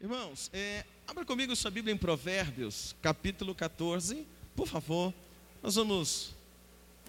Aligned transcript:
Irmãos, 0.00 0.48
é, 0.52 0.84
abra 1.08 1.24
comigo 1.24 1.56
sua 1.56 1.72
Bíblia 1.72 1.92
em 1.92 1.98
Provérbios, 1.98 2.94
capítulo 3.02 3.52
14, 3.52 4.24
por 4.54 4.68
favor. 4.68 5.12
Nós 5.60 5.74
vamos 5.74 6.30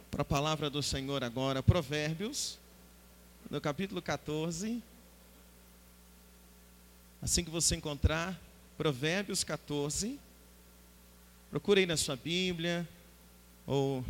para 0.10 0.24
a 0.24 0.26
palavra 0.26 0.72
do 0.72 0.82
Senhor 0.82 1.24
agora, 1.24 1.62
Provérbios, 1.62 2.58
no 3.48 3.62
capítulo 3.62 4.02
14. 4.02 4.82
Assim 7.22 7.44
que 7.44 7.52
você 7.52 7.76
encontrar, 7.76 8.36
Provérbios 8.76 9.44
14. 9.44 10.20
Procure 11.52 11.82
aí 11.82 11.86
na 11.86 11.96
sua 11.96 12.16
Bíblia, 12.16 12.90
ou 13.68 14.04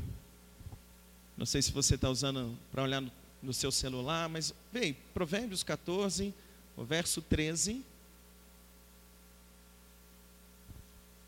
não 1.36 1.46
sei 1.46 1.62
se 1.62 1.74
você 1.74 1.96
está 1.96 2.10
usando 2.10 2.58
para 2.72 2.84
olhar 2.84 3.02
no, 3.02 3.12
no, 3.44 3.54
seu 3.54 3.74
celular, 3.74 4.30
mas 4.30 4.54
vem, 4.72 4.96
Provérbios 5.14 5.64
14, 5.64 6.34
o 6.78 6.86
verso 6.86 7.22
13. 7.22 7.84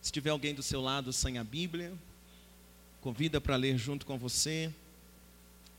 Se 0.01 0.11
tiver 0.11 0.31
alguém 0.31 0.55
do 0.55 0.63
seu 0.63 0.81
lado 0.81 1.13
sem 1.13 1.37
a 1.37 1.43
Bíblia, 1.43 1.93
convida 3.01 3.39
para 3.39 3.55
ler 3.55 3.77
junto 3.77 4.05
com 4.05 4.17
você. 4.17 4.73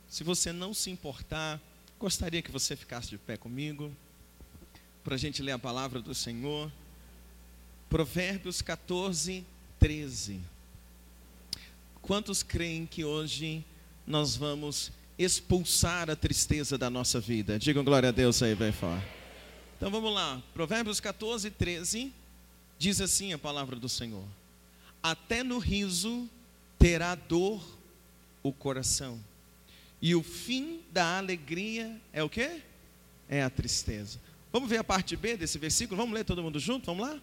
Se 0.07 0.23
você 0.23 0.53
não 0.53 0.73
se 0.73 0.89
importar, 0.89 1.59
gostaria 1.99 2.41
que 2.41 2.51
você 2.51 2.75
ficasse 2.75 3.09
de 3.09 3.17
pé 3.17 3.35
comigo, 3.35 3.91
para 5.03 5.15
a 5.15 5.17
gente 5.17 5.41
ler 5.41 5.51
a 5.51 5.59
palavra 5.59 6.01
do 6.01 6.15
Senhor. 6.15 6.71
Provérbios 7.89 8.61
14, 8.61 9.43
13. 9.77 10.39
Quantos 12.01 12.41
creem 12.43 12.85
que 12.85 13.03
hoje 13.03 13.65
nós 14.07 14.35
vamos 14.35 14.91
expulsar 15.17 16.09
a 16.09 16.15
tristeza 16.15 16.77
da 16.77 16.89
nossa 16.89 17.19
vida? 17.19 17.59
Digam 17.59 17.83
glória 17.83 18.09
a 18.09 18.11
Deus 18.11 18.41
aí, 18.41 18.55
bem 18.55 18.71
fora. 18.71 19.03
Então 19.77 19.91
vamos 19.91 20.13
lá, 20.13 20.41
Provérbios 20.53 20.99
14, 21.01 21.51
13. 21.51 22.13
Diz 22.77 22.99
assim 23.01 23.33
a 23.33 23.37
palavra 23.37 23.75
do 23.75 23.87
Senhor: 23.89 24.25
Até 25.01 25.43
no 25.43 25.57
riso 25.57 26.29
terá 26.77 27.15
dor 27.15 27.63
o 28.41 28.51
coração, 28.51 29.19
e 30.01 30.13
o 30.15 30.21
fim 30.21 30.81
da 30.91 31.17
alegria 31.17 31.99
é 32.11 32.21
o 32.21 32.29
que? 32.29 32.61
É 33.29 33.41
a 33.41 33.49
tristeza. 33.49 34.19
Vamos 34.51 34.69
ver 34.69 34.77
a 34.77 34.83
parte 34.83 35.15
B 35.15 35.37
desse 35.37 35.57
versículo? 35.57 35.97
Vamos 35.97 36.13
ler 36.13 36.25
todo 36.25 36.43
mundo 36.43 36.59
junto? 36.59 36.85
Vamos 36.85 37.07
lá? 37.07 37.19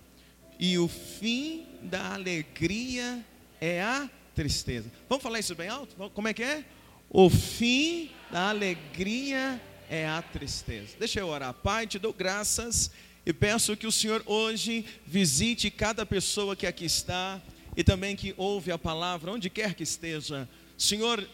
E 0.58 0.76
o 0.78 0.88
fim 0.88 1.66
da 1.82 2.14
alegria 2.14 3.24
é 3.60 3.82
a 3.82 4.10
tristeza. 4.34 4.90
Vamos 5.08 5.22
falar 5.22 5.38
isso 5.38 5.54
bem 5.54 5.68
alto? 5.68 5.94
Como 6.10 6.26
é 6.26 6.34
que 6.34 6.42
é? 6.42 6.64
O 7.08 7.28
fim 7.28 8.10
da 8.30 8.48
alegria 8.50 9.60
é 9.88 10.08
a 10.08 10.22
tristeza. 10.22 10.96
Deixa 10.98 11.20
eu 11.20 11.28
orar. 11.28 11.52
Pai, 11.52 11.86
te 11.86 11.98
dou 11.98 12.12
graças 12.12 12.90
e 13.24 13.32
peço 13.32 13.76
que 13.76 13.86
o 13.86 13.92
Senhor 13.92 14.22
hoje 14.26 14.84
visite 15.06 15.70
cada 15.70 16.06
pessoa 16.06 16.56
que 16.56 16.66
aqui 16.66 16.84
está 16.84 17.40
e 17.76 17.84
também 17.84 18.16
que 18.16 18.34
ouve 18.36 18.72
a 18.72 18.78
palavra, 18.78 19.30
onde 19.30 19.50
quer 19.50 19.74
que 19.74 19.82
esteja. 19.82 20.48
Senhor, 20.76 21.26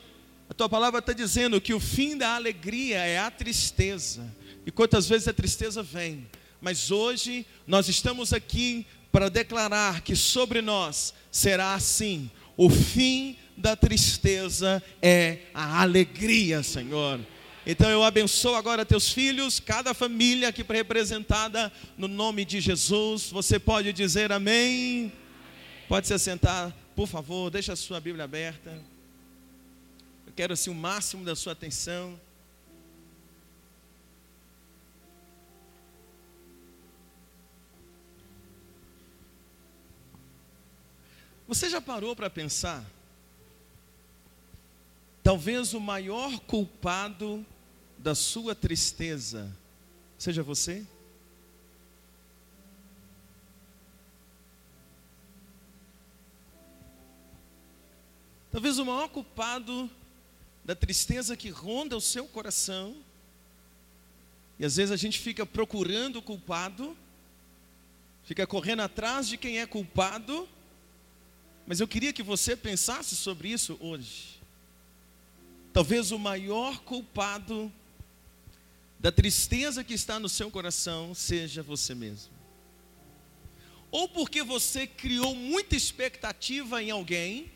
a 0.48 0.54
tua 0.54 0.68
palavra 0.68 0.98
está 0.98 1.12
dizendo 1.12 1.60
que 1.60 1.72
o 1.72 1.80
fim 1.80 2.16
da 2.16 2.34
alegria 2.34 2.98
é 2.98 3.18
a 3.18 3.30
tristeza. 3.30 4.34
E 4.64 4.70
quantas 4.70 5.08
vezes 5.08 5.28
a 5.28 5.32
tristeza 5.32 5.82
vem, 5.82 6.26
mas 6.60 6.90
hoje 6.90 7.46
nós 7.66 7.88
estamos 7.88 8.32
aqui 8.32 8.84
para 9.12 9.28
declarar 9.28 10.00
que 10.02 10.16
sobre 10.16 10.60
nós 10.60 11.14
será 11.30 11.74
assim: 11.74 12.30
o 12.56 12.68
fim 12.68 13.36
da 13.56 13.76
tristeza 13.76 14.82
é 15.00 15.38
a 15.54 15.80
alegria, 15.82 16.62
Senhor. 16.62 17.20
Então 17.68 17.90
eu 17.90 18.04
abençoo 18.04 18.54
agora 18.54 18.86
teus 18.86 19.10
filhos, 19.10 19.58
cada 19.58 19.92
família 19.92 20.50
aqui 20.50 20.62
representada 20.62 21.72
no 21.98 22.06
nome 22.06 22.44
de 22.44 22.60
Jesus. 22.60 23.28
Você 23.30 23.58
pode 23.58 23.92
dizer 23.92 24.30
amém? 24.30 25.12
Pode 25.88 26.06
se 26.06 26.14
assentar, 26.14 26.72
por 26.94 27.08
favor, 27.08 27.50
deixa 27.50 27.72
a 27.72 27.76
sua 27.76 27.98
Bíblia 27.98 28.22
aberta. 28.22 28.70
Eu 30.28 30.32
quero 30.32 30.52
assim 30.52 30.70
o 30.70 30.74
máximo 30.76 31.24
da 31.24 31.34
sua 31.34 31.54
atenção. 31.54 32.16
Você 41.48 41.68
já 41.68 41.80
parou 41.80 42.14
para 42.14 42.30
pensar? 42.30 42.84
Talvez 45.20 45.74
o 45.74 45.80
maior 45.80 46.38
culpado 46.40 47.44
da 48.06 48.14
sua 48.14 48.54
tristeza 48.54 49.52
seja 50.16 50.40
você? 50.40 50.86
Talvez 58.52 58.78
o 58.78 58.84
maior 58.84 59.08
culpado 59.08 59.90
da 60.64 60.76
tristeza 60.76 61.36
que 61.36 61.50
ronda 61.50 61.96
o 61.96 62.00
seu 62.00 62.28
coração, 62.28 62.96
e 64.56 64.64
às 64.64 64.76
vezes 64.76 64.92
a 64.92 64.96
gente 64.96 65.18
fica 65.18 65.44
procurando 65.44 66.20
o 66.20 66.22
culpado, 66.22 66.96
fica 68.22 68.46
correndo 68.46 68.82
atrás 68.82 69.26
de 69.26 69.36
quem 69.36 69.58
é 69.58 69.66
culpado, 69.66 70.48
mas 71.66 71.80
eu 71.80 71.88
queria 71.88 72.12
que 72.12 72.22
você 72.22 72.54
pensasse 72.54 73.16
sobre 73.16 73.48
isso 73.48 73.76
hoje. 73.80 74.40
Talvez 75.72 76.12
o 76.12 76.20
maior 76.20 76.78
culpado 76.82 77.72
da 78.98 79.12
tristeza 79.12 79.84
que 79.84 79.94
está 79.94 80.18
no 80.18 80.28
seu 80.28 80.50
coração 80.50 81.14
seja 81.14 81.62
você 81.62 81.94
mesmo. 81.94 82.32
Ou 83.90 84.08
porque 84.08 84.42
você 84.42 84.86
criou 84.86 85.34
muita 85.34 85.76
expectativa 85.76 86.82
em 86.82 86.90
alguém, 86.90 87.50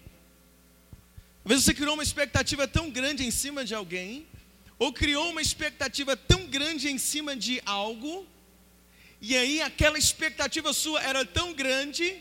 talvez 1.43 1.65
você 1.65 1.75
criou 1.75 1.95
uma 1.95 2.03
expectativa 2.03 2.69
tão 2.69 2.91
grande 2.91 3.25
em 3.25 3.31
cima 3.31 3.65
de 3.65 3.75
alguém, 3.75 4.27
ou 4.79 4.93
criou 4.93 5.31
uma 5.31 5.43
expectativa 5.43 6.17
tão 6.17 6.47
grande 6.47 6.89
em 6.91 6.99
cima 6.99 7.37
de 7.37 7.61
algo, 7.67 8.27
e 9.21 9.37
aí 9.37 9.61
aquela 9.61 9.99
expectativa 9.99 10.73
sua 10.73 11.03
era 11.03 11.25
tão 11.25 11.53
grande 11.53 12.17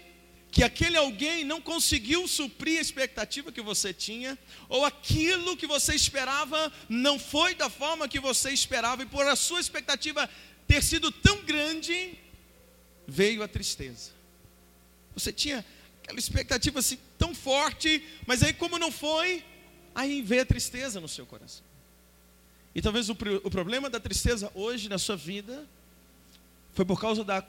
que 0.52 0.64
aquele 0.64 0.98
alguém 0.98 1.44
não 1.44 1.62
conseguiu 1.62 2.28
suprir 2.28 2.80
a 2.80 2.82
expectativa 2.82 3.52
que 3.52 3.62
você 3.62 3.94
tinha, 3.94 4.38
ou 4.68 4.84
aquilo 4.84 5.56
que 5.56 5.68
você 5.68 5.94
esperava 5.94 6.72
não 6.88 7.20
foi 7.20 7.54
da 7.54 7.70
forma 7.70 8.08
que 8.08 8.20
você 8.20 8.52
esperava, 8.52 9.04
e 9.04 9.06
por 9.06 9.28
a 9.28 9.36
sua 9.36 9.60
expectativa 9.60 10.30
ter 10.68 10.84
sido 10.84 11.12
tão 11.12 11.44
grande, 11.44 12.18
veio 13.08 13.44
a 13.44 13.48
tristeza. 13.48 14.12
Você 15.14 15.32
tinha 15.32 15.66
aquela 16.02 16.20
expectativa 16.20 16.80
assim 16.80 16.98
tão 17.18 17.36
forte, 17.36 18.04
mas 18.26 18.42
aí, 18.42 18.54
como 18.54 18.80
não 18.80 18.92
foi, 18.92 19.44
aí 19.94 20.22
veio 20.22 20.42
a 20.42 20.46
tristeza 20.46 21.00
no 21.00 21.08
seu 21.08 21.26
coração. 21.26 21.64
E 22.74 22.82
talvez 22.82 23.10
o, 23.10 23.14
o 23.44 23.50
problema 23.52 23.90
da 23.90 24.00
tristeza 24.00 24.52
hoje 24.56 24.90
na 24.90 24.98
sua 24.98 25.16
vida 25.16 25.68
foi 26.74 26.86
por 26.86 27.00
causa 27.00 27.24
da 27.24 27.44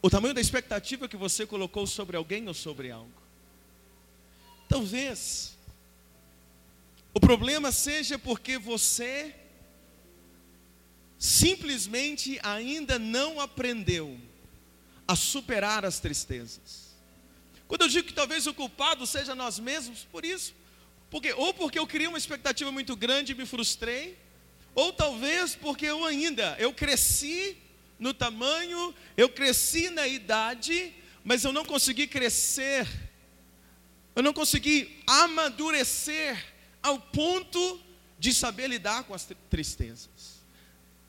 o 0.00 0.08
tamanho 0.08 0.34
da 0.34 0.40
expectativa 0.40 1.08
que 1.08 1.16
você 1.16 1.46
colocou 1.46 1.86
sobre 1.86 2.16
alguém 2.16 2.46
ou 2.46 2.54
sobre 2.54 2.90
algo. 2.90 3.12
Talvez 4.68 5.56
o 7.12 7.20
problema 7.20 7.72
seja 7.72 8.18
porque 8.18 8.58
você 8.58 9.34
simplesmente 11.18 12.38
ainda 12.42 12.98
não 12.98 13.40
aprendeu 13.40 14.16
a 15.06 15.16
superar 15.16 15.84
as 15.84 15.98
tristezas. 15.98 16.94
Quando 17.66 17.82
eu 17.82 17.88
digo 17.88 18.06
que 18.06 18.14
talvez 18.14 18.46
o 18.46 18.54
culpado 18.54 19.06
seja 19.06 19.34
nós 19.34 19.58
mesmos, 19.58 20.06
por 20.12 20.24
isso, 20.24 20.54
porque 21.10 21.32
ou 21.32 21.52
porque 21.52 21.78
eu 21.78 21.86
criei 21.86 22.06
uma 22.06 22.18
expectativa 22.18 22.70
muito 22.70 22.94
grande 22.94 23.32
e 23.32 23.34
me 23.34 23.44
frustrei, 23.44 24.16
ou 24.74 24.92
talvez 24.92 25.56
porque 25.56 25.86
eu 25.86 26.04
ainda 26.04 26.56
eu 26.58 26.72
cresci 26.72 27.56
no 27.98 28.14
tamanho, 28.14 28.94
eu 29.16 29.28
cresci 29.28 29.90
na 29.90 30.06
idade, 30.06 30.94
mas 31.24 31.44
eu 31.44 31.52
não 31.52 31.64
consegui 31.64 32.06
crescer, 32.06 32.86
eu 34.14 34.22
não 34.22 34.32
consegui 34.32 35.02
amadurecer 35.06 36.54
ao 36.82 36.98
ponto 36.98 37.80
de 38.18 38.32
saber 38.32 38.68
lidar 38.68 39.04
com 39.04 39.14
as 39.14 39.28
tristezas. 39.50 40.38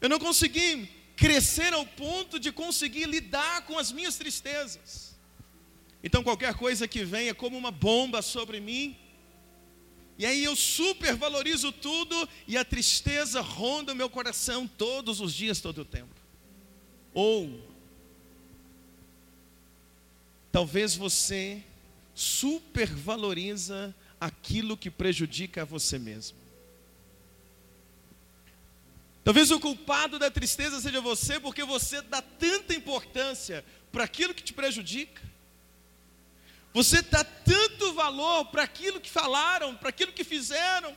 Eu 0.02 0.10
não 0.10 0.20
consegui 0.20 0.90
crescer 1.16 1.74
ao 1.74 1.86
ponto 1.86 2.40
de 2.40 2.52
conseguir 2.52 3.06
lidar 3.06 3.66
com 3.66 3.78
as 3.78 3.92
minhas 3.92 4.16
tristezas. 4.16 5.16
Então 6.04 6.24
qualquer 6.24 6.54
coisa 6.54 6.88
que 6.88 7.04
venha 7.04 7.36
como 7.36 7.58
uma 7.58 7.72
bomba 7.72 8.22
sobre 8.22 8.60
mim, 8.60 8.98
e 10.18 10.26
aí 10.26 10.44
eu 10.44 10.56
supervalorizo 10.56 11.72
tudo 11.72 12.28
e 12.46 12.58
a 12.58 12.66
tristeza 12.66 13.42
ronda 13.42 13.94
o 13.94 13.96
meu 13.96 14.10
coração 14.10 14.68
todos 14.68 15.22
os 15.22 15.34
dias, 15.34 15.62
todo 15.62 15.82
o 15.82 15.86
tempo. 15.86 16.19
Ou 17.14 17.62
talvez 20.52 20.96
você 20.96 21.64
supervaloriza 22.14 23.96
aquilo 24.20 24.76
que 24.76 24.92
prejudica 24.92 25.62
a 25.62 25.66
você 25.66 25.98
mesmo. 25.98 26.38
Talvez 29.24 29.52
o 29.52 29.60
culpado 29.60 30.18
da 30.18 30.32
tristeza 30.32 30.82
seja 30.82 31.00
você, 31.02 31.40
porque 31.40 31.64
você 31.64 32.02
dá 32.02 32.22
tanta 32.22 32.74
importância 32.74 33.64
para 33.92 34.04
aquilo 34.04 34.34
que 34.34 34.44
te 34.44 34.54
prejudica. 34.54 35.22
Você 36.74 37.02
dá 37.02 37.24
tanto 37.24 37.94
valor 37.94 38.46
para 38.46 38.64
aquilo 38.64 39.00
que 39.00 39.10
falaram, 39.10 39.76
para 39.76 39.90
aquilo 39.90 40.12
que 40.12 40.24
fizeram. 40.24 40.96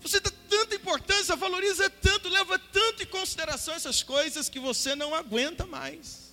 Você 0.00 0.18
dá 0.20 0.30
tanta 0.48 0.74
importância, 0.74 1.36
valoriza 1.36 1.88
tanto, 1.90 2.28
leva 2.28 2.58
tanto 2.58 3.02
em 3.02 3.06
consideração 3.06 3.74
essas 3.74 4.02
coisas 4.02 4.48
que 4.48 4.58
você 4.58 4.94
não 4.94 5.14
aguenta 5.14 5.66
mais. 5.66 6.30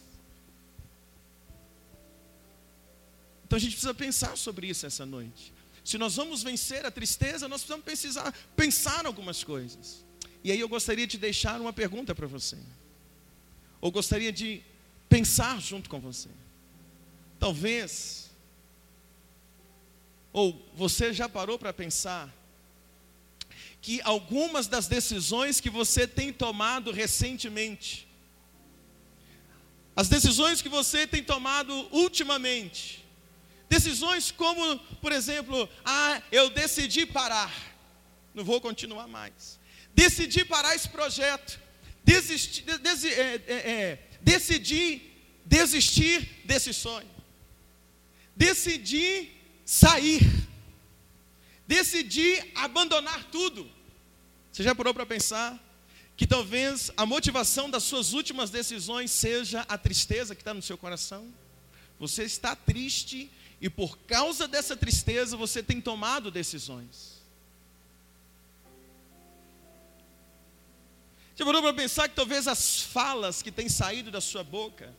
Então 3.46 3.58
a 3.58 3.60
gente 3.60 3.72
precisa 3.72 3.94
pensar 3.94 4.38
sobre 4.38 4.68
isso 4.68 4.86
essa 4.86 5.06
noite. 5.06 5.54
Se 5.84 5.98
nós 5.98 6.18
vamos 6.18 6.44
vencer 6.44 6.86
a 6.86 6.92
tristeza, 6.92 7.48
nós 7.48 7.64
precisamos 7.64 7.86
pensar, 7.86 8.34
pensar 8.56 9.06
algumas 9.06 9.44
coisas. 9.44 10.06
E 10.44 10.52
aí 10.52 10.60
eu 10.60 10.68
gostaria 10.68 11.08
de 11.08 11.18
deixar 11.18 11.60
uma 11.62 11.72
pergunta 11.72 12.14
para 12.14 12.28
você. 12.28 12.58
Ou 13.80 13.90
gostaria 13.90 14.32
de 14.32 14.62
pensar 15.08 15.62
junto 15.62 15.90
com 15.90 16.00
você. 16.00 16.30
Talvez, 17.40 18.30
ou 20.34 20.70
você 20.76 21.14
já 21.14 21.30
parou 21.30 21.58
para 21.58 21.72
pensar, 21.72 22.34
que 23.88 24.02
algumas 24.04 24.68
das 24.68 24.86
decisões 24.86 25.62
que 25.62 25.70
você 25.70 26.06
tem 26.06 26.34
tomado 26.34 26.92
recentemente, 26.92 28.06
as 29.96 30.10
decisões 30.10 30.62
que 30.62 30.68
você 30.68 31.08
tem 31.08 31.24
tomado 31.24 31.74
ultimamente, 31.94 33.08
Decisões 33.70 34.32
como, 34.32 34.80
por 35.02 35.12
exemplo, 35.12 35.70
ah, 35.84 36.22
eu 36.32 36.50
decidi 36.50 37.06
parar, 37.06 37.54
não 38.34 38.44
vou 38.44 38.62
continuar 38.62 39.08
mais. 39.08 39.60
Decidi 39.94 40.46
parar 40.46 40.76
esse 40.76 40.90
projeto. 40.90 41.60
Desisti, 42.04 42.62
des, 42.62 43.04
é, 43.04 43.36
é, 43.36 43.54
é, 43.54 44.10
decidi 44.22 45.02
desistir 45.46 46.42
desse 46.46 46.74
sonho. 46.74 47.10
Decidi 48.36 49.32
sair. 49.66 50.22
Decidi 51.68 52.42
abandonar 52.56 53.26
tudo. 53.26 53.77
Você 54.58 54.64
já 54.64 54.74
parou 54.74 54.92
para 54.92 55.06
pensar 55.06 55.56
que 56.16 56.26
talvez 56.26 56.90
a 56.98 57.06
motivação 57.06 57.70
das 57.70 57.84
suas 57.84 58.14
últimas 58.14 58.50
decisões 58.50 59.12
seja 59.12 59.64
a 59.70 59.78
tristeza 59.78 60.34
que 60.34 60.42
está 60.42 60.52
no 60.52 60.64
seu 60.64 60.76
coração? 60.76 61.32
Você 62.00 62.24
está 62.24 62.56
triste 62.56 63.30
e 63.62 63.70
por 63.70 64.00
causa 64.00 64.48
dessa 64.48 64.76
tristeza 64.76 65.38
você 65.38 65.62
tem 65.62 65.80
tomado 65.80 66.32
decisões. 66.32 67.22
Já 71.36 71.46
parou 71.46 71.62
para 71.62 71.76
pensar 71.76 72.10
que 72.10 72.16
talvez 72.16 72.48
as 72.48 72.82
falas 72.82 73.44
que 73.44 73.52
têm 73.52 73.70
saído 73.70 74.10
da 74.10 74.20
sua 74.20 74.44
boca, 74.44 74.92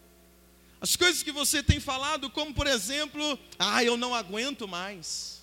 as 0.81 0.95
coisas 0.95 1.21
que 1.21 1.33
você 1.33 1.65
tem 1.65 1.81
falado, 1.81 2.31
como 2.31 2.55
por 2.55 2.69
exemplo, 2.69 3.37
ah, 3.59 3.83
eu 3.83 3.97
não 3.97 4.15
aguento 4.15 4.69
mais. 4.69 5.38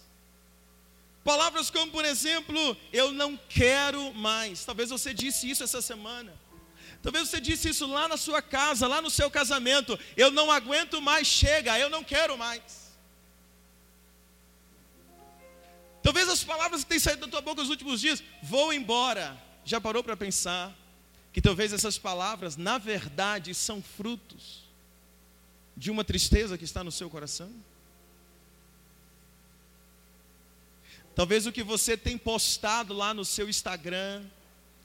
Palavras 1.25 1.71
como, 1.71 1.91
por 1.91 2.05
exemplo, 2.05 2.77
eu 2.93 3.11
não 3.11 3.35
quero 3.49 4.13
mais. 4.13 4.63
Talvez 4.63 4.91
você 4.91 5.11
disse 5.11 5.49
isso 5.49 5.63
essa 5.63 5.81
semana. 5.81 6.31
Talvez 7.01 7.27
você 7.27 7.41
disse 7.41 7.69
isso 7.69 7.87
lá 7.87 8.07
na 8.07 8.15
sua 8.15 8.43
casa, 8.43 8.87
lá 8.87 9.01
no 9.01 9.09
seu 9.09 9.29
casamento. 9.31 9.97
Eu 10.15 10.29
não 10.29 10.51
aguento 10.51 11.01
mais, 11.01 11.25
chega, 11.25 11.79
eu 11.79 11.89
não 11.89 12.03
quero 12.03 12.37
mais. 12.37 12.93
Talvez 16.03 16.29
as 16.29 16.43
palavras 16.43 16.83
que 16.83 16.89
têm 16.91 16.99
saído 16.99 17.25
da 17.25 17.31
tua 17.31 17.41
boca 17.41 17.59
nos 17.59 17.71
últimos 17.71 18.01
dias, 18.01 18.23
vou 18.43 18.71
embora. 18.71 19.35
Já 19.63 19.81
parou 19.81 20.03
para 20.03 20.15
pensar 20.15 20.77
que 21.33 21.41
talvez 21.41 21.73
essas 21.73 21.97
palavras, 21.97 22.55
na 22.55 22.77
verdade, 22.77 23.55
são 23.55 23.81
frutos 23.81 24.63
de 25.75 25.89
uma 25.89 26.03
tristeza 26.03 26.55
que 26.55 26.63
está 26.63 26.83
no 26.83 26.91
seu 26.91 27.09
coração? 27.09 27.51
Talvez 31.15 31.45
o 31.45 31.51
que 31.51 31.63
você 31.63 31.95
tem 31.95 32.17
postado 32.17 32.93
lá 32.93 33.13
no 33.13 33.23
seu 33.23 33.49
Instagram, 33.49 34.23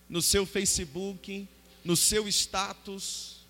no 0.09 0.23
seu 0.23 0.47
Facebook, 0.47 1.49
no 1.85 1.97
seu 1.97 2.29
status, 2.29 3.41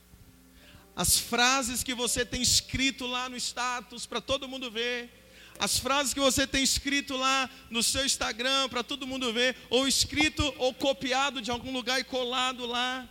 as 0.97 1.19
frases 1.19 1.83
que 1.83 1.95
você 1.95 2.25
tem 2.25 2.41
escrito 2.41 3.07
lá 3.07 3.29
no 3.29 3.37
status 3.37 4.07
para 4.07 4.21
todo 4.21 4.49
mundo 4.49 4.71
ver, 4.71 5.11
as 5.59 5.79
frases 5.79 6.15
que 6.15 6.21
você 6.21 6.47
tem 6.47 6.63
escrito 6.63 7.17
lá 7.17 7.51
no 7.69 7.83
seu 7.83 8.05
Instagram 8.05 8.69
para 8.71 8.83
todo 8.83 9.07
mundo 9.07 9.31
ver, 9.31 9.57
ou 9.69 9.87
escrito 9.87 10.43
ou 10.57 10.73
copiado 10.73 11.43
de 11.43 11.51
algum 11.51 11.73
lugar 11.73 12.01
e 12.01 12.05
colado 12.05 12.65
lá. 12.65 13.07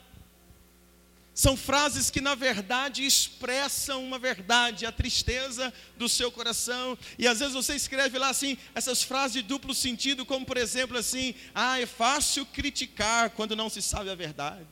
São 1.40 1.56
frases 1.56 2.10
que 2.10 2.20
na 2.20 2.36
verdade 2.36 3.06
expressam 3.06 4.04
uma 4.04 4.20
verdade, 4.20 4.86
a 4.86 4.92
tristeza 4.92 5.74
do 5.98 6.10
seu 6.10 6.30
coração. 6.30 6.98
E 7.18 7.26
às 7.26 7.40
vezes 7.40 7.54
você 7.54 7.76
escreve 7.76 8.20
lá 8.20 8.28
assim, 8.28 8.58
essas 8.76 9.04
frases 9.04 9.36
de 9.36 9.42
duplo 9.44 9.74
sentido, 9.74 10.26
como 10.26 10.46
por 10.46 10.58
exemplo 10.58 10.98
assim: 10.98 11.34
"Ah, 11.56 11.80
é 11.80 11.86
fácil 11.86 12.46
criticar 12.46 13.30
quando 13.30 13.56
não 13.56 13.70
se 13.70 13.82
sabe 13.82 14.10
a 14.10 14.16
verdade". 14.16 14.68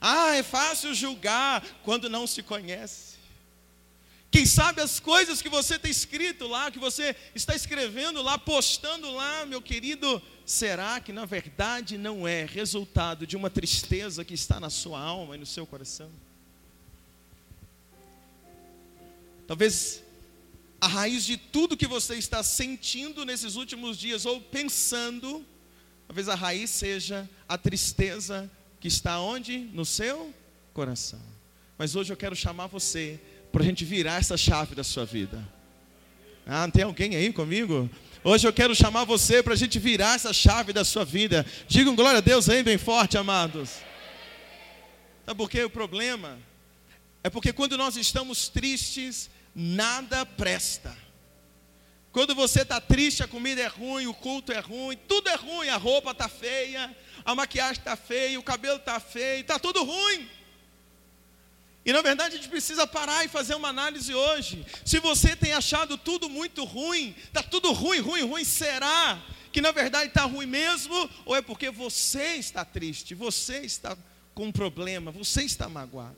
Ah, 0.00 0.36
é 0.36 0.42
fácil 0.44 0.94
julgar 0.94 1.66
quando 1.82 2.08
não 2.08 2.24
se 2.24 2.40
conhece. 2.40 3.11
Quem 4.32 4.46
sabe 4.46 4.80
as 4.80 4.98
coisas 4.98 5.42
que 5.42 5.48
você 5.50 5.78
tem 5.78 5.90
escrito 5.90 6.46
lá, 6.46 6.70
que 6.70 6.78
você 6.78 7.14
está 7.34 7.54
escrevendo 7.54 8.22
lá, 8.22 8.38
postando 8.38 9.12
lá, 9.12 9.44
meu 9.44 9.60
querido, 9.60 10.22
será 10.46 10.98
que 11.00 11.12
na 11.12 11.26
verdade 11.26 11.98
não 11.98 12.26
é 12.26 12.46
resultado 12.46 13.26
de 13.26 13.36
uma 13.36 13.50
tristeza 13.50 14.24
que 14.24 14.32
está 14.32 14.58
na 14.58 14.70
sua 14.70 14.98
alma 14.98 15.36
e 15.36 15.38
no 15.38 15.44
seu 15.44 15.66
coração? 15.66 16.10
Talvez 19.46 20.02
a 20.80 20.88
raiz 20.88 21.26
de 21.26 21.36
tudo 21.36 21.76
que 21.76 21.86
você 21.86 22.14
está 22.14 22.42
sentindo 22.42 23.26
nesses 23.26 23.54
últimos 23.54 23.98
dias 23.98 24.24
ou 24.24 24.40
pensando, 24.40 25.44
talvez 26.08 26.30
a 26.30 26.34
raiz 26.34 26.70
seja 26.70 27.28
a 27.46 27.58
tristeza 27.58 28.50
que 28.80 28.88
está 28.88 29.20
onde? 29.20 29.58
No 29.58 29.84
seu 29.84 30.32
coração. 30.72 31.20
Mas 31.76 31.94
hoje 31.94 32.10
eu 32.10 32.16
quero 32.16 32.34
chamar 32.34 32.68
você 32.68 33.20
para 33.52 33.62
a 33.62 33.66
gente 33.66 33.84
virar 33.84 34.18
essa 34.18 34.36
chave 34.36 34.74
da 34.74 34.82
sua 34.82 35.04
vida. 35.04 35.46
Ah, 36.46 36.66
tem 36.72 36.82
alguém 36.82 37.14
aí 37.14 37.30
comigo? 37.32 37.88
Hoje 38.24 38.48
eu 38.48 38.52
quero 38.52 38.74
chamar 38.74 39.04
você 39.04 39.42
para 39.42 39.52
a 39.52 39.56
gente 39.56 39.78
virar 39.78 40.14
essa 40.14 40.32
chave 40.32 40.72
da 40.72 40.84
sua 40.84 41.04
vida. 41.04 41.44
Digam 41.68 41.94
glória 41.94 42.18
a 42.18 42.22
Deus 42.22 42.48
aí, 42.48 42.62
bem 42.62 42.78
forte, 42.78 43.18
amados. 43.18 43.70
Sabe 45.26 45.36
por 45.36 45.50
quê? 45.50 45.62
O 45.62 45.70
problema 45.70 46.38
é 47.22 47.28
porque 47.28 47.52
quando 47.52 47.76
nós 47.76 47.96
estamos 47.96 48.48
tristes, 48.48 49.30
nada 49.54 50.24
presta. 50.24 50.96
Quando 52.10 52.34
você 52.34 52.62
está 52.62 52.80
triste, 52.80 53.22
a 53.22 53.28
comida 53.28 53.60
é 53.60 53.66
ruim, 53.66 54.06
o 54.06 54.14
culto 54.14 54.52
é 54.52 54.60
ruim, 54.60 54.98
tudo 55.08 55.28
é 55.28 55.34
ruim, 55.34 55.68
a 55.68 55.76
roupa 55.76 56.10
está 56.10 56.28
feia, 56.28 56.94
a 57.24 57.34
maquiagem 57.34 57.78
está 57.78 57.96
feia, 57.96 58.38
o 58.38 58.42
cabelo 58.42 58.76
está 58.76 58.98
feio, 58.98 59.40
está 59.40 59.58
tudo 59.58 59.82
ruim. 59.84 60.28
E 61.84 61.92
na 61.92 62.00
verdade 62.00 62.34
a 62.34 62.38
gente 62.38 62.48
precisa 62.48 62.86
parar 62.86 63.24
e 63.24 63.28
fazer 63.28 63.54
uma 63.54 63.68
análise 63.68 64.14
hoje. 64.14 64.64
Se 64.84 65.00
você 65.00 65.34
tem 65.34 65.52
achado 65.52 65.98
tudo 65.98 66.28
muito 66.28 66.64
ruim, 66.64 67.14
está 67.24 67.42
tudo 67.42 67.72
ruim, 67.72 67.98
ruim, 67.98 68.22
ruim, 68.22 68.44
será 68.44 69.20
que 69.52 69.60
na 69.60 69.72
verdade 69.72 70.08
está 70.08 70.24
ruim 70.24 70.46
mesmo? 70.46 71.10
Ou 71.24 71.34
é 71.34 71.42
porque 71.42 71.70
você 71.70 72.36
está 72.36 72.64
triste, 72.64 73.14
você 73.14 73.60
está 73.60 73.98
com 74.32 74.46
um 74.46 74.52
problema, 74.52 75.10
você 75.10 75.42
está 75.42 75.68
magoado? 75.68 76.16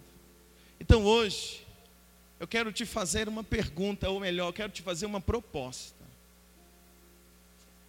Então 0.78 1.02
hoje, 1.02 1.66
eu 2.38 2.47
quero 2.47 2.71
te 2.71 2.85
fazer 2.85 3.26
uma 3.26 3.42
pergunta, 3.42 4.11
ou 4.11 4.21
melhor, 4.21 4.49
eu 4.49 4.52
quero 4.52 4.71
te 4.71 4.83
fazer 4.83 5.06
uma 5.06 5.21
proposta. 5.21 6.04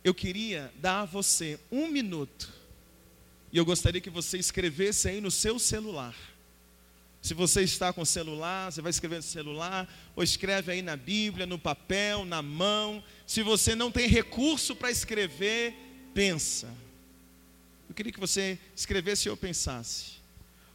Eu 0.02 0.14
queria 0.14 0.72
dar 0.78 1.02
a 1.02 1.06
você 1.06 1.60
um 1.70 1.88
minuto, 1.88 2.54
e 3.52 3.58
eu 3.58 3.66
gostaria 3.66 4.00
que 4.00 4.10
você 4.10 4.38
escrevesse 4.38 5.10
aí 5.10 5.20
no 5.20 5.30
seu 5.30 5.60
celular 5.60 6.16
se 7.26 7.34
você 7.34 7.64
está 7.64 7.92
com 7.92 8.06
celular, 8.06 8.72
você 8.72 8.84
vai 8.84 8.92
escrever 8.92 9.16
no 9.16 9.24
celular, 9.24 9.92
ou 10.16 10.24
escreve 10.24 10.72
aí 10.72 10.84
na 10.84 10.96
Bíblia, 10.96 11.48
no 11.48 11.58
papel, 11.58 12.24
na 12.24 12.40
mão. 12.40 13.04
Se 13.26 13.42
você 13.42 13.74
não 13.74 13.92
tem 13.92 14.08
recurso 14.08 14.76
para 14.76 14.92
escrever, 14.92 15.74
pensa. 16.14 16.72
Eu 17.90 17.96
queria 17.96 18.12
que 18.12 18.20
você 18.20 18.60
escrevesse 18.76 19.28
ou 19.28 19.36
pensasse. 19.36 20.18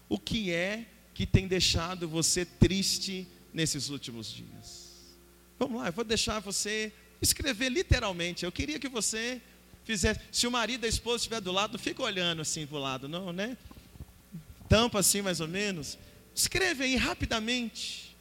O 0.09 0.19
que 0.19 0.51
é 0.51 0.87
que 1.15 1.25
tem 1.25 1.47
deixado 1.47 2.09
você 2.09 2.45
triste 2.45 3.29
nesses 3.55 3.89
últimos 3.89 4.33
dias? 4.33 4.91
Vamos 5.57 5.81
lá, 5.81 5.87
eu 5.87 5.93
vou 5.93 6.05
deixar 6.05 6.41
você 6.41 6.93
escrever 7.23 7.69
literalmente. 7.69 8.45
Eu 8.45 8.51
queria 8.51 8.81
que 8.81 8.89
você 8.89 9.41
fizesse. 9.85 10.19
Se 10.33 10.49
o 10.49 10.51
marido 10.51 10.85
e 10.85 10.87
a 10.87 10.89
esposa 10.89 11.19
estiver 11.19 11.41
do 11.41 11.53
lado, 11.53 11.75
não 11.75 11.79
fica 11.79 12.03
olhando 12.03 12.43
assim 12.43 12.67
para 12.67 12.77
o 12.77 12.81
lado, 12.81 13.09
não, 13.09 13.33
né? 13.33 13.57
Tampa 14.69 14.99
assim 14.99 15.23
mais 15.23 15.41
ou 15.41 15.47
menos. 15.47 15.97
Escreve 16.41 16.85
aí 16.85 16.97
rapidamente. 16.97 18.17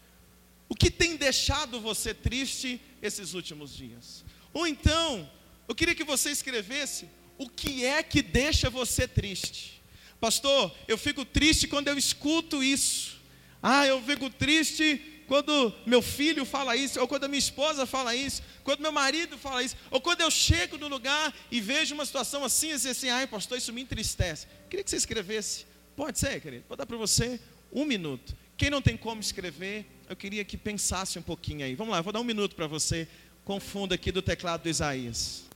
O 0.68 0.76
que 0.76 0.92
tem 0.92 1.16
deixado 1.16 1.80
você 1.80 2.14
triste 2.14 2.82
esses 3.02 3.34
últimos 3.34 3.74
dias? 3.74 4.26
Ou 4.54 4.68
então, 4.68 5.30
eu 5.70 5.74
queria 5.74 5.96
que 5.96 6.04
você 6.04 6.30
escrevesse 6.30 7.08
o 7.38 7.50
que 7.50 7.86
é 7.86 8.04
que 8.04 8.22
deixa 8.22 8.70
você 8.70 9.08
triste. 9.08 9.82
Pastor, 10.20 10.76
eu 10.86 10.98
fico 10.98 11.24
triste 11.24 11.66
quando 11.66 11.88
eu 11.88 11.98
escuto 11.98 12.62
isso. 12.62 13.18
Ah, 13.64 13.88
eu 13.88 14.02
fico 14.04 14.30
triste 14.30 15.02
quando 15.26 15.74
meu 15.86 16.02
filho 16.02 16.44
fala 16.44 16.76
isso, 16.76 17.00
ou 17.00 17.08
quando 17.08 17.24
a 17.24 17.28
minha 17.30 17.40
esposa 17.40 17.86
fala 17.86 18.14
isso, 18.14 18.42
quando 18.66 18.82
meu 18.82 18.92
marido 18.92 19.38
fala 19.38 19.64
isso, 19.64 19.78
ou 19.90 20.02
quando 20.02 20.22
eu 20.22 20.32
chego 20.32 20.78
no 20.78 20.90
lugar 20.90 21.34
e 21.50 21.62
vejo 21.62 21.94
uma 21.96 22.06
situação 22.06 22.44
assim, 22.44 22.72
assim, 22.74 22.90
assim 22.90 23.10
ai 23.10 23.28
pastor, 23.28 23.58
isso 23.58 23.72
me 23.72 23.82
entristece. 23.82 24.46
Queria 24.70 24.84
que 24.84 24.90
você 24.90 24.98
escrevesse. 24.98 25.66
Pode 25.96 26.20
ser, 26.20 26.42
querido? 26.42 26.66
Vou 26.68 26.76
dar 26.76 26.86
para 26.86 26.98
você 26.98 27.40
um 27.72 27.86
minuto. 27.86 28.36
Quem 28.58 28.70
não 28.70 28.82
tem 28.82 28.98
como 28.98 29.22
escrever, 29.22 29.86
eu 30.08 30.16
queria 30.16 30.44
que 30.44 30.58
pensasse 30.58 31.18
um 31.18 31.22
pouquinho 31.22 31.66
aí. 31.66 31.76
Vamos 31.76 31.94
lá, 31.94 32.02
vou 32.02 32.14
dar 32.14 32.20
um 32.20 32.26
minuto 32.26 32.56
para 32.56 32.68
você. 32.68 33.08
Confunda 33.44 33.96
aqui 33.96 34.12
do 34.12 34.22
teclado 34.22 34.64
do 34.64 34.70
Isaías. 34.70 35.49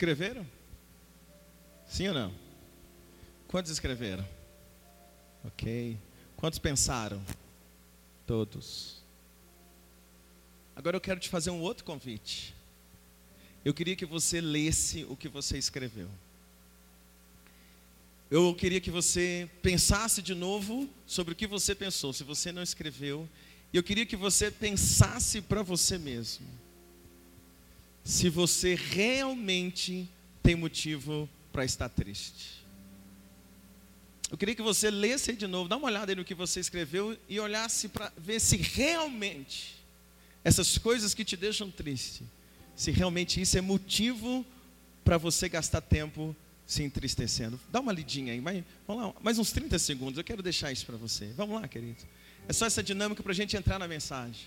Escreveram? 0.00 0.46
Sim 1.86 2.08
ou 2.08 2.14
não? 2.14 2.34
Quantos 3.46 3.70
escreveram? 3.70 4.26
Ok. 5.44 5.98
Quantos 6.38 6.58
pensaram? 6.58 7.22
Todos. 8.26 9.02
Agora 10.74 10.96
eu 10.96 11.02
quero 11.02 11.20
te 11.20 11.28
fazer 11.28 11.50
um 11.50 11.60
outro 11.60 11.84
convite. 11.84 12.54
Eu 13.62 13.74
queria 13.74 13.94
que 13.94 14.06
você 14.06 14.40
lesse 14.40 15.04
o 15.04 15.14
que 15.14 15.28
você 15.28 15.58
escreveu. 15.58 16.08
Eu 18.30 18.54
queria 18.54 18.80
que 18.80 18.90
você 18.90 19.50
pensasse 19.60 20.22
de 20.22 20.34
novo 20.34 20.88
sobre 21.06 21.34
o 21.34 21.36
que 21.36 21.46
você 21.46 21.74
pensou, 21.74 22.14
se 22.14 22.24
você 22.24 22.50
não 22.50 22.62
escreveu. 22.62 23.28
Eu 23.70 23.82
queria 23.82 24.06
que 24.06 24.16
você 24.16 24.50
pensasse 24.50 25.42
para 25.42 25.62
você 25.62 25.98
mesmo 25.98 26.59
se 28.04 28.28
você 28.28 28.74
realmente 28.74 30.08
tem 30.42 30.54
motivo 30.54 31.28
para 31.52 31.64
estar 31.64 31.88
triste. 31.88 32.60
Eu 34.30 34.38
queria 34.38 34.54
que 34.54 34.62
você 34.62 34.90
lesse 34.90 35.32
de 35.32 35.46
novo, 35.46 35.68
dá 35.68 35.76
uma 35.76 35.86
olhada 35.86 36.14
no 36.14 36.24
que 36.24 36.34
você 36.34 36.60
escreveu 36.60 37.18
e 37.28 37.40
olhasse 37.40 37.88
para 37.88 38.12
ver 38.16 38.40
se 38.40 38.56
realmente 38.56 39.74
essas 40.44 40.78
coisas 40.78 41.14
que 41.14 41.24
te 41.24 41.36
deixam 41.36 41.70
triste, 41.70 42.22
se 42.76 42.90
realmente 42.90 43.40
isso 43.40 43.58
é 43.58 43.60
motivo 43.60 44.46
para 45.04 45.18
você 45.18 45.48
gastar 45.48 45.80
tempo 45.80 46.34
se 46.64 46.84
entristecendo. 46.84 47.58
Dá 47.70 47.80
uma 47.80 47.92
lidinha 47.92 48.32
aí, 48.32 48.38
vai, 48.38 48.64
vamos 48.86 49.02
lá, 49.02 49.14
mais 49.20 49.38
uns 49.38 49.50
30 49.50 49.76
segundos, 49.80 50.16
eu 50.16 50.24
quero 50.24 50.42
deixar 50.42 50.70
isso 50.70 50.86
para 50.86 50.96
você. 50.96 51.26
Vamos 51.36 51.60
lá, 51.60 51.66
querido. 51.66 51.98
É 52.48 52.52
só 52.52 52.64
essa 52.66 52.82
dinâmica 52.82 53.22
para 53.22 53.32
a 53.32 53.34
gente 53.34 53.56
entrar 53.56 53.78
na 53.78 53.88
mensagem. 53.88 54.46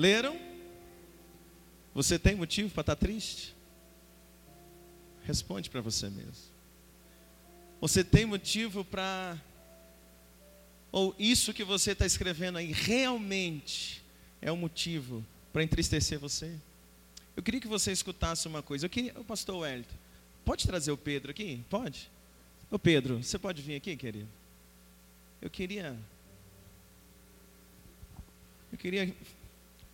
Leram? 0.00 0.40
Você 1.94 2.18
tem 2.18 2.34
motivo 2.34 2.70
para 2.70 2.80
estar 2.80 2.96
tá 2.96 3.00
triste? 3.00 3.54
Responde 5.24 5.68
para 5.68 5.82
você 5.82 6.08
mesmo. 6.08 6.50
Você 7.82 8.02
tem 8.02 8.24
motivo 8.24 8.82
para. 8.82 9.38
Ou 10.90 11.14
isso 11.18 11.52
que 11.52 11.62
você 11.62 11.92
está 11.92 12.06
escrevendo 12.06 12.56
aí 12.56 12.72
realmente 12.72 14.02
é 14.40 14.50
um 14.50 14.56
motivo 14.56 15.22
para 15.52 15.62
entristecer 15.62 16.18
você? 16.18 16.50
Eu 17.36 17.42
queria 17.42 17.60
que 17.60 17.68
você 17.68 17.92
escutasse 17.92 18.48
uma 18.48 18.62
coisa. 18.62 18.86
Eu 18.86 18.90
queria, 18.90 19.12
o 19.20 19.24
pastor 19.24 19.56
Wellington, 19.56 19.94
pode 20.46 20.66
trazer 20.66 20.92
o 20.92 20.96
Pedro 20.96 21.30
aqui? 21.30 21.62
Pode? 21.68 22.10
Ô 22.70 22.78
Pedro, 22.78 23.22
você 23.22 23.38
pode 23.38 23.60
vir 23.60 23.74
aqui, 23.74 23.94
querido? 23.96 24.28
Eu 25.42 25.50
queria. 25.50 25.94
Eu 28.72 28.78
queria 28.78 29.14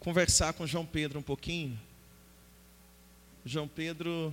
conversar 0.06 0.52
com 0.52 0.64
João 0.64 0.86
Pedro 0.86 1.18
um 1.18 1.22
pouquinho. 1.22 1.76
João 3.44 3.66
Pedro 3.66 4.32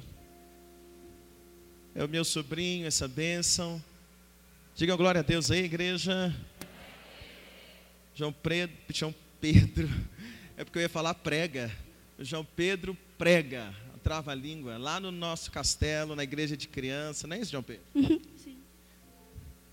é 1.96 2.04
o 2.04 2.08
meu 2.08 2.24
sobrinho, 2.24 2.86
essa 2.86 3.08
bênção. 3.08 3.84
Diga 4.76 4.96
glória 4.96 5.22
a 5.22 5.24
Deus 5.24 5.50
aí, 5.50 5.64
igreja. 5.64 6.32
João 8.14 8.32
Pedro, 8.32 8.76
João 8.90 9.16
Pedro, 9.42 9.90
é 10.56 10.64
porque 10.64 10.78
eu 10.78 10.84
ia 10.84 10.90
falar 10.90 11.16
prega. 11.16 11.76
João 12.20 12.46
Pedro 12.46 12.96
prega, 13.18 13.74
trava 14.04 14.32
a 14.32 14.36
língua, 14.36 14.78
lá 14.78 15.00
no 15.00 15.10
nosso 15.10 15.50
castelo, 15.50 16.16
na 16.16 16.22
igreja 16.22 16.56
de 16.56 16.68
criança, 16.68 17.26
não 17.26 17.36
é 17.36 17.40
isso, 17.40 17.50
João 17.50 17.64
Pedro? 17.64 17.84
Sim. 18.38 18.60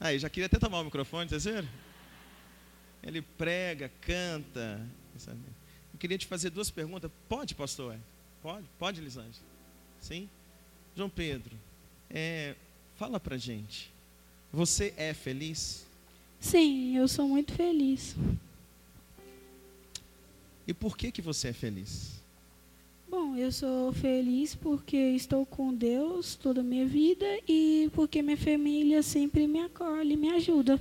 Aí, 0.00 0.18
já 0.18 0.30
queria 0.30 0.46
até 0.46 0.58
tomar 0.58 0.80
o 0.80 0.84
microfone, 0.84 1.28
vocês 1.28 1.44
viram? 1.44 1.68
Ele 3.02 3.20
prega, 3.20 3.92
canta, 4.00 4.80
sabe? 5.18 5.59
Queria 6.00 6.18
te 6.18 6.26
fazer 6.26 6.50
duas 6.50 6.70
perguntas. 6.70 7.10
Pode, 7.28 7.54
pastor? 7.54 7.96
Pode? 8.42 8.66
Pode, 8.78 9.00
Lisângela? 9.00 9.44
Sim? 10.00 10.28
João 10.96 11.10
Pedro, 11.10 11.54
é, 12.08 12.56
fala 12.96 13.20
pra 13.20 13.36
gente. 13.36 13.92
Você 14.52 14.94
é 14.96 15.12
feliz? 15.12 15.86
Sim, 16.40 16.96
eu 16.96 17.06
sou 17.06 17.28
muito 17.28 17.52
feliz. 17.52 18.16
E 20.66 20.72
por 20.72 20.96
que 20.96 21.12
que 21.12 21.20
você 21.20 21.48
é 21.48 21.52
feliz? 21.52 22.18
Bom, 23.08 23.36
eu 23.36 23.52
sou 23.52 23.92
feliz 23.92 24.54
porque 24.54 24.96
estou 24.96 25.44
com 25.44 25.74
Deus 25.74 26.34
toda 26.34 26.60
a 26.60 26.64
minha 26.64 26.86
vida 26.86 27.26
e 27.46 27.90
porque 27.92 28.22
minha 28.22 28.36
família 28.36 29.02
sempre 29.02 29.46
me 29.46 29.60
acolhe 29.60 30.14
e 30.14 30.16
me 30.16 30.30
ajuda. 30.30 30.80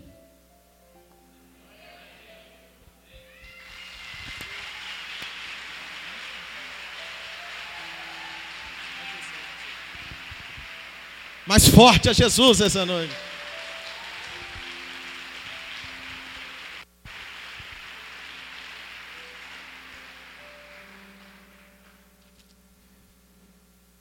Mais 11.50 11.68
forte 11.68 12.08
a 12.08 12.14
Jesus 12.14 12.62
essa 12.62 12.86
noite. 12.86 13.12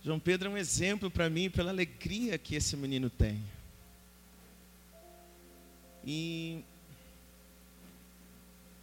João 0.05 0.21
Pedro 0.21 0.51
é 0.51 0.53
um 0.53 0.59
exemplo 0.59 1.11
para 1.11 1.31
mim 1.31 1.49
pela 1.49 1.71
alegria 1.71 2.37
que 2.37 2.55
esse 2.55 2.77
menino 2.77 3.09
tem. 3.09 3.43
E 6.05 6.63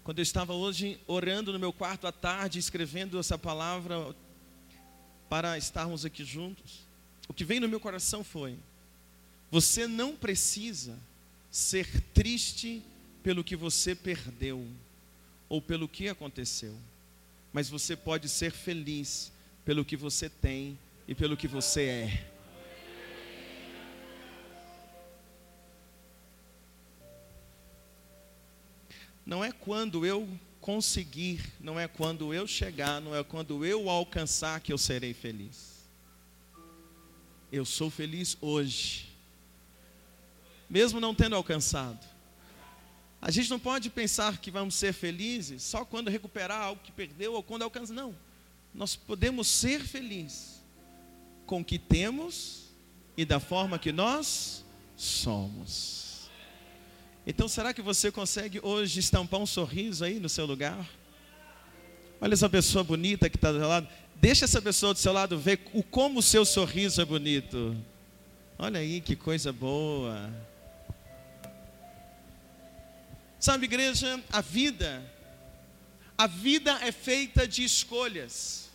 quando 0.03 0.17
eu 0.17 0.23
estava 0.23 0.53
hoje 0.53 0.99
orando 1.05 1.53
no 1.53 1.59
meu 1.59 1.71
quarto 1.71 2.07
à 2.07 2.11
tarde, 2.11 2.57
escrevendo 2.57 3.19
essa 3.19 3.37
palavra 3.37 4.15
para 5.29 5.55
estarmos 5.55 6.03
aqui 6.03 6.25
juntos, 6.25 6.83
o 7.27 7.33
que 7.33 7.43
veio 7.43 7.61
no 7.61 7.69
meu 7.69 7.79
coração 7.79 8.23
foi: 8.23 8.57
você 9.49 9.87
não 9.87 10.15
precisa 10.15 10.97
ser 11.49 12.01
triste 12.13 12.83
pelo 13.23 13.43
que 13.43 13.55
você 13.55 13.95
perdeu 13.95 14.67
ou 15.47 15.61
pelo 15.61 15.87
que 15.87 16.09
aconteceu, 16.09 16.75
mas 17.51 17.69
você 17.69 17.95
pode 17.95 18.29
ser 18.29 18.51
feliz 18.51 19.31
pelo 19.63 19.85
que 19.85 19.97
você 19.97 20.29
tem 20.29 20.77
e 21.07 21.15
pelo 21.15 21.37
que 21.37 21.47
você 21.47 21.83
é. 21.83 22.31
Não 29.25 29.43
é 29.43 29.51
quando 29.51 30.05
eu 30.05 30.29
conseguir, 30.61 31.43
não 31.59 31.79
é 31.79 31.87
quando 31.87 32.31
eu 32.31 32.45
chegar, 32.45 33.01
não 33.01 33.15
é 33.15 33.23
quando 33.23 33.65
eu 33.65 33.89
alcançar 33.89 34.59
que 34.59 34.71
eu 34.71 34.77
serei 34.77 35.15
feliz. 35.15 35.74
Eu 37.51 37.65
sou 37.65 37.89
feliz 37.89 38.37
hoje, 38.41 39.09
mesmo 40.69 40.99
não 40.99 41.13
tendo 41.13 41.35
alcançado. 41.35 42.05
A 43.21 43.31
gente 43.31 43.49
não 43.49 43.59
pode 43.59 43.89
pensar 43.89 44.37
que 44.37 44.51
vamos 44.51 44.75
ser 44.75 44.93
felizes 44.93 45.63
só 45.63 45.83
quando 45.83 46.09
recuperar 46.09 46.61
algo 46.61 46.81
que 46.83 46.91
perdeu 46.91 47.33
ou 47.33 47.41
quando 47.41 47.63
alcança. 47.63 47.93
Não. 47.93 48.15
Nós 48.73 48.95
podemos 48.95 49.47
ser 49.47 49.81
felizes 49.81 50.61
com 51.45 51.61
o 51.61 51.65
que 51.65 51.79
temos 51.79 52.65
e 53.17 53.25
da 53.25 53.39
forma 53.39 53.79
que 53.79 53.91
nós 53.91 54.65
somos. 54.95 56.29
Então, 57.25 57.47
será 57.47 57.73
que 57.73 57.81
você 57.81 58.11
consegue 58.11 58.59
hoje 58.61 58.99
estampar 58.99 59.39
um 59.39 59.45
sorriso 59.45 60.05
aí 60.05 60.19
no 60.19 60.29
seu 60.29 60.45
lugar? 60.45 60.87
Olha 62.21 62.33
essa 62.33 62.49
pessoa 62.49 62.83
bonita 62.83 63.29
que 63.29 63.37
está 63.37 63.51
do 63.51 63.59
lado. 63.59 63.87
Deixa 64.15 64.45
essa 64.45 64.61
pessoa 64.61 64.93
do 64.93 64.99
seu 64.99 65.13
lado 65.13 65.37
ver 65.37 65.59
o, 65.73 65.83
como 65.83 66.19
o 66.19 66.23
seu 66.23 66.45
sorriso 66.45 67.01
é 67.01 67.05
bonito. 67.05 67.75
Olha 68.57 68.79
aí 68.79 69.01
que 69.01 69.15
coisa 69.15 69.51
boa. 69.51 70.31
Sabe, 73.39 73.65
igreja, 73.65 74.19
a 74.31 74.41
vida, 74.41 75.03
a 76.17 76.27
vida 76.27 76.79
é 76.81 76.91
feita 76.91 77.47
de 77.47 77.63
escolhas. 77.63 78.69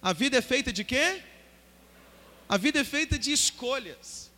A 0.00 0.12
vida 0.12 0.38
é 0.38 0.40
feita 0.40 0.72
de 0.72 0.84
quê? 0.84 1.22
A 2.48 2.56
vida 2.56 2.80
é 2.80 2.84
feita 2.84 3.18
de 3.18 3.32
escolhas. 3.32 4.30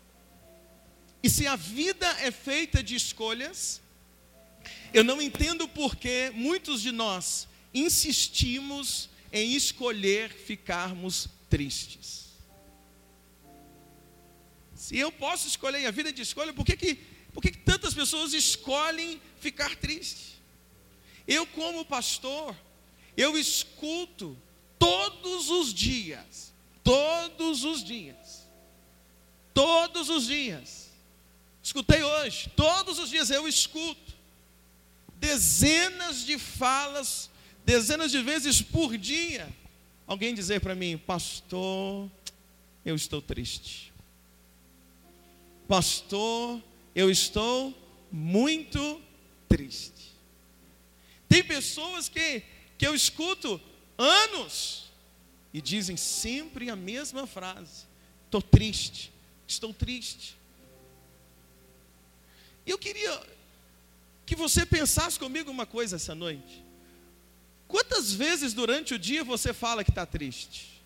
E 1.23 1.29
se 1.29 1.47
a 1.47 1.55
vida 1.55 2.07
é 2.21 2.31
feita 2.31 2.83
de 2.83 2.97
escolhas, 2.97 3.81
eu 4.93 5.05
não 5.05 5.21
entendo 5.21 5.69
por 5.69 5.95
que 5.97 6.33
muitos 6.35 6.81
de 6.81 6.91
nós 6.91 7.47
insistimos 7.73 9.10
em 9.33 9.55
escolher 9.55 10.33
ficarmos 10.33 11.29
tristes. 11.49 12.31
Se 14.75 14.99
eu 14.99 15.13
posso 15.13 15.47
escolher 15.47 15.87
a 15.87 15.91
vida 15.91 16.13
de 16.13 16.23
escolha, 16.23 16.53
por 16.53 16.65
que, 16.65 16.77
que, 16.77 16.95
por 17.33 17.43
que, 17.43 17.51
que 17.51 17.59
tantas 17.59 17.95
pessoas 17.95 18.33
escolhem 18.33 19.21
ficar 19.39 19.77
tristes? 19.77 20.41
Eu, 21.27 21.47
como 21.47 21.85
pastor, 21.85 22.57
eu 23.17 23.39
escuto 23.39 24.37
todos 24.79 25.51
os 25.51 25.73
dias, 25.73 26.53
todos 26.83 27.63
os 27.63 27.85
dias, 27.85 28.49
todos 29.55 30.09
os 30.09 30.27
dias, 30.27 30.91
Escutei 31.63 32.03
hoje, 32.03 32.51
todos 32.57 32.99
os 32.99 33.11
dias 33.11 33.31
eu 33.31 33.47
escuto 33.47 34.13
dezenas 35.17 36.25
de 36.25 36.39
falas, 36.39 37.30
dezenas 37.71 38.11
de 38.11 38.21
vezes 38.21 38.61
por 38.61 38.99
dia, 38.99 39.49
alguém 40.05 40.35
dizer 40.35 40.61
para 40.61 40.75
mim, 40.75 40.99
pastor, 40.99 42.11
eu 42.85 42.97
estou 42.97 43.23
triste. 43.23 43.93
Pastor, 45.69 46.61
eu 46.97 47.09
estou 47.09 47.73
muito 48.11 49.01
triste. 49.49 50.17
Tem 51.29 51.45
pessoas 51.45 52.09
que, 52.09 52.43
que 52.77 52.85
eu 52.85 52.93
escuto 52.93 53.61
anos 53.97 54.91
e 55.55 55.61
dizem 55.61 55.97
sempre 55.97 56.71
a 56.71 56.75
mesma 56.75 57.25
frase: 57.25 57.85
estou 58.25 58.43
triste, 58.43 59.13
estou 59.47 59.73
triste. 59.73 60.37
E 62.67 62.71
eu 62.71 62.79
queria 62.79 63.23
que 64.27 64.35
você 64.35 64.67
pensasse 64.67 65.17
comigo 65.17 65.53
uma 65.53 65.67
coisa 65.67 65.95
essa 65.95 66.17
noite. 66.17 66.69
Quantas 67.71 68.13
vezes 68.13 68.53
durante 68.53 68.95
o 68.95 68.99
dia 68.99 69.23
você 69.23 69.53
fala 69.53 69.85
que 69.85 69.93
está 69.93 70.05
triste? 70.05 70.83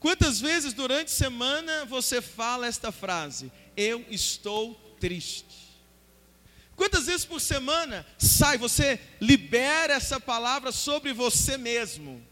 Quantas 0.00 0.40
vezes 0.40 0.72
durante 0.72 1.08
a 1.08 1.14
semana 1.14 1.84
você 1.84 2.22
fala 2.22 2.66
esta 2.66 2.90
frase? 2.90 3.52
Eu 3.76 4.02
estou 4.08 4.74
triste. 4.98 5.76
Quantas 6.74 7.04
vezes 7.04 7.26
por 7.26 7.38
semana 7.38 8.06
sai, 8.16 8.56
você 8.56 8.98
libera 9.20 9.92
essa 9.92 10.18
palavra 10.18 10.72
sobre 10.72 11.12
você 11.12 11.58
mesmo? 11.58 12.26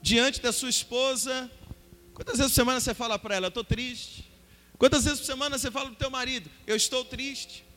Diante 0.00 0.40
da 0.40 0.52
sua 0.52 0.70
esposa, 0.70 1.50
quantas 2.14 2.38
vezes 2.38 2.52
por 2.52 2.56
semana 2.56 2.80
você 2.80 2.94
fala 2.94 3.18
para 3.18 3.34
ela, 3.34 3.46
eu 3.46 3.48
estou 3.48 3.64
triste? 3.64 4.30
Quantas 4.78 5.04
vezes 5.04 5.20
por 5.20 5.26
semana 5.26 5.58
você 5.58 5.70
fala 5.70 5.86
para 5.86 5.94
o 5.94 5.98
teu 5.98 6.10
marido, 6.10 6.50
eu 6.66 6.76
estou 6.76 7.04
triste? 7.04 7.67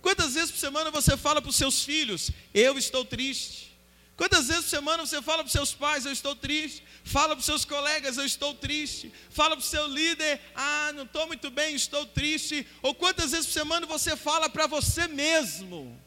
Quantas 0.00 0.34
vezes 0.34 0.50
por 0.50 0.58
semana 0.58 0.90
você 0.90 1.16
fala 1.16 1.42
para 1.42 1.50
os 1.50 1.56
seus 1.56 1.84
filhos, 1.84 2.30
eu 2.54 2.78
estou 2.78 3.04
triste? 3.04 3.70
Quantas 4.16 4.48
vezes 4.48 4.64
por 4.64 4.70
semana 4.70 5.06
você 5.06 5.22
fala 5.22 5.38
para 5.38 5.46
os 5.46 5.52
seus 5.52 5.72
pais, 5.72 6.04
eu 6.04 6.12
estou 6.12 6.36
triste? 6.36 6.82
Fala 7.04 7.28
para 7.28 7.40
os 7.40 7.46
seus 7.46 7.64
colegas, 7.64 8.18
eu 8.18 8.24
estou 8.24 8.52
triste? 8.54 9.12
Fala 9.30 9.56
para 9.56 9.64
o 9.64 9.66
seu 9.66 9.86
líder, 9.86 10.40
ah, 10.54 10.92
não 10.94 11.04
estou 11.04 11.26
muito 11.26 11.50
bem, 11.50 11.74
estou 11.74 12.04
triste? 12.04 12.66
Ou 12.82 12.94
quantas 12.94 13.30
vezes 13.30 13.46
por 13.46 13.52
semana 13.52 13.86
você 13.86 14.16
fala 14.16 14.48
para 14.48 14.66
você 14.66 15.06
mesmo? 15.08 15.98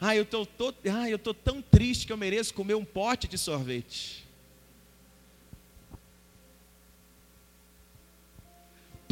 Ah, 0.00 0.16
eu 0.16 0.24
estou 0.24 0.46
ah, 0.86 1.34
tão 1.42 1.62
triste 1.62 2.06
que 2.06 2.12
eu 2.12 2.18
mereço 2.18 2.52
comer 2.52 2.74
um 2.74 2.84
pote 2.84 3.28
de 3.28 3.38
sorvete. 3.38 4.21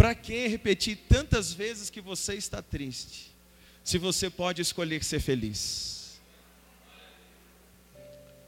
Para 0.00 0.14
que 0.14 0.46
repetir 0.46 0.96
tantas 1.10 1.52
vezes 1.52 1.90
que 1.90 2.00
você 2.00 2.32
está 2.32 2.62
triste, 2.62 3.36
se 3.84 3.98
você 3.98 4.30
pode 4.30 4.62
escolher 4.62 5.04
ser 5.04 5.20
feliz? 5.20 6.18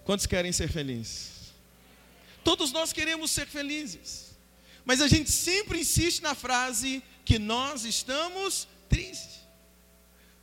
Quantos 0.03 0.25
querem 0.25 0.51
ser 0.51 0.69
felizes? 0.73 1.53
Todos 2.43 2.73
nós 2.73 2.91
queremos 2.91 3.31
ser 3.31 3.47
felizes, 3.47 4.31
mas 4.83 5.03
a 5.03 5.09
gente 5.09 5.31
sempre 5.31 5.81
insiste 5.81 6.23
na 6.23 6.35
frase 6.35 7.03
que 7.23 7.39
nós 7.39 7.85
estamos 7.85 8.67
tristes. 8.89 9.41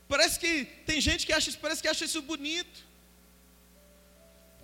Parece 0.06 0.38
que 0.38 0.64
tem 0.86 1.00
gente 1.00 1.26
que 1.26 1.32
acha, 1.32 1.50
parece 1.60 1.82
que 1.82 1.88
acha 1.88 2.04
isso 2.04 2.22
bonito. 2.22 2.86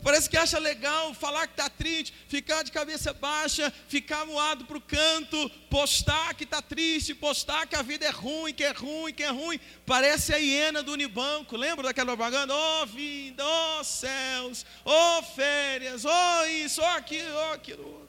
Parece 0.07 0.31
que 0.31 0.37
acha 0.37 0.61
legal 0.61 1.13
falar 1.15 1.49
que 1.49 1.55
está 1.55 1.69
triste, 1.69 2.15
ficar 2.29 2.63
de 2.63 2.71
cabeça 2.71 3.13
baixa, 3.13 3.73
ficar 3.89 4.25
moado 4.25 4.65
para 4.65 4.79
o 4.79 4.81
canto, 4.81 5.51
postar 5.69 6.33
que 6.35 6.45
está 6.45 6.63
triste, 6.63 7.13
postar 7.13 7.67
que 7.67 7.75
a 7.75 7.83
vida 7.83 8.07
é 8.07 8.11
ruim, 8.11 8.55
que 8.55 8.63
é 8.63 8.71
ruim, 8.71 9.13
que 9.13 9.25
é 9.25 9.31
ruim. 9.31 9.59
Parece 9.85 10.33
a 10.33 10.37
hiena 10.37 10.81
do 10.81 10.93
Unibanco, 10.93 11.57
lembra 11.57 11.89
daquela 11.89 12.17
propaganda? 12.17 12.55
Oh 12.55 12.87
vida, 12.87 13.43
oh 13.45 13.83
céus, 13.83 14.65
oh 14.85 15.25
férias, 15.25 16.05
oh 16.05 16.47
isso, 16.47 16.81
oh 16.81 16.85
aquilo, 16.85 17.35
oh 17.35 17.53
aquilo. 17.55 18.09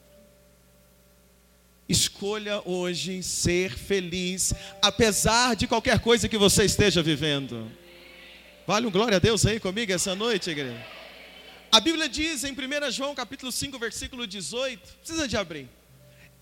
Escolha 1.89 2.61
hoje 2.63 3.23
ser 3.23 3.75
feliz, 3.75 4.53
apesar 4.83 5.55
de 5.55 5.65
qualquer 5.65 5.97
coisa 5.99 6.29
que 6.29 6.37
você 6.37 6.63
esteja 6.63 7.01
vivendo. 7.01 7.71
Vale 8.67 8.85
um 8.85 8.91
glória 8.91 9.15
a 9.15 9.19
Deus 9.19 9.47
aí 9.47 9.59
comigo 9.59 9.91
essa 9.91 10.13
noite, 10.13 10.51
igreja. 10.51 10.96
A 11.77 11.79
Bíblia 11.79 12.09
diz 12.09 12.43
em 12.43 12.53
1 12.53 12.91
João 12.91 13.13
capítulo 13.13 13.51
5, 13.51 13.77
versículo 13.77 14.25
18, 14.25 14.95
precisa 14.95 15.27
de 15.27 15.37
abrir. 15.37 15.69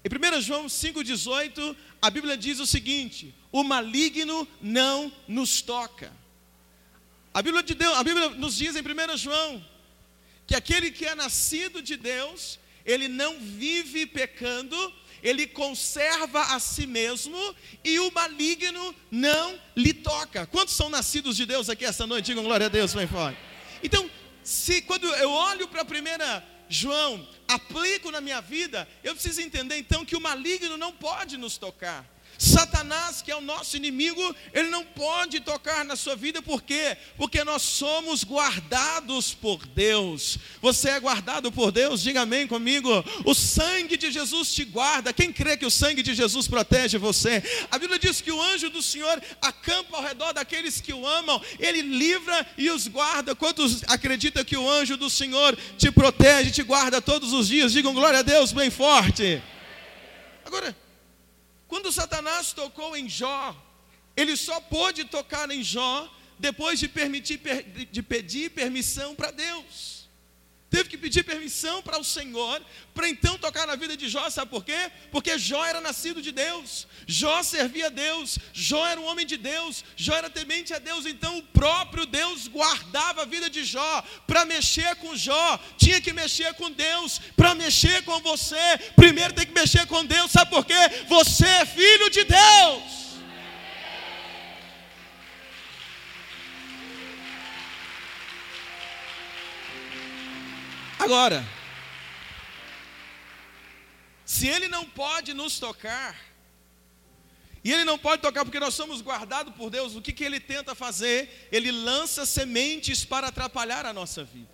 Em 0.02 0.38
1 0.38 0.40
João 0.40 0.68
5,18, 0.68 1.76
a 2.02 2.10
Bíblia 2.10 2.38
diz 2.38 2.62
o 2.62 2.66
seguinte: 2.66 3.36
o 3.52 3.62
maligno 3.62 4.48
não 4.62 5.12
nos 5.28 5.62
toca. 5.62 6.10
A 7.34 7.42
Bíblia, 7.42 7.62
de 7.64 7.76
Deus, 7.76 7.98
a 7.98 8.02
Bíblia 8.02 8.30
nos 8.30 8.56
diz 8.56 8.78
em 8.78 8.80
1 8.80 9.18
João 9.18 9.62
que 10.48 10.56
aquele 10.56 10.90
que 10.90 11.06
é 11.06 11.14
nascido 11.14 11.82
de 11.82 11.98
Deus, 11.98 12.58
ele 12.86 13.10
não 13.10 13.38
vive 13.38 14.06
pecando, 14.06 14.94
ele 15.22 15.46
conserva 15.46 16.44
a 16.56 16.62
si 16.62 16.88
mesmo 16.88 17.38
e 17.84 18.00
o 18.00 18.10
maligno 18.10 18.96
não 19.12 19.60
lhe 19.76 19.92
toca. 19.92 20.46
Quantos 20.46 20.76
são 20.76 20.88
nascidos 20.90 21.36
de 21.36 21.46
Deus 21.46 21.68
aqui 21.68 21.84
essa 21.84 22.08
noite? 22.08 22.28
Digam 22.28 22.46
glória 22.46 22.68
a 22.68 22.70
Deus, 22.70 22.94
bem 22.94 23.06
forte. 23.06 23.38
Então, 23.84 24.10
se 24.46 24.82
quando 24.84 25.08
eu 25.16 25.32
olho 25.32 25.68
para 25.68 25.82
a 25.82 25.86
primeira 25.86 26.42
João, 26.70 27.28
aplico 27.48 28.12
na 28.12 28.22
minha 28.22 28.42
vida, 28.42 28.88
eu 29.04 29.14
preciso 29.14 29.42
entender 29.42 29.78
então 29.78 30.06
que 30.06 30.16
o 30.16 30.22
maligno 30.22 30.78
não 30.78 30.92
pode 30.92 31.36
nos 31.36 31.58
tocar. 31.58 32.06
Satanás, 32.38 33.22
que 33.22 33.32
é 33.32 33.36
o 33.36 33.42
nosso 33.42 33.78
inimigo, 33.78 34.36
ele 34.54 34.70
não 34.70 34.84
pode 34.84 35.40
tocar 35.40 35.86
na 35.86 35.96
sua 35.96 36.16
vida, 36.16 36.42
por 36.42 36.62
quê? 36.62 36.98
Porque 37.18 37.44
nós 37.44 37.62
somos 37.62 38.24
guardados 38.24 39.34
por 39.34 39.66
Deus. 39.66 40.38
Você 40.62 40.90
é 40.90 41.00
guardado 41.00 41.52
por 41.52 41.72
Deus? 41.72 42.02
Diga 42.02 42.22
amém 42.22 42.48
comigo. 42.48 42.90
O 43.24 43.34
sangue 43.34 43.98
de 43.98 44.12
Jesus 44.12 44.54
te 44.54 44.66
guarda. 44.66 45.14
Quem 45.14 45.32
crê 45.32 45.58
que 45.58 45.66
o 45.66 45.72
sangue 45.72 46.04
de 46.04 46.14
Jesus 46.14 46.48
protege 46.48 46.98
você? 46.98 47.44
A 47.72 47.78
Bíblia 47.78 48.00
diz 48.00 48.22
que 48.22 48.32
o 48.32 48.42
anjo 48.42 48.70
do 48.70 48.82
Senhor 48.82 49.22
acampa 49.42 49.98
ao 49.98 50.04
redor 50.04 50.34
daqueles 50.34 50.82
que 50.82 50.94
o 50.94 51.08
amam, 51.08 51.42
ele 51.60 51.82
livra 51.82 52.46
e 52.58 52.70
os 52.70 52.88
guarda. 52.88 53.36
Quantos 53.36 53.84
acreditam 53.88 54.44
que 54.44 54.58
o 54.58 54.70
anjo 54.70 54.98
do 54.98 55.10
Senhor 55.10 55.58
te 55.78 55.92
protege, 55.92 56.52
te 56.52 56.64
guarda 56.64 57.02
todos 57.02 57.34
os 57.34 57.48
dias? 57.48 57.72
Digam 57.72 57.94
glória 57.94 58.20
a 58.20 58.24
Deus 58.24 58.52
bem 58.52 58.70
forte. 58.70 59.42
Agora, 60.46 60.76
quando 61.76 61.92
Satanás 61.92 62.54
tocou 62.54 62.96
em 62.96 63.10
Jó, 63.10 63.54
ele 64.16 64.38
só 64.38 64.62
pôde 64.62 65.04
tocar 65.04 65.52
em 65.52 65.62
Jó 65.62 66.10
depois 66.40 66.80
de, 66.80 66.88
permitir, 66.88 67.38
de 67.92 68.02
pedir 68.02 68.52
permissão 68.52 69.14
para 69.14 69.30
Deus. 69.30 69.95
Teve 70.70 70.90
que 70.90 70.98
pedir 70.98 71.24
permissão 71.24 71.82
para 71.82 72.00
o 72.00 72.04
Senhor, 72.04 72.62
para 72.94 73.08
então 73.08 73.38
tocar 73.38 73.68
na 73.68 73.76
vida 73.76 73.96
de 73.96 74.10
Jó, 74.10 74.30
sabe 74.30 74.50
por 74.50 74.66
quê? 74.66 74.92
Porque 75.12 75.38
Jó 75.38 75.64
era 75.64 75.80
nascido 75.80 76.22
de 76.22 76.32
Deus, 76.32 76.88
Jó 77.08 77.44
servia 77.44 77.86
a 77.86 77.90
Deus, 77.90 78.40
Jó 78.52 78.86
era 78.86 79.00
um 79.00 79.06
homem 79.06 79.26
de 79.26 79.38
Deus, 79.38 79.86
Jó 79.96 80.16
era 80.16 80.30
temente 80.30 80.74
a 80.74 80.80
Deus, 80.80 81.06
então 81.06 81.38
o 81.38 81.44
próprio 81.44 82.06
Deus 82.06 82.48
guardava 82.48 83.22
a 83.22 83.26
vida 83.26 83.50
de 83.50 83.64
Jó, 83.64 84.04
para 84.26 84.44
mexer 84.44 84.96
com 84.96 85.16
Jó, 85.16 85.60
tinha 85.78 86.02
que 86.02 86.12
mexer 86.12 86.54
com 86.56 86.72
Deus, 86.72 87.22
para 87.38 87.54
mexer 87.54 88.04
com 88.04 88.20
você, 88.22 88.78
primeiro 88.96 89.34
tem 89.34 89.46
que 89.46 89.54
mexer 89.54 89.86
com 89.86 90.04
Deus, 90.04 90.32
sabe 90.32 90.50
por 90.50 90.66
quê? 90.66 90.74
Você 91.08 91.46
é 91.46 91.66
filho 91.66 92.10
de 92.10 92.24
Deus. 92.24 93.05
Agora, 101.06 101.48
se 104.26 104.48
ele 104.48 104.68
não 104.68 104.90
pode 104.90 105.36
nos 105.36 105.60
tocar, 105.60 106.20
e 107.64 107.72
ele 107.72 107.84
não 107.84 107.96
pode 107.96 108.24
tocar 108.24 108.44
porque 108.44 108.60
nós 108.60 108.74
somos 108.74 109.04
guardados 109.04 109.54
por 109.54 109.70
Deus, 109.70 109.96
o 109.96 110.02
que, 110.02 110.12
que 110.12 110.24
ele 110.24 110.40
tenta 110.40 110.74
fazer? 110.74 111.48
Ele 111.52 111.72
lança 111.72 112.26
sementes 112.26 113.06
para 113.06 113.28
atrapalhar 113.28 113.86
a 113.86 113.94
nossa 113.94 114.24
vida. 114.24 114.50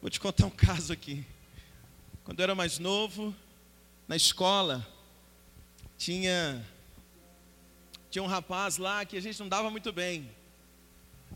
Vou 0.00 0.08
te 0.08 0.18
contar 0.18 0.46
um 0.46 0.50
caso 0.50 0.90
aqui. 0.90 1.26
Quando 2.24 2.40
eu 2.40 2.44
era 2.44 2.54
mais 2.54 2.78
novo, 2.78 3.36
na 4.06 4.16
escola, 4.16 4.88
tinha, 5.98 6.66
tinha 8.10 8.22
um 8.22 8.26
rapaz 8.26 8.78
lá 8.78 9.04
que 9.04 9.18
a 9.18 9.20
gente 9.20 9.38
não 9.38 9.50
dava 9.50 9.70
muito 9.70 9.92
bem. 9.92 10.37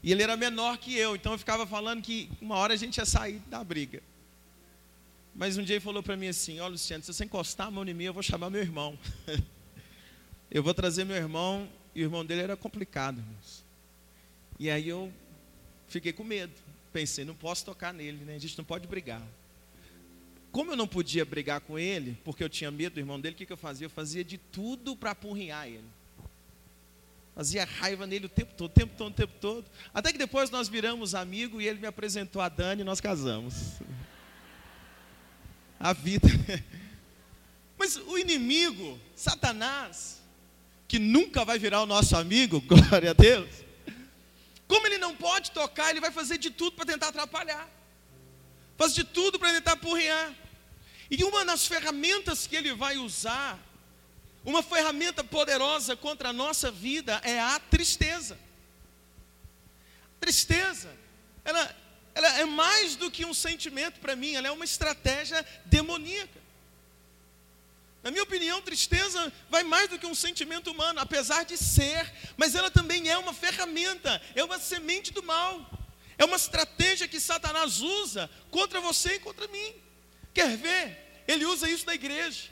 E 0.02 0.10
ele 0.10 0.22
era 0.22 0.36
menor 0.36 0.78
que 0.78 0.96
eu, 0.96 1.14
então 1.14 1.32
eu 1.32 1.38
ficava 1.38 1.66
falando 1.66 2.02
que 2.02 2.28
uma 2.40 2.56
hora 2.56 2.74
a 2.74 2.76
gente 2.76 2.96
ia 2.96 3.04
sair 3.04 3.38
da 3.46 3.62
briga. 3.62 4.02
Mas 5.34 5.56
um 5.56 5.62
dia 5.62 5.76
ele 5.76 5.84
falou 5.84 6.02
para 6.02 6.16
mim 6.16 6.28
assim: 6.28 6.60
oh, 6.60 6.68
Luciano, 6.68 7.02
se 7.02 7.12
você 7.12 7.24
encostar 7.24 7.68
a 7.68 7.70
mão 7.70 7.86
em 7.86 7.94
mim, 7.94 8.04
eu 8.04 8.12
vou 8.12 8.22
chamar 8.22 8.50
meu 8.50 8.60
irmão. 8.60 8.98
eu 10.50 10.62
vou 10.62 10.74
trazer 10.74 11.04
meu 11.04 11.16
irmão, 11.16 11.68
e 11.94 12.02
o 12.02 12.04
irmão 12.04 12.24
dele 12.24 12.42
era 12.42 12.56
complicado. 12.56 13.18
Irmãos. 13.18 13.64
E 14.58 14.70
aí 14.70 14.88
eu 14.88 15.12
fiquei 15.88 16.12
com 16.12 16.24
medo. 16.24 16.52
Pensei, 16.92 17.24
não 17.24 17.34
posso 17.34 17.64
tocar 17.64 17.94
nele, 17.94 18.24
né? 18.24 18.34
A 18.34 18.38
gente 18.38 18.58
não 18.58 18.64
pode 18.64 18.86
brigar. 18.86 19.22
Como 20.50 20.72
eu 20.72 20.76
não 20.76 20.86
podia 20.86 21.24
brigar 21.24 21.62
com 21.62 21.78
ele, 21.78 22.18
porque 22.24 22.44
eu 22.44 22.48
tinha 22.48 22.70
medo 22.70 22.94
do 22.94 23.00
irmão 23.00 23.18
dele, 23.18 23.34
o 23.34 23.38
que, 23.38 23.46
que 23.46 23.52
eu 23.52 23.56
fazia? 23.56 23.86
Eu 23.86 23.90
fazia 23.90 24.22
de 24.22 24.36
tudo 24.36 24.94
para 24.94 25.12
apurrinhar 25.12 25.66
ele. 25.66 25.86
Fazia 27.34 27.64
raiva 27.64 28.06
nele 28.06 28.26
o 28.26 28.28
tempo 28.28 28.52
todo, 28.54 28.70
o 28.70 28.74
tempo 28.74 28.94
todo, 28.96 29.10
o 29.10 29.14
tempo 29.14 29.32
todo. 29.40 29.64
Até 29.92 30.12
que 30.12 30.18
depois 30.18 30.50
nós 30.50 30.68
viramos 30.68 31.14
amigos 31.14 31.62
e 31.62 31.66
ele 31.66 31.80
me 31.80 31.86
apresentou 31.86 32.42
a 32.42 32.48
Dani 32.48 32.82
e 32.82 32.84
nós 32.84 33.00
casamos. 33.00 33.54
A 35.80 35.92
vida. 35.92 36.28
Mas 37.78 37.96
o 37.96 38.18
inimigo, 38.18 39.00
Satanás, 39.16 40.22
que 40.86 40.98
nunca 40.98 41.44
vai 41.44 41.58
virar 41.58 41.82
o 41.82 41.86
nosso 41.86 42.14
amigo, 42.16 42.60
glória 42.68 43.10
a 43.10 43.14
Deus. 43.14 43.48
Como 44.68 44.86
ele 44.86 44.98
não 44.98 45.16
pode 45.16 45.50
tocar, 45.52 45.90
ele 45.90 46.00
vai 46.00 46.10
fazer 46.10 46.36
de 46.36 46.50
tudo 46.50 46.72
para 46.72 46.84
tentar 46.84 47.08
atrapalhar. 47.08 47.68
Faz 48.76 48.94
de 48.94 49.04
tudo 49.04 49.38
para 49.38 49.52
tentar 49.52 49.72
apurrear. 49.72 50.34
E 51.10 51.24
uma 51.24 51.44
das 51.44 51.66
ferramentas 51.66 52.46
que 52.46 52.56
ele 52.56 52.74
vai 52.74 52.98
usar 52.98 53.58
uma 54.44 54.62
ferramenta 54.62 55.22
poderosa 55.22 55.96
contra 55.96 56.30
a 56.30 56.32
nossa 56.32 56.70
vida 56.70 57.20
é 57.24 57.38
a 57.40 57.60
tristeza. 57.60 58.38
Tristeza, 60.20 60.90
ela, 61.44 61.76
ela 62.14 62.38
é 62.38 62.44
mais 62.44 62.96
do 62.96 63.10
que 63.10 63.24
um 63.24 63.34
sentimento 63.34 64.00
para 64.00 64.16
mim, 64.16 64.34
ela 64.34 64.48
é 64.48 64.50
uma 64.50 64.64
estratégia 64.64 65.44
demoníaca. 65.66 66.40
Na 68.02 68.10
minha 68.10 68.24
opinião, 68.24 68.60
tristeza 68.60 69.32
vai 69.48 69.62
mais 69.62 69.88
do 69.88 69.98
que 69.98 70.06
um 70.06 70.14
sentimento 70.14 70.72
humano, 70.72 70.98
apesar 70.98 71.44
de 71.44 71.56
ser, 71.56 72.12
mas 72.36 72.56
ela 72.56 72.70
também 72.70 73.08
é 73.08 73.16
uma 73.16 73.32
ferramenta, 73.32 74.20
é 74.34 74.42
uma 74.42 74.58
semente 74.58 75.12
do 75.12 75.22
mal, 75.22 75.70
é 76.18 76.24
uma 76.24 76.36
estratégia 76.36 77.06
que 77.06 77.20
Satanás 77.20 77.80
usa 77.80 78.28
contra 78.50 78.80
você 78.80 79.14
e 79.14 79.20
contra 79.20 79.46
mim. 79.48 79.74
Quer 80.34 80.56
ver? 80.56 81.24
Ele 81.28 81.44
usa 81.44 81.70
isso 81.70 81.86
na 81.86 81.94
igreja. 81.94 82.50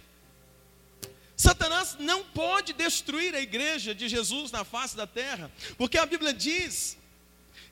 Satanás 1.41 1.97
não 1.99 2.23
pode 2.23 2.75
destruir 2.75 3.35
a 3.35 3.41
igreja 3.41 3.95
de 3.95 4.11
Jesus 4.11 4.53
na 4.53 4.63
face 4.63 4.95
da 4.95 5.07
terra, 5.07 5.51
porque 5.79 5.97
a 5.97 6.05
Bíblia 6.05 6.35
diz 6.35 6.99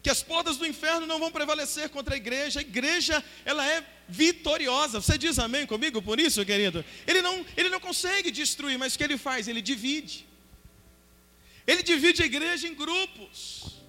que 0.03 0.09
as 0.09 0.23
portas 0.23 0.57
do 0.57 0.67
inferno 0.67 1.07
não 1.07 1.19
vão 1.19 1.31
prevalecer 1.31 1.91
contra 1.91 2.15
a 2.15 2.17
igreja. 2.17 2.61
A 2.61 2.63
igreja, 2.63 3.23
ela 3.45 3.67
é 3.67 3.85
vitoriosa. 4.09 5.03
Você 5.03 5.19
diz 5.19 5.39
amém 5.39 5.67
comigo 5.67 6.01
por 6.01 6.19
isso, 6.19 6.47
querido? 6.47 6.83
Ele 7.07 7.21
não, 7.21 7.45
ele 7.59 7.69
não 7.69 7.79
consegue 7.79 8.31
destruir, 8.31 8.79
mas 8.79 8.95
o 8.95 8.99
que 8.99 9.05
ele 9.05 9.19
faz? 9.19 9.47
Ele 9.47 9.61
divide. 9.61 10.27
Ele 11.67 11.83
divide 11.83 12.23
a 12.23 12.27
igreja 12.27 12.67
em 12.67 12.75
grupos. 12.75 13.83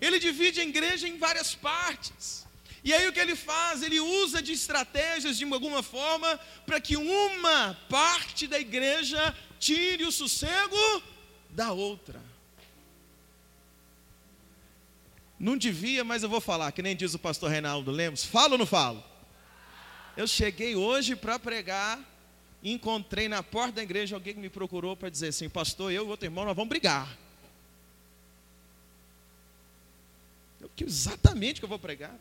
Ele 0.00 0.20
divide 0.20 0.60
a 0.60 0.64
igreja 0.64 1.08
em 1.08 1.18
várias 1.18 1.52
partes. 1.52 2.45
E 2.86 2.94
aí 2.94 3.08
o 3.08 3.12
que 3.12 3.18
ele 3.18 3.34
faz? 3.34 3.82
Ele 3.82 3.98
usa 3.98 4.40
de 4.40 4.52
estratégias 4.52 5.36
de 5.36 5.44
alguma 5.44 5.82
forma 5.82 6.38
para 6.64 6.80
que 6.80 6.96
uma 6.96 7.76
parte 7.90 8.46
da 8.46 8.60
igreja 8.60 9.36
tire 9.58 10.04
o 10.04 10.12
sossego 10.12 11.02
da 11.50 11.72
outra. 11.72 12.22
Não 15.36 15.56
devia, 15.56 16.04
mas 16.04 16.22
eu 16.22 16.28
vou 16.28 16.40
falar, 16.40 16.70
que 16.70 16.80
nem 16.80 16.94
diz 16.94 17.12
o 17.12 17.18
pastor 17.18 17.50
Reinaldo 17.50 17.90
Lemos. 17.90 18.24
Falo 18.24 18.52
ou 18.52 18.58
não 18.58 18.66
falo? 18.66 19.02
Eu 20.16 20.28
cheguei 20.28 20.76
hoje 20.76 21.16
para 21.16 21.40
pregar, 21.40 21.98
encontrei 22.62 23.28
na 23.28 23.42
porta 23.42 23.72
da 23.72 23.82
igreja 23.82 24.14
alguém 24.14 24.34
que 24.34 24.40
me 24.40 24.48
procurou 24.48 24.96
para 24.96 25.10
dizer 25.10 25.30
assim: 25.30 25.48
Pastor, 25.48 25.90
eu 25.90 26.06
e 26.06 26.08
outro 26.08 26.26
irmão, 26.26 26.44
nós 26.44 26.54
vamos 26.54 26.68
brigar. 26.68 27.18
Eu, 30.60 30.70
que 30.76 30.84
exatamente 30.84 31.60
que 31.60 31.64
eu 31.64 31.68
vou 31.68 31.80
pregar. 31.80 32.16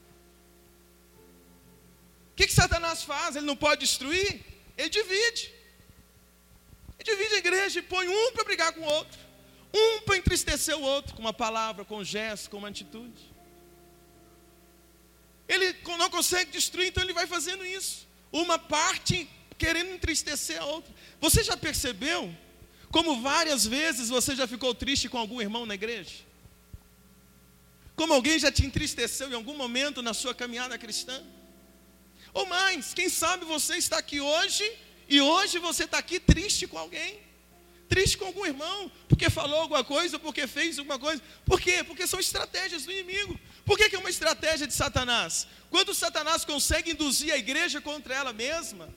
O 2.36 2.38
que, 2.38 2.48
que 2.48 2.54
Satanás 2.54 3.02
faz? 3.02 3.38
Ele 3.38 3.45
não 3.45 3.56
pode 3.56 3.80
destruir? 3.80 4.41
Ele 4.78 4.89
divide. 4.89 5.54
Ele 7.00 7.15
divide 7.15 7.36
a 7.36 7.38
igreja 7.38 7.80
e 7.80 7.82
põe 7.82 8.10
um 8.10 8.32
para 8.34 8.43
brigar 8.43 8.74
com 8.74 8.82
o 8.82 8.84
outro. 8.84 9.17
Um 9.74 10.02
para 10.02 10.17
entristecer 10.17 10.78
o 10.78 10.82
outro 10.82 11.15
com 11.15 11.21
uma 11.21 11.32
palavra, 11.32 11.86
com 11.86 12.00
um 12.00 12.04
gesto, 12.04 12.50
com 12.50 12.58
uma 12.58 12.67
atitude. 12.67 13.34
Ele 15.48 15.74
não 15.98 16.10
consegue 16.10 16.52
destruir, 16.52 16.89
então 16.89 17.02
ele 17.02 17.13
vai 17.13 17.26
fazendo 17.26 17.65
isso. 17.65 18.06
Uma 18.34 18.60
parte 18.60 19.30
querendo 19.58 19.91
entristecer 19.91 20.62
a 20.62 20.65
outra. 20.65 20.93
Você 21.21 21.41
já 21.41 21.56
percebeu 21.56 22.36
como 22.91 23.21
várias 23.21 23.65
vezes 23.65 24.10
você 24.10 24.36
já 24.36 24.45
ficou 24.45 24.76
triste 24.76 25.08
com 25.08 25.17
algum 25.17 25.39
irmão 25.39 25.65
na 25.65 25.76
igreja? 25.76 26.15
Como 27.95 28.12
alguém 28.13 28.38
já 28.38 28.52
te 28.52 28.65
entristeceu 28.65 29.30
em 29.30 29.36
algum 29.36 29.56
momento 29.56 30.02
na 30.02 30.13
sua 30.13 30.36
caminhada 30.36 30.78
cristã? 30.78 31.24
Ou 32.36 32.45
mais, 32.45 32.93
quem 32.93 33.08
sabe 33.08 33.45
você 33.45 33.78
está 33.78 33.98
aqui 33.98 34.19
hoje 34.19 34.69
e 35.08 35.21
hoje 35.21 35.58
você 35.58 35.86
está 35.86 36.00
aqui 36.00 36.19
triste 36.19 36.67
com 36.67 36.78
alguém, 36.78 37.17
triste 37.88 38.17
com 38.17 38.26
algum 38.26 38.45
irmão, 38.45 38.91
porque 39.08 39.30
falou 39.30 39.62
alguma 39.62 39.86
coisa, 39.86 40.19
porque 40.19 40.45
fez 40.45 40.78
alguma 40.78 41.00
coisa. 41.00 41.24
Por 41.45 41.62
quê? 41.62 41.82
Porque 41.82 42.06
são 42.06 42.19
estratégias 42.19 42.84
do 42.84 42.91
inimigo. 42.91 43.39
Por 43.63 43.78
que, 43.78 43.95
é 43.95 43.98
uma 43.98 44.10
estratégia 44.10 44.67
de 44.67 44.74
Satanás? 44.74 45.48
Quando 45.69 45.93
Satanás 45.93 46.43
consegue 46.43 46.91
induzir 46.91 47.34
a 47.34 47.38
igreja 47.38 47.80
contra 47.80 48.13
ela 48.13 48.34
mesma, 48.34 48.93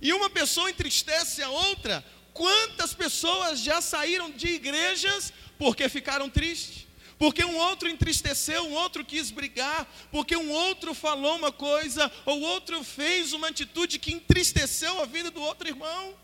e 0.00 0.12
uma 0.12 0.30
pessoa 0.30 0.70
entristece 0.70 1.42
a 1.42 1.50
outra, 1.50 2.04
quantas 2.32 2.94
pessoas 2.94 3.58
já 3.58 3.80
saíram 3.80 4.30
de 4.30 4.46
igrejas 4.50 5.32
porque 5.58 5.88
ficaram 5.88 6.30
tristes? 6.30 6.86
Porque 7.18 7.44
um 7.44 7.56
outro 7.56 7.88
entristeceu, 7.88 8.64
um 8.64 8.74
outro 8.74 9.04
quis 9.04 9.30
brigar, 9.30 9.86
porque 10.10 10.36
um 10.36 10.50
outro 10.50 10.94
falou 10.94 11.36
uma 11.36 11.50
coisa, 11.50 12.10
ou 12.24 12.40
outro 12.40 12.82
fez 12.84 13.32
uma 13.32 13.48
atitude 13.48 13.98
que 13.98 14.12
entristeceu 14.12 15.02
a 15.02 15.06
vida 15.06 15.30
do 15.30 15.42
outro 15.42 15.68
irmão. 15.68 16.14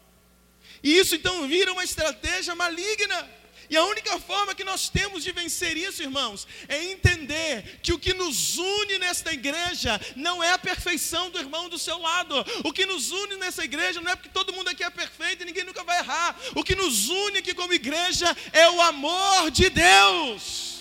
E 0.83 0.96
isso 0.98 1.14
então 1.14 1.48
vira 1.48 1.72
uma 1.72 1.83
estratégia 1.83 2.54
maligna. 2.54 3.28
E 3.70 3.76
a 3.76 3.85
única 3.85 4.18
forma 4.20 4.54
que 4.54 4.62
nós 4.62 4.90
temos 4.90 5.24
de 5.24 5.33
vencer 5.33 5.76
isso, 5.76 6.02
irmãos, 6.02 6.46
é 6.68 6.85
entender 6.85 7.80
que 7.83 7.94
o 7.94 7.98
que 7.98 8.12
nos 8.12 8.59
une 8.59 8.98
nesta 8.98 9.33
igreja 9.33 9.98
não 10.14 10.44
é 10.44 10.52
a 10.52 10.59
perfeição 10.59 11.30
do 11.30 11.38
irmão 11.38 11.68
do 11.70 11.78
seu 11.78 11.98
lado. 11.98 12.35
O 12.62 12.72
que 12.72 12.85
nos 12.85 13.11
une 13.11 13.37
nessa 13.37 13.64
igreja 13.64 14.02
não 14.02 14.12
é 14.12 14.16
porque 14.16 14.28
todo 14.28 14.52
mundo 14.52 14.68
aqui 14.68 14.85
é 14.85 14.90
perfeito 14.90 15.42
e 15.42 15.46
ninguém 15.46 15.64
nunca 15.64 15.83
vai 15.83 15.98
errar. 15.98 16.38
O 16.54 16.62
que 16.62 16.76
nos 16.76 17.09
une 17.09 17.38
aqui 17.38 17.54
como 17.54 17.72
igreja 17.72 18.37
é 18.52 18.68
o 18.70 18.83
amor 18.83 19.50
de 19.50 19.70
Deus. 19.70 20.74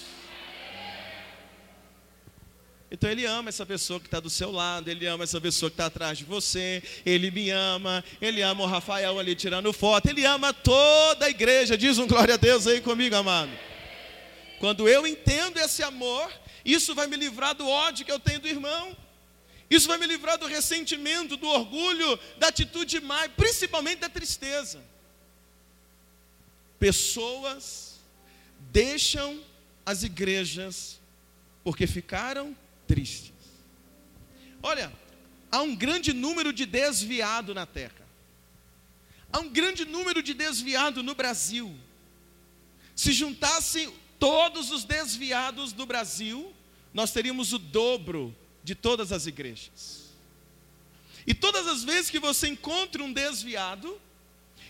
Então 2.94 3.10
ele 3.10 3.26
ama 3.26 3.50
essa 3.50 3.66
pessoa 3.66 4.00
que 4.00 4.06
está 4.06 4.20
do 4.20 4.30
seu 4.30 4.52
lado, 4.52 4.88
ele 4.88 5.08
ama 5.08 5.24
essa 5.24 5.42
pessoa 5.42 5.68
que 5.68 5.74
está 5.74 5.88
atrás 5.88 6.20
de 6.20 6.26
você, 6.26 6.84
ele 7.04 7.32
me 7.32 7.50
ama, 7.50 8.06
ele 8.22 8.44
ama 8.44 8.64
o 8.64 8.68
Rafael 8.68 9.18
ali 9.18 9.34
tirando 9.34 9.74
foto, 9.74 10.10
ele 10.10 10.24
ama 10.24 10.54
toda 10.54 11.26
a 11.26 11.30
igreja. 11.30 11.76
Diz 11.76 11.98
um 11.98 12.06
glória 12.06 12.36
a 12.36 12.38
Deus 12.38 12.68
aí 12.68 12.82
comigo, 12.82 13.16
amado. 13.16 13.50
Quando 14.60 14.88
eu 14.88 15.08
entendo 15.08 15.58
esse 15.58 15.82
amor, 15.82 16.32
isso 16.64 16.94
vai 16.94 17.08
me 17.08 17.18
livrar 17.18 17.56
do 17.56 17.68
ódio 17.68 18.06
que 18.06 18.12
eu 18.12 18.20
tenho 18.20 18.40
do 18.40 18.48
irmão. 18.48 18.96
Isso 19.72 19.88
vai 19.88 19.98
me 19.98 20.06
livrar 20.06 20.38
do 20.38 20.46
ressentimento, 20.46 21.36
do 21.36 21.48
orgulho, 21.48 22.20
da 22.38 22.50
atitude 22.50 23.02
má, 23.02 23.28
principalmente 23.30 24.02
da 24.02 24.10
tristeza. 24.10 24.80
Pessoas 26.78 27.96
deixam 28.72 29.42
as 29.84 30.04
igrejas 30.04 31.00
porque 31.64 31.88
ficaram 31.88 32.56
tristes. 32.94 33.34
Olha, 34.62 34.94
há 35.52 35.64
um 35.64 35.76
grande 35.76 36.14
número 36.14 36.54
de 36.54 36.64
desviado 36.64 37.52
na 37.52 37.66
terra. 37.66 38.08
Há 39.32 39.40
um 39.40 39.50
grande 39.50 39.84
número 39.84 40.22
de 40.22 40.36
desviado 40.36 41.02
no 41.02 41.16
Brasil. 41.16 41.76
Se 42.96 43.12
juntassem 43.12 43.92
todos 44.20 44.70
os 44.70 44.84
desviados 44.84 45.74
do 45.74 45.88
Brasil, 45.88 46.54
nós 46.94 47.12
teríamos 47.12 47.52
o 47.52 47.58
dobro 47.58 48.36
de 48.64 48.76
todas 48.76 49.12
as 49.12 49.26
igrejas. 49.26 50.14
E 51.26 51.34
todas 51.34 51.66
as 51.68 51.84
vezes 51.84 52.12
que 52.12 52.20
você 52.20 52.48
encontra 52.48 53.04
um 53.04 53.12
desviado, 53.12 54.00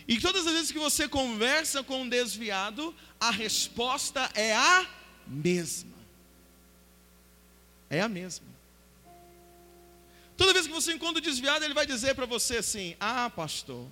e 0.08 0.18
todas 0.18 0.48
as 0.48 0.54
vezes 0.54 0.72
que 0.72 0.80
você 0.80 1.10
conversa 1.10 1.84
com 1.84 2.04
um 2.04 2.10
desviado, 2.10 2.96
a 3.20 3.32
resposta 3.32 4.32
é 4.34 4.56
a 4.56 4.88
mesma 5.28 6.03
é 7.93 8.01
a 8.01 8.10
mesma. 8.10 8.45
Toda 10.36 10.53
vez 10.53 10.65
que 10.65 10.73
você 10.73 10.93
encontra 10.93 11.19
o 11.19 11.21
desviado, 11.21 11.63
ele 11.63 11.73
vai 11.73 11.86
dizer 11.86 12.15
para 12.15 12.25
você 12.25 12.58
assim: 12.58 12.95
Ah, 12.99 13.29
pastor, 13.29 13.88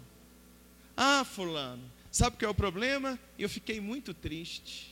ah, 0.97 1.23
Fulano, 1.23 1.83
sabe 2.11 2.35
o 2.35 2.39
que 2.39 2.45
é 2.45 2.49
o 2.49 2.53
problema? 2.53 3.19
Eu 3.37 3.49
fiquei 3.49 3.79
muito 3.79 4.13
triste. 4.13 4.91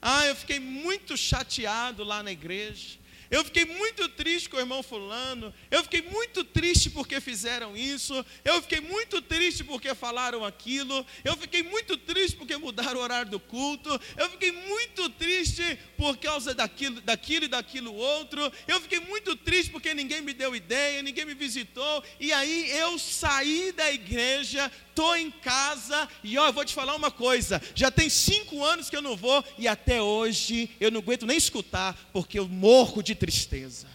Ah, 0.00 0.26
eu 0.26 0.34
fiquei 0.34 0.58
muito 0.58 1.16
chateado 1.16 2.02
lá 2.02 2.22
na 2.22 2.32
igreja. 2.32 2.98
Eu 3.30 3.44
fiquei 3.44 3.64
muito 3.64 4.08
triste 4.08 4.48
com 4.48 4.56
o 4.56 4.60
irmão 4.60 4.82
Fulano. 4.82 5.54
Eu 5.70 5.84
fiquei 5.84 6.02
muito 6.02 6.42
triste 6.42 6.90
porque 6.90 7.20
fizeram 7.20 7.76
isso. 7.76 8.26
Eu 8.44 8.60
fiquei 8.60 8.80
muito 8.80 9.22
triste 9.22 9.62
porque 9.62 9.94
falaram 9.94 10.44
aquilo. 10.44 11.06
Eu 11.24 11.36
fiquei 11.36 11.62
muito 11.62 11.96
triste 11.96 12.36
porque 12.36 12.56
mudaram 12.56 12.98
o 12.98 13.02
horário 13.02 13.30
do 13.30 13.38
culto. 13.38 13.88
Eu 14.16 14.28
fiquei 14.30 14.50
muito 14.50 15.08
triste 15.10 15.78
por 15.96 16.16
causa 16.16 16.52
daquilo, 16.52 17.00
daquilo 17.02 17.44
e 17.44 17.48
daquilo 17.48 17.94
outro. 17.94 18.52
Eu 18.66 18.80
fiquei 18.80 18.98
muito 18.98 19.36
triste 19.36 19.70
porque 19.70 19.94
ninguém 19.94 20.20
me 20.20 20.32
deu 20.32 20.56
ideia, 20.56 21.00
ninguém 21.00 21.24
me 21.24 21.34
visitou. 21.34 22.02
E 22.18 22.32
aí 22.32 22.68
eu 22.70 22.98
saí 22.98 23.70
da 23.70 23.92
igreja 23.92 24.70
estou 25.00 25.16
em 25.16 25.30
casa 25.30 26.06
e 26.22 26.36
ó, 26.36 26.48
eu 26.48 26.52
vou 26.52 26.64
te 26.64 26.74
falar 26.74 26.94
uma 26.94 27.10
coisa: 27.10 27.60
já 27.74 27.90
tem 27.90 28.10
cinco 28.10 28.62
anos 28.62 28.90
que 28.90 28.96
eu 28.96 29.00
não 29.00 29.16
vou 29.16 29.42
e 29.56 29.66
até 29.66 30.02
hoje 30.02 30.70
eu 30.78 30.90
não 30.90 31.00
aguento 31.00 31.26
nem 31.26 31.38
escutar, 31.38 31.96
porque 32.12 32.38
eu 32.38 32.46
morro 32.46 33.02
de 33.02 33.14
tristeza. 33.20 33.86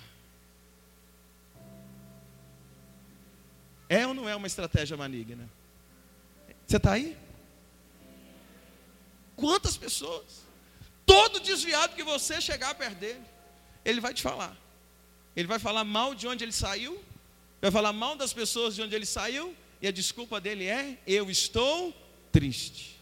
É 3.89 4.05
ou 4.07 4.13
não 4.13 4.29
é 4.29 4.35
uma 4.35 4.47
estratégia 4.47 4.95
maligna? 4.95 5.49
Você 6.65 6.77
está 6.77 6.93
aí? 6.93 7.17
Quantas 9.35 9.75
pessoas? 9.75 10.45
Todo 11.05 11.39
desviado 11.39 11.95
que 11.95 12.03
você 12.03 12.39
chegar 12.39 12.73
perto 12.75 12.97
dele, 12.97 13.21
ele 13.83 13.99
vai 13.99 14.13
te 14.13 14.21
falar. 14.21 14.55
Ele 15.35 15.47
vai 15.47 15.59
falar 15.59 15.83
mal 15.83 16.15
de 16.15 16.27
onde 16.27 16.43
ele 16.43 16.51
saiu, 16.51 17.03
vai 17.59 17.71
falar 17.71 17.91
mal 17.91 18.15
das 18.15 18.31
pessoas 18.31 18.75
de 18.75 18.81
onde 18.81 18.95
ele 18.95 19.05
saiu, 19.05 19.55
e 19.81 19.87
a 19.87 19.91
desculpa 19.91 20.39
dele 20.39 20.65
é: 20.65 20.97
eu 21.05 21.29
estou 21.29 21.93
triste. 22.31 22.99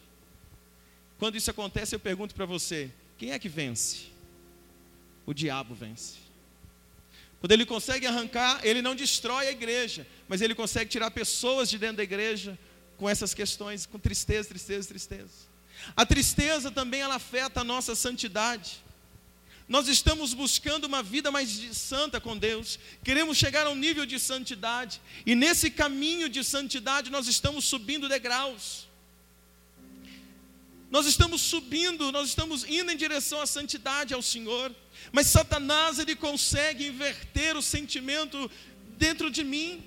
Quando 1.19 1.35
isso 1.35 1.51
acontece, 1.51 1.93
eu 1.93 1.99
pergunto 1.99 2.33
para 2.33 2.45
você: 2.45 2.89
quem 3.17 3.31
é 3.31 3.39
que 3.39 3.49
vence? 3.49 4.12
O 5.25 5.33
diabo 5.33 5.73
vence. 5.73 6.15
Quando 7.39 7.51
ele 7.51 7.65
consegue 7.65 8.07
arrancar, 8.07 8.61
ele 8.63 8.81
não 8.81 8.95
destrói 8.95 9.47
a 9.47 9.51
igreja, 9.51 10.07
mas 10.29 10.41
ele 10.41 10.55
consegue 10.55 10.89
tirar 10.89 11.11
pessoas 11.11 11.69
de 11.69 11.77
dentro 11.77 11.97
da 11.97 12.03
igreja 12.03 12.57
com 12.97 13.09
essas 13.09 13.33
questões, 13.33 13.85
com 13.85 13.99
tristeza, 13.99 14.47
tristeza, 14.47 14.87
tristeza. 14.87 15.53
A 15.95 16.05
tristeza 16.05 16.71
também 16.71 17.01
ela 17.01 17.15
afeta 17.15 17.59
a 17.59 17.63
nossa 17.63 17.95
santidade. 17.95 18.81
Nós 19.67 19.87
estamos 19.87 20.33
buscando 20.33 20.85
uma 20.85 21.01
vida 21.01 21.31
mais 21.31 21.49
santa 21.73 22.21
com 22.21 22.37
Deus, 22.37 22.79
queremos 23.03 23.37
chegar 23.37 23.65
a 23.65 23.69
um 23.69 23.75
nível 23.75 24.05
de 24.05 24.19
santidade, 24.19 25.01
e 25.25 25.35
nesse 25.35 25.71
caminho 25.71 26.29
de 26.29 26.43
santidade 26.43 27.09
nós 27.09 27.27
estamos 27.27 27.65
subindo 27.65 28.09
degraus. 28.09 28.87
Nós 30.93 31.07
estamos 31.07 31.41
subindo, 31.41 32.11
nós 32.11 32.27
estamos 32.29 32.63
indo 32.65 32.91
em 32.91 32.95
direção 32.95 33.41
à 33.41 33.47
santidade 33.47 34.13
ao 34.13 34.21
Senhor, 34.21 34.71
mas 35.11 35.25
Satanás 35.25 35.97
ele 35.97 36.15
consegue 36.15 36.85
inverter 36.85 37.57
o 37.57 37.63
sentimento 37.63 38.39
dentro 38.89 39.31
de 39.31 39.43
mim. 39.43 39.83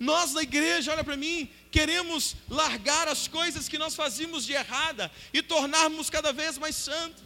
Nós 0.00 0.34
na 0.34 0.42
igreja, 0.42 0.90
olha 0.90 1.04
para 1.04 1.16
mim, 1.16 1.48
queremos 1.70 2.34
largar 2.50 3.06
as 3.06 3.28
coisas 3.28 3.68
que 3.68 3.78
nós 3.78 3.94
fazíamos 3.94 4.44
de 4.44 4.54
errada 4.54 5.08
e 5.32 5.40
tornarmos 5.40 6.10
cada 6.10 6.32
vez 6.32 6.58
mais 6.58 6.74
santos. 6.74 7.22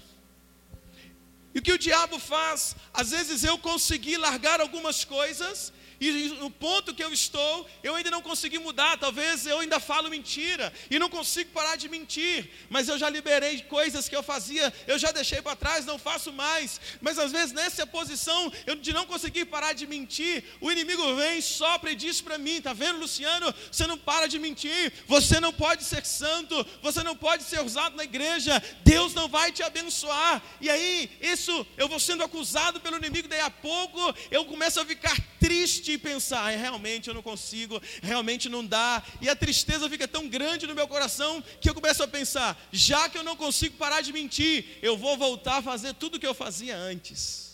E 1.55 1.59
o 1.59 1.63
que 1.63 1.73
o 1.73 1.79
diabo 1.79 2.19
faz? 2.19 2.77
Às 2.93 3.11
vezes 3.11 3.43
eu 3.43 3.57
consegui 3.57 4.19
largar 4.19 4.61
algumas 4.61 5.03
coisas 5.03 5.73
e 6.01 6.29
no 6.41 6.51
ponto 6.51 6.95
que 6.95 7.03
eu 7.03 7.13
estou, 7.13 7.67
eu 7.83 7.95
ainda 7.95 8.11
não 8.11 8.21
consegui 8.21 8.59
mudar. 8.59 8.99
Talvez 8.99 9.47
eu 9.47 9.61
ainda 9.61 9.81
falo 9.81 10.11
mentira 10.11 10.73
e 10.91 10.99
não 10.99 11.09
consigo 11.09 11.51
parar 11.51 11.77
de 11.77 11.89
mentir. 11.89 12.51
Mas 12.69 12.89
eu 12.89 12.99
já 12.99 13.09
liberei 13.09 13.63
coisas 13.63 14.09
que 14.09 14.15
eu 14.15 14.23
fazia, 14.23 14.73
eu 14.87 14.99
já 14.99 15.11
deixei 15.11 15.41
para 15.41 15.57
trás, 15.57 15.87
não 15.87 15.99
faço 15.99 16.33
mais. 16.33 16.81
Mas 17.01 17.19
às 17.19 17.33
vezes 17.33 17.53
nessa 17.53 17.87
posição 17.87 18.53
de 18.81 18.93
não 18.93 19.07
conseguir 19.07 19.47
parar 19.47 19.73
de 19.73 19.87
mentir, 19.87 20.45
o 20.61 20.71
inimigo 20.71 21.15
vem, 21.17 21.41
sopra 21.41 21.91
e 21.93 21.95
diz 21.95 22.21
para 22.21 22.37
mim: 22.37 22.61
Tá 22.61 22.73
vendo, 22.73 22.99
Luciano? 22.99 23.55
Você 23.71 23.87
não 23.87 23.97
para 23.97 24.27
de 24.27 24.39
mentir. 24.39 24.93
Você 25.07 25.41
não 25.41 25.53
pode 25.53 25.85
ser 25.85 26.05
santo. 26.05 26.67
Você 26.83 27.03
não 27.03 27.17
pode 27.17 27.45
ser 27.45 27.63
usado 27.63 27.97
na 27.97 28.05
igreja. 28.05 28.63
Deus 28.85 29.15
não 29.15 29.29
vai 29.29 29.51
te 29.51 29.63
abençoar. 29.63 30.43
E 30.61 30.69
aí, 30.69 31.11
isso 31.21 31.67
eu 31.77 31.89
vou 31.89 31.99
sendo 31.99 32.23
acusado 32.23 32.81
pelo 32.81 32.99
inimigo. 32.99 33.29
Daí 33.29 33.41
a 33.41 33.51
pouco 33.51 34.15
eu 34.31 34.45
começo 34.45 34.79
a 34.81 34.85
ficar 34.85 35.17
triste 35.41 35.86
e 35.93 35.99
pensar, 35.99 36.53
é, 36.53 36.57
realmente 36.57 37.09
eu 37.09 37.15
não 37.15 37.23
consigo, 37.23 37.81
realmente 38.03 38.49
não 38.49 38.65
dá, 38.65 39.03
e 39.21 39.29
a 39.29 39.37
tristeza 39.37 39.89
fica 39.89 40.07
tão 40.07 40.29
grande 40.29 40.67
no 40.67 40.75
meu 40.75 40.89
coração 40.89 41.43
que 41.61 41.69
eu 41.69 41.75
começo 41.75 42.03
a 42.03 42.09
pensar, 42.09 42.59
já 42.73 43.09
que 43.09 43.19
eu 43.19 43.25
não 43.25 43.37
consigo 43.37 43.77
parar 43.77 44.01
de 44.01 44.13
mentir, 44.13 44.79
eu 44.83 44.97
vou 44.97 45.17
voltar 45.17 45.57
a 45.57 45.63
fazer 45.63 45.95
tudo 45.95 46.17
o 46.17 46.21
que 46.21 46.27
eu 46.27 46.35
fazia 46.35 46.77
antes. 46.77 47.47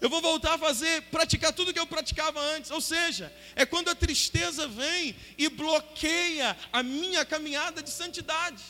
Eu 0.00 0.08
vou 0.08 0.22
voltar 0.22 0.54
a 0.54 0.58
fazer, 0.58 1.02
praticar 1.02 1.52
tudo 1.52 1.74
que 1.74 1.78
eu 1.78 1.86
praticava 1.86 2.40
antes. 2.40 2.70
Ou 2.70 2.80
seja, 2.80 3.30
é 3.54 3.66
quando 3.66 3.90
a 3.90 3.94
tristeza 3.94 4.66
vem 4.66 5.14
e 5.36 5.48
bloqueia 5.50 6.56
a 6.72 6.82
minha 6.82 7.22
caminhada 7.24 7.82
de 7.82 7.90
santidade. 7.90 8.62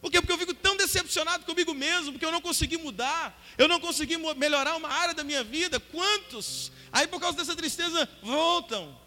Por 0.00 0.10
quê? 0.10 0.20
Porque 0.20 0.32
eu 0.32 0.38
fico 0.38 0.54
tão 0.54 0.76
decepcionado 0.76 1.44
comigo 1.44 1.74
mesmo, 1.74 2.12
porque 2.12 2.24
eu 2.24 2.32
não 2.32 2.40
consegui 2.40 2.78
mudar, 2.78 3.38
eu 3.58 3.68
não 3.68 3.78
consegui 3.78 4.16
melhorar 4.36 4.76
uma 4.76 4.88
área 4.88 5.14
da 5.14 5.22
minha 5.22 5.44
vida. 5.44 5.78
Quantos, 5.78 6.72
aí 6.90 7.06
por 7.06 7.20
causa 7.20 7.36
dessa 7.36 7.54
tristeza, 7.54 8.08
voltam? 8.22 8.98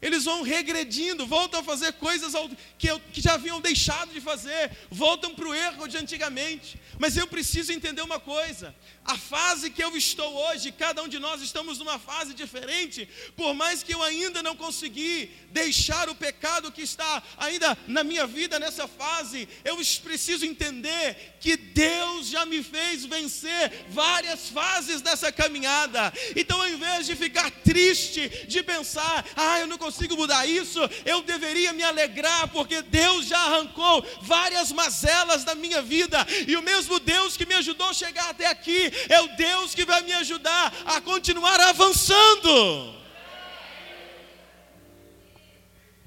Eles 0.00 0.24
vão 0.24 0.42
regredindo, 0.42 1.26
voltam 1.26 1.60
a 1.60 1.64
fazer 1.64 1.94
coisas 1.94 2.34
que, 2.78 2.88
já 3.14 3.32
haviam 3.34 3.62
deixado 3.62 4.12
de 4.12 4.20
fazer, 4.20 4.70
voltam 4.90 5.34
para 5.34 5.48
o 5.48 5.54
erro 5.54 5.88
de 5.88 5.96
antigamente. 5.96 6.78
Mas 6.98 7.16
eu 7.16 7.26
preciso 7.26 7.72
entender 7.72 8.02
uma 8.02 8.20
coisa: 8.20 8.74
a 9.02 9.16
fase 9.16 9.70
que 9.70 9.82
eu 9.82 9.96
estou 9.96 10.34
hoje, 10.48 10.70
cada 10.70 11.02
um 11.02 11.08
de 11.08 11.18
nós 11.18 11.40
estamos 11.40 11.78
numa 11.78 11.98
fase 11.98 12.34
diferente, 12.34 13.08
por 13.34 13.54
mais 13.54 13.82
que 13.82 13.94
eu 13.94 14.02
ainda 14.02 14.42
não 14.42 14.54
consegui 14.54 15.30
deixar 15.50 16.10
o 16.10 16.14
pecado 16.14 16.70
que 16.70 16.82
está 16.82 17.22
ainda 17.38 17.76
na 17.86 18.04
minha 18.04 18.26
vida 18.26 18.58
nessa 18.58 18.86
fase, 18.86 19.48
eu 19.64 19.76
preciso 20.02 20.44
entender 20.44 21.36
que 21.40 21.56
Deus 21.56 22.28
já 22.28 22.44
me 22.44 22.62
fez 22.62 23.06
vencer 23.06 23.86
várias 23.88 24.50
fases 24.50 25.00
dessa 25.00 25.32
caminhada. 25.32 26.12
Então, 26.34 26.60
ao 26.60 26.68
invés 26.68 27.06
de 27.06 27.16
ficar 27.16 27.50
triste, 27.50 28.28
de 28.46 28.62
pensar, 28.62 29.24
ah, 29.34 29.58
eu 29.60 29.66
não 29.66 29.78
consigo 29.86 30.16
mudar 30.16 30.44
isso, 30.46 30.80
eu 31.04 31.22
deveria 31.22 31.72
me 31.72 31.82
alegrar, 31.82 32.48
porque 32.48 32.82
Deus 32.82 33.26
já 33.26 33.38
arrancou 33.38 34.04
várias 34.20 34.72
mazelas 34.72 35.44
da 35.44 35.54
minha 35.54 35.80
vida, 35.80 36.26
e 36.46 36.56
o 36.56 36.62
mesmo 36.62 36.98
Deus 36.98 37.36
que 37.36 37.46
me 37.46 37.54
ajudou 37.54 37.88
a 37.88 37.94
chegar 37.94 38.28
até 38.30 38.46
aqui, 38.46 38.90
é 39.08 39.20
o 39.20 39.28
Deus 39.36 39.74
que 39.74 39.84
vai 39.84 40.02
me 40.02 40.12
ajudar 40.14 40.74
a 40.84 41.00
continuar 41.00 41.60
avançando. 41.60 42.94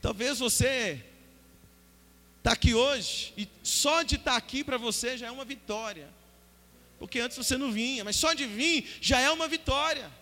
Talvez 0.01 0.39
você 0.39 1.01
está 2.37 2.51
aqui 2.51 2.73
hoje 2.73 3.33
e 3.37 3.47
só 3.63 4.01
de 4.01 4.15
estar 4.15 4.31
tá 4.31 4.37
aqui 4.37 4.63
para 4.63 4.77
você 4.77 5.17
já 5.17 5.27
é 5.27 5.31
uma 5.31 5.45
vitória. 5.45 6.09
Porque 6.97 7.19
antes 7.19 7.37
você 7.37 7.57
não 7.57 7.71
vinha, 7.71 8.03
mas 8.03 8.17
só 8.17 8.33
de 8.33 8.45
vir 8.45 8.97
já 8.99 9.19
é 9.21 9.29
uma 9.29 9.47
vitória. 9.47 10.18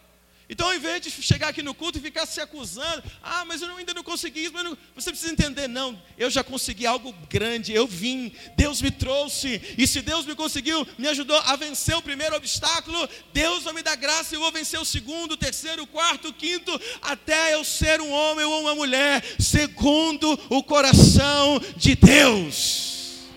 Então, 0.50 0.68
ao 0.68 0.76
invés 0.76 1.02
de 1.02 1.12
chegar 1.12 1.50
aqui 1.50 1.62
no 1.62 1.74
culto 1.74 1.98
e 1.98 2.02
ficar 2.02 2.26
se 2.26 2.40
acusando, 2.40 3.04
ah, 3.22 3.44
mas 3.44 3.62
eu 3.62 3.76
ainda 3.76 3.94
não 3.94 4.04
consegui 4.04 4.46
isso, 4.46 4.54
não... 4.64 4.78
você 4.96 5.12
precisa 5.12 5.32
entender, 5.32 5.68
não, 5.68 6.02
eu 6.18 6.30
já 6.30 6.42
consegui 6.42 6.86
algo 6.86 7.14
grande, 7.30 7.74
eu 7.74 7.86
vim, 7.86 8.32
Deus 8.56 8.82
me 8.82 8.90
trouxe, 8.90 9.62
e 9.78 9.86
se 9.86 10.02
Deus 10.02 10.26
me 10.26 10.36
conseguiu, 10.36 10.88
me 10.98 11.10
ajudou 11.10 11.38
a 11.38 11.58
vencer 11.58 11.98
o 11.98 12.02
primeiro 12.02 12.34
obstáculo, 12.34 13.10
Deus 13.34 13.66
vai 13.66 13.74
me 13.74 13.84
dar 13.84 13.98
graça 13.98 14.36
eu 14.36 14.40
vou 14.40 14.52
vencer 14.52 14.80
o 14.80 14.86
segundo, 14.86 15.34
o 15.34 15.38
terceiro, 15.38 15.84
o 15.84 15.88
quarto, 15.88 16.30
o 16.30 16.34
quinto, 16.34 16.80
até 17.02 17.54
eu 17.54 17.66
ser 17.66 18.00
um 18.00 18.12
homem 18.12 18.46
ou 18.46 18.62
uma 18.62 18.74
mulher, 18.74 19.22
segundo 19.38 20.40
o 20.50 20.64
coração 20.64 21.60
de 21.76 21.94
Deus. 21.94 23.28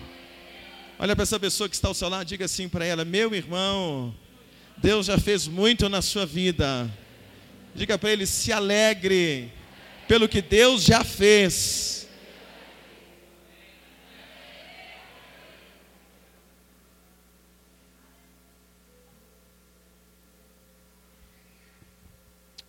Olha 0.97 1.15
para 1.15 1.23
essa 1.23 1.39
pessoa 1.39 1.67
que 1.67 1.75
está 1.75 1.87
ao 1.87 1.93
seu 1.93 2.07
lado, 2.07 2.25
diga 2.25 2.45
assim 2.45 2.69
para 2.69 2.85
ela: 2.85 3.03
meu 3.03 3.33
irmão, 3.33 4.13
Deus 4.77 5.07
já 5.07 5.17
fez 5.17 5.47
muito 5.47 5.89
na 5.89 6.01
sua 6.01 6.25
vida. 6.25 6.89
Diga 7.73 7.97
para 7.97 8.11
ele: 8.11 8.25
se 8.25 8.51
alegre 8.51 9.51
pelo 10.07 10.27
que 10.27 10.41
Deus 10.41 10.83
já 10.83 11.03
fez. 11.03 12.07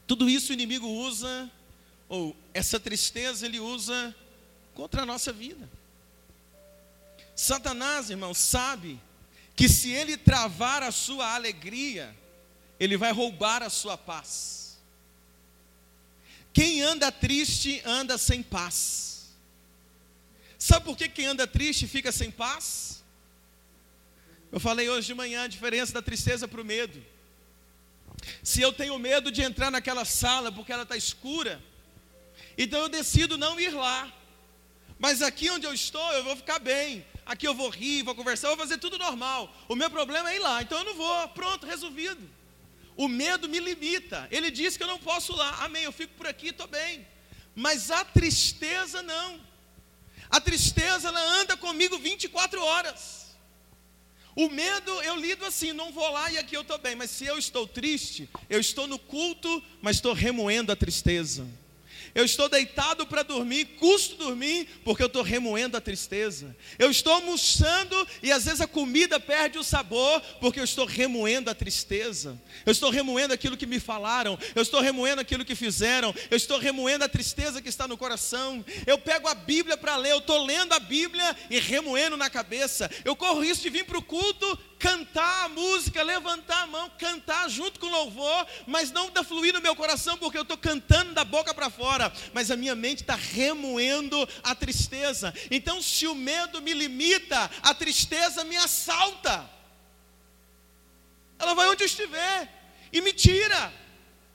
Tudo 0.07 0.29
isso 0.29 0.51
o 0.51 0.53
inimigo 0.53 0.87
usa, 0.87 1.51
ou 2.07 2.37
essa 2.53 2.79
tristeza 2.79 3.47
ele 3.47 3.59
usa 3.59 4.15
contra 4.75 5.03
a 5.03 5.07
nossa 5.07 5.33
vida. 5.33 5.69
Satanás, 7.35 8.11
irmão, 8.11 8.35
sabe 8.35 9.01
que 9.57 9.69
se 9.69 9.91
ele 9.91 10.17
travar 10.17 10.83
a 10.83 10.93
sua 10.93 11.35
alegria, 11.35 12.15
ele 12.79 12.97
vai 12.97 13.11
roubar 13.11 13.63
a 13.63 13.71
sua 13.71 13.97
paz. 13.97 14.62
Quem 16.53 16.83
anda 16.83 17.11
triste 17.11 17.81
anda 17.85 18.19
sem 18.19 18.43
paz. 18.43 19.31
Sabe 20.59 20.85
por 20.85 20.97
que 20.97 21.09
quem 21.09 21.27
anda 21.27 21.47
triste 21.47 21.87
fica 21.87 22.13
sem 22.13 22.31
paz? 22.31 23.03
Eu 24.51 24.61
falei 24.61 24.89
hoje 24.89 25.07
de 25.07 25.15
manhã 25.15 25.45
a 25.45 25.49
diferença 25.49 25.93
da 25.93 26.03
tristeza 26.03 26.47
para 26.47 26.61
o 26.61 26.65
medo. 26.65 27.03
Se 28.43 28.61
eu 28.61 28.73
tenho 28.73 28.99
medo 28.99 29.33
de 29.33 29.43
entrar 29.43 29.71
naquela 29.71 30.05
sala 30.05 30.53
porque 30.53 30.73
ela 30.73 30.83
está 30.83 30.97
escura, 30.97 31.63
então 32.57 32.81
eu 32.81 32.89
decido 32.89 33.39
não 33.39 33.59
ir 33.59 33.71
lá. 33.71 34.13
Mas 34.99 35.23
aqui 35.23 35.51
onde 35.51 35.67
eu 35.67 35.75
estou, 35.75 36.13
eu 36.13 36.23
vou 36.23 36.37
ficar 36.37 36.59
bem. 36.59 37.05
Aqui 37.25 37.49
eu 37.49 37.55
vou 37.55 37.71
rir, 37.71 38.03
vou 38.03 38.15
conversar, 38.15 38.49
vou 38.49 38.59
fazer 38.59 38.79
tudo 38.79 38.99
normal. 38.99 39.53
O 39.69 39.75
meu 39.75 39.91
problema 39.91 40.31
é 40.31 40.37
ir 40.37 40.41
lá, 40.41 40.63
então 40.63 40.79
eu 40.79 40.85
não 40.85 40.95
vou. 40.95 41.29
Pronto, 41.29 41.67
resolvido. 41.67 42.29
O 42.97 43.09
medo 43.09 43.49
me 43.49 43.59
limita. 43.59 44.29
Ele 44.31 44.51
diz 44.51 44.77
que 44.77 44.83
eu 44.83 44.87
não 44.87 44.99
posso 44.99 45.35
lá. 45.35 45.65
Amém. 45.65 45.85
Eu 45.85 45.93
fico 45.93 46.15
por 46.15 46.27
aqui, 46.27 46.49
estou 46.49 46.67
bem. 46.67 47.07
Mas 47.55 47.91
a 47.91 48.05
tristeza 48.05 49.03
não. 49.03 49.41
A 50.31 50.41
tristeza 50.41 51.09
ela 51.09 51.21
anda 51.41 51.57
comigo 51.57 51.99
24 51.99 52.63
horas. 52.63 53.23
O 54.35 54.49
medo 54.49 54.91
eu 55.03 55.15
lido 55.17 55.45
assim, 55.45 55.75
não 55.75 55.93
vou 55.93 56.11
lá 56.11 56.31
e 56.33 56.39
aqui 56.39 56.57
eu 56.57 56.63
estou 56.63 56.79
bem. 56.79 56.97
Mas 56.97 57.11
se 57.11 57.27
eu 57.27 57.37
estou 57.37 57.67
triste, 57.67 58.29
eu 58.49 58.59
estou 58.59 58.87
no 58.87 58.99
culto, 58.99 59.63
mas 59.83 59.97
estou 59.97 60.15
remoendo 60.15 60.73
a 60.73 60.77
tristeza. 60.77 61.47
Eu 62.15 62.25
estou 62.25 62.49
deitado 62.49 63.07
para 63.07 63.23
dormir, 63.23 63.65
custo 63.79 64.17
dormir, 64.17 64.69
porque 64.85 65.03
eu 65.03 65.07
estou 65.07 65.23
remoendo 65.23 65.77
a 65.77 65.81
tristeza. 65.81 66.55
Eu 66.79 66.91
estou 66.91 67.15
almoçando 67.15 68.07
e 68.23 68.31
às 68.31 68.45
vezes 68.45 68.61
a 68.61 68.67
comida 68.67 69.19
perde 69.19 69.59
o 69.59 69.65
sabor, 69.65 70.21
porque 70.41 70.61
eu 70.61 70.65
estou 70.65 70.85
remoendo 70.85 71.51
a 71.51 71.55
tristeza. 71.55 72.41
Eu 72.67 72.73
estou 72.73 72.91
remoendo 72.91 73.33
aquilo 73.33 73.57
que 73.57 73.67
me 73.67 73.81
falaram, 73.81 74.39
eu 74.55 74.63
estou 74.63 74.81
remoendo 74.81 75.21
aquilo 75.21 75.45
que 75.45 75.55
fizeram, 75.55 76.15
eu 76.31 76.37
estou 76.37 76.59
remoendo 76.59 77.05
a 77.05 77.09
tristeza 77.09 77.63
que 77.63 77.69
está 77.69 77.89
no 77.89 77.97
coração. 77.97 78.65
Eu 78.87 78.99
pego 78.99 79.29
a 79.29 79.35
Bíblia 79.35 79.77
para 79.77 79.97
ler, 79.97 80.13
eu 80.13 80.19
estou 80.19 80.45
lendo 80.45 80.73
a 80.75 80.79
Bíblia 80.79 81.37
e 81.49 81.59
remoendo 81.59 82.17
na 82.17 82.29
cabeça. 82.29 82.91
Eu 83.05 83.17
corro 83.17 83.41
risco 83.41 83.63
de 83.63 83.71
vir 83.71 83.85
para 83.85 83.99
o 83.99 84.03
culto 84.03 84.59
cantar 84.83 85.45
a 85.45 85.49
música, 85.49 86.03
levantar 86.03 86.65
a 86.65 86.67
mão, 86.67 86.91
cantar 86.99 87.49
junto 87.49 87.79
com 87.79 87.87
o 87.87 87.91
louvor, 87.91 88.47
mas 88.67 88.91
não 88.91 89.07
está 89.07 89.23
fluir 89.23 89.55
no 89.55 89.61
meu 89.61 89.77
coração 89.77 90.19
porque 90.19 90.37
eu 90.37 90.43
estou 90.43 90.59
cantando 90.59 91.15
da 91.15 91.25
boca 91.25 91.55
para 91.55 91.71
fora, 91.71 92.13
mas 92.35 92.51
a 92.51 92.57
minha 92.57 92.75
mente 92.75 93.03
está 93.03 93.15
remoendo 93.15 94.29
a 94.43 94.57
tristeza. 94.57 95.33
Então, 95.53 95.81
se 95.81 96.09
o 96.09 96.17
medo 96.17 96.61
me 96.61 96.75
limita, 96.75 97.49
a 97.63 97.73
tristeza 97.73 98.43
me 98.43 98.57
assalta. 98.57 99.49
Ela 101.39 101.55
vai 101.55 101.69
onde 101.69 101.85
eu 101.85 101.87
estiver 101.87 102.53
e 102.93 103.01
me 103.01 103.13
tira. 103.13 103.73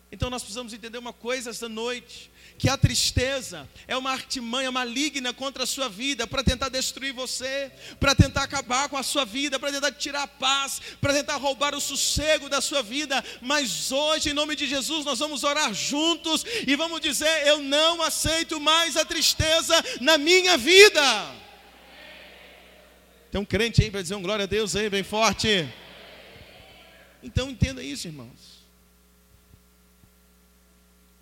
Então, 0.10 0.30
nós 0.30 0.44
precisamos 0.44 0.72
entender 0.72 0.98
uma 0.98 1.12
coisa 1.12 1.50
esta 1.50 1.68
noite 1.68 2.32
que 2.58 2.68
a 2.68 2.78
tristeza 2.78 3.70
é 3.88 3.96
uma 3.96 4.12
artimanha 4.12 4.72
maligna 4.72 5.32
contra 5.32 5.64
a 5.64 5.68
sua 5.68 5.88
vida, 5.88 6.26
para 6.26 6.44
tentar 6.44 6.70
destruir 6.70 7.14
você, 7.14 7.72
para 8.00 8.16
tentar 8.16 8.44
acabar 8.44 8.90
com 8.90 8.98
a 8.98 9.04
sua 9.04 9.26
vida, 9.26 9.60
para 9.60 9.72
tentar 9.72 9.92
tirar 9.92 10.24
a 10.24 10.28
paz, 10.28 10.82
para 11.00 11.14
tentar 11.14 11.36
roubar 11.36 11.76
o 11.76 11.82
sossego 11.82 12.50
da 12.50 12.60
sua 12.60 12.82
vida. 12.82 13.24
Mas 13.42 13.92
hoje, 13.92 14.32
em 14.32 14.34
nome 14.34 14.56
de 14.56 14.66
Jesus, 14.66 15.06
nós 15.06 15.20
vamos 15.20 15.44
orar 15.44 15.72
juntos 15.74 16.44
e 16.66 16.76
vamos 16.76 17.00
dizer: 17.00 17.46
Eu 17.46 17.62
não 17.62 18.02
aceito 18.02 18.60
mais 18.60 18.98
a 18.98 19.06
tristeza 19.06 19.76
na 20.02 20.18
minha 20.18 20.58
vida. 20.58 21.02
Tem 23.32 23.40
um 23.40 23.46
crente 23.46 23.84
aí 23.84 23.92
para 23.92 24.02
dizer 24.02 24.16
um 24.16 24.22
glória 24.22 24.44
a 24.44 24.48
Deus 24.48 24.76
aí, 24.76 24.90
bem 24.90 25.04
forte. 25.04 25.72
Então 27.22 27.52
entenda 27.52 27.84
isso, 27.84 28.08
irmãos. 28.08 28.58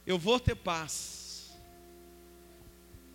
Eu 0.07 0.17
vou 0.17 0.39
ter 0.39 0.55
paz 0.55 1.24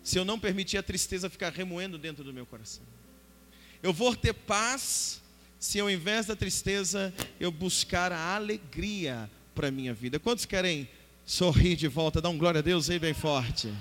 se 0.03 0.17
eu 0.17 0.25
não 0.25 0.39
permitir 0.39 0.77
a 0.77 0.83
tristeza 0.83 1.29
ficar 1.29 1.51
remoendo 1.51 1.97
dentro 1.97 2.23
do 2.23 2.33
meu 2.33 2.45
coração. 2.45 2.83
Eu 3.83 3.93
vou 3.93 4.15
ter 4.15 4.33
paz 4.33 5.21
se 5.59 5.79
ao 5.79 5.89
invés 5.89 6.25
da 6.25 6.35
tristeza 6.35 7.13
eu 7.39 7.51
buscar 7.51 8.11
a 8.11 8.35
alegria 8.35 9.29
para 9.53 9.67
a 9.67 9.71
minha 9.71 9.93
vida. 9.93 10.19
Quantos 10.19 10.45
querem 10.45 10.89
sorrir 11.25 11.75
de 11.75 11.87
volta? 11.87 12.21
Dá 12.21 12.29
um 12.29 12.37
glória 12.37 12.59
a 12.59 12.63
Deus 12.63 12.89
aí 12.89 12.97
bem 12.97 13.13
forte. 13.13 13.71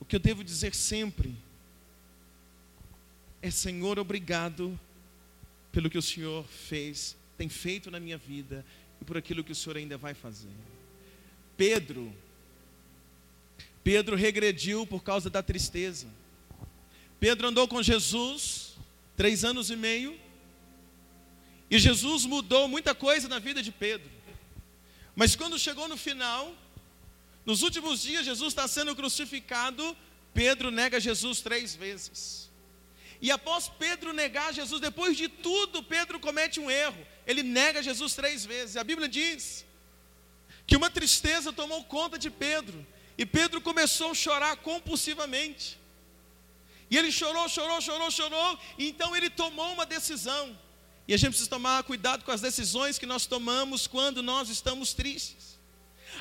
O 0.00 0.04
que 0.04 0.16
eu 0.16 0.20
devo 0.20 0.42
dizer 0.42 0.74
sempre 0.74 1.34
é: 3.40 3.50
Senhor, 3.50 3.98
obrigado 3.98 4.78
pelo 5.70 5.88
que 5.88 5.98
o 5.98 6.02
Senhor 6.02 6.44
fez, 6.46 7.16
tem 7.36 7.48
feito 7.48 7.90
na 7.90 7.98
minha 7.98 8.18
vida 8.18 8.64
e 9.00 9.04
por 9.04 9.16
aquilo 9.16 9.42
que 9.42 9.52
o 9.52 9.54
Senhor 9.54 9.76
ainda 9.76 9.96
vai 9.96 10.14
fazer. 10.14 10.50
Pedro 11.56 12.12
Pedro 13.84 14.16
regrediu 14.16 14.86
por 14.86 15.04
causa 15.04 15.28
da 15.28 15.42
tristeza. 15.42 16.06
Pedro 17.20 17.48
andou 17.48 17.68
com 17.68 17.82
Jesus 17.82 18.72
três 19.16 19.44
anos 19.44 19.70
e 19.70 19.76
meio, 19.76 20.18
e 21.70 21.78
Jesus 21.78 22.24
mudou 22.24 22.66
muita 22.66 22.94
coisa 22.94 23.28
na 23.28 23.38
vida 23.38 23.62
de 23.62 23.70
Pedro. 23.70 24.10
Mas 25.14 25.36
quando 25.36 25.58
chegou 25.58 25.86
no 25.86 25.96
final, 25.96 26.52
nos 27.46 27.62
últimos 27.62 28.02
dias, 28.02 28.24
Jesus 28.24 28.52
está 28.52 28.66
sendo 28.66 28.96
crucificado, 28.96 29.96
Pedro 30.32 30.70
nega 30.70 30.98
Jesus 30.98 31.40
três 31.40 31.76
vezes. 31.76 32.50
E 33.20 33.30
após 33.30 33.68
Pedro 33.68 34.12
negar 34.12 34.52
Jesus, 34.52 34.80
depois 34.80 35.16
de 35.16 35.28
tudo, 35.28 35.82
Pedro 35.82 36.18
comete 36.18 36.58
um 36.58 36.70
erro. 36.70 37.06
Ele 37.26 37.42
nega 37.42 37.82
Jesus 37.82 38.14
três 38.14 38.44
vezes. 38.44 38.76
A 38.76 38.84
Bíblia 38.84 39.08
diz 39.08 39.64
que 40.66 40.76
uma 40.76 40.90
tristeza 40.90 41.52
tomou 41.52 41.84
conta 41.84 42.18
de 42.18 42.30
Pedro, 42.30 42.84
e 43.16 43.24
Pedro 43.24 43.60
começou 43.60 44.10
a 44.10 44.14
chorar 44.14 44.56
compulsivamente. 44.56 45.78
E 46.90 46.98
ele 46.98 47.10
chorou, 47.10 47.48
chorou, 47.48 47.80
chorou, 47.80 48.10
chorou, 48.10 48.58
e 48.78 48.88
então 48.88 49.16
ele 49.16 49.30
tomou 49.30 49.72
uma 49.72 49.86
decisão. 49.86 50.56
E 51.06 51.14
a 51.14 51.16
gente 51.16 51.30
precisa 51.30 51.50
tomar 51.50 51.82
cuidado 51.84 52.24
com 52.24 52.30
as 52.30 52.40
decisões 52.40 52.98
que 52.98 53.06
nós 53.06 53.26
tomamos 53.26 53.86
quando 53.86 54.22
nós 54.22 54.48
estamos 54.48 54.92
tristes. 54.94 55.58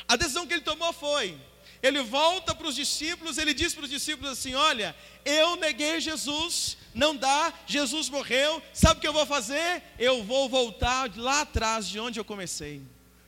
A 0.08 0.16
decisão 0.16 0.46
que 0.46 0.54
ele 0.54 0.62
tomou 0.62 0.92
foi: 0.92 1.40
ele 1.82 2.02
volta 2.02 2.54
para 2.54 2.68
os 2.68 2.76
discípulos, 2.76 3.38
ele 3.38 3.54
diz 3.54 3.74
para 3.74 3.86
os 3.86 3.90
discípulos 3.90 4.32
assim: 4.32 4.56
Olha, 4.56 4.96
eu 5.26 5.56
neguei 5.56 6.00
Jesus, 6.00 6.78
não 6.94 7.16
dá, 7.16 7.54
Jesus 7.66 8.10
morreu, 8.10 8.62
sabe 8.74 8.98
o 8.98 9.02
que 9.02 9.08
eu 9.08 9.14
vou 9.14 9.26
fazer? 9.26 9.84
Eu 9.98 10.24
vou 10.24 10.48
voltar 10.50 11.12
lá 11.18 11.42
atrás 11.42 11.88
de 11.88 12.00
onde 12.00 12.20
eu 12.20 12.26
comecei. 12.26 12.82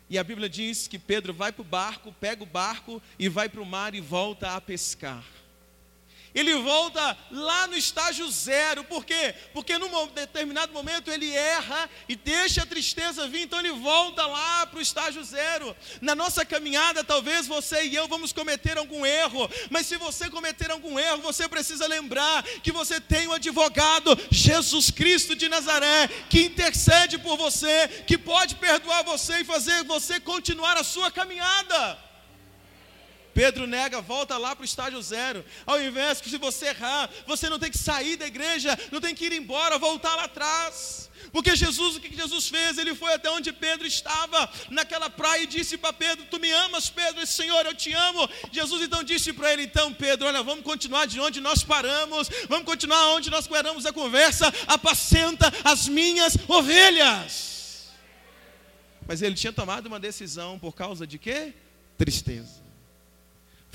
E 0.09 0.17
a 0.17 0.23
Bíblia 0.23 0.47
diz 0.47 0.87
que 0.87 0.99
Pedro 0.99 1.33
vai 1.33 1.51
para 1.51 1.61
o 1.61 1.65
barco, 1.65 2.13
pega 2.19 2.43
o 2.43 2.47
barco 2.47 3.01
e 3.17 3.27
vai 3.27 3.49
para 3.49 3.61
o 3.61 3.65
mar 3.65 3.95
e 3.95 4.01
volta 4.01 4.55
a 4.55 4.61
pescar 4.61 5.23
ele 6.35 6.53
volta 6.55 7.17
lá 7.31 7.65
no 7.65 7.77
estágio 7.77 8.29
zero. 8.29 8.83
Por 8.83 9.05
quê? 9.05 9.33
Porque 9.53 9.77
num 9.77 10.07
determinado 10.07 10.73
momento 10.73 11.09
ele 11.09 11.33
erra 11.33 11.89
e 12.09 12.15
deixa 12.15 12.63
a 12.63 12.65
tristeza 12.65 13.27
vir, 13.27 13.43
então 13.43 13.59
ele 13.59 13.71
volta 13.71 14.25
lá 14.27 14.65
para 14.67 14.79
o 14.79 14.81
estágio 14.81 15.23
zero. 15.23 15.75
Na 16.01 16.13
nossa 16.13 16.45
caminhada, 16.45 17.03
talvez 17.03 17.47
você 17.47 17.85
e 17.85 17.95
eu 17.95 18.07
vamos 18.07 18.33
cometer 18.33 18.77
algum 18.77 19.05
erro, 19.05 19.49
mas 19.69 19.87
se 19.87 19.95
você 19.95 20.29
cometer 20.29 20.69
algum 20.69 20.99
erro, 20.99 21.21
você 21.21 21.47
precisa 21.47 21.87
lembrar 21.87 22.43
que 22.43 22.71
você 22.71 22.99
tem 22.99 23.27
um 23.27 23.33
advogado, 23.33 24.17
Jesus 24.29 24.91
Cristo 24.91 25.35
de 25.35 25.47
Nazaré, 25.47 26.09
que 26.29 26.41
intercede 26.41 27.17
por 27.17 27.37
você, 27.37 27.87
que 28.05 28.17
pode 28.17 28.55
perdoar 28.55 29.03
você 29.03 29.39
e 29.39 29.45
fazer 29.45 29.83
você 29.85 30.19
continuar 30.19 30.75
a 30.75 30.83
sua 30.83 31.09
caminhada. 31.09 32.05
Pedro 33.35 33.67
nega, 33.67 33.99
volta 33.99 34.37
lá 34.37 34.55
para 34.55 34.63
o 34.63 34.65
estágio 34.65 35.01
zero. 35.01 35.43
Ao 35.65 35.79
invés 35.81 36.21
que 36.21 36.29
se 36.29 36.37
você 36.37 36.67
errar, 36.67 37.09
você 37.27 37.49
não 37.49 37.59
tem 37.59 37.69
que 37.69 37.77
sair 37.77 38.15
da 38.15 38.25
igreja, 38.25 38.79
não 38.93 39.01
tem 39.01 39.13
que 39.13 39.25
ir 39.25 39.33
embora, 39.33 39.77
voltar 39.77 40.15
lá 40.15 40.23
atrás. 40.23 41.11
Porque 41.33 41.53
Jesus, 41.53 41.97
o 41.97 41.99
que 41.99 42.15
Jesus 42.15 42.47
fez? 42.47 42.77
Ele 42.77 42.95
foi 42.95 43.13
até 43.13 43.29
onde 43.29 43.51
Pedro 43.51 43.85
estava, 43.85 44.49
naquela 44.69 45.09
praia, 45.09 45.43
e 45.43 45.47
disse 45.47 45.77
para 45.77 45.91
Pedro: 45.91 46.25
Tu 46.31 46.39
me 46.39 46.49
amas, 46.49 46.89
Pedro? 46.89 47.21
Esse 47.21 47.33
Senhor, 47.33 47.65
eu 47.65 47.75
te 47.75 47.91
amo. 47.91 48.29
Jesus 48.53 48.81
então 48.81 49.03
disse 49.03 49.33
para 49.33 49.51
ele: 49.51 49.63
Então, 49.63 49.93
Pedro, 49.93 50.27
olha, 50.27 50.41
vamos 50.41 50.63
continuar 50.63 51.05
de 51.05 51.19
onde 51.19 51.41
nós 51.41 51.61
paramos, 51.61 52.29
vamos 52.47 52.65
continuar 52.65 53.15
onde 53.15 53.29
nós 53.29 53.47
paramos 53.47 53.85
a 53.85 53.91
conversa, 53.91 54.47
apacenta 54.65 55.51
as 55.61 55.89
minhas 55.89 56.37
ovelhas. 56.47 57.89
Mas 59.05 59.21
ele 59.21 59.35
tinha 59.35 59.51
tomado 59.51 59.87
uma 59.87 59.99
decisão 59.99 60.57
por 60.57 60.73
causa 60.73 61.05
de 61.05 61.19
quê? 61.19 61.53
Tristeza. 61.97 62.64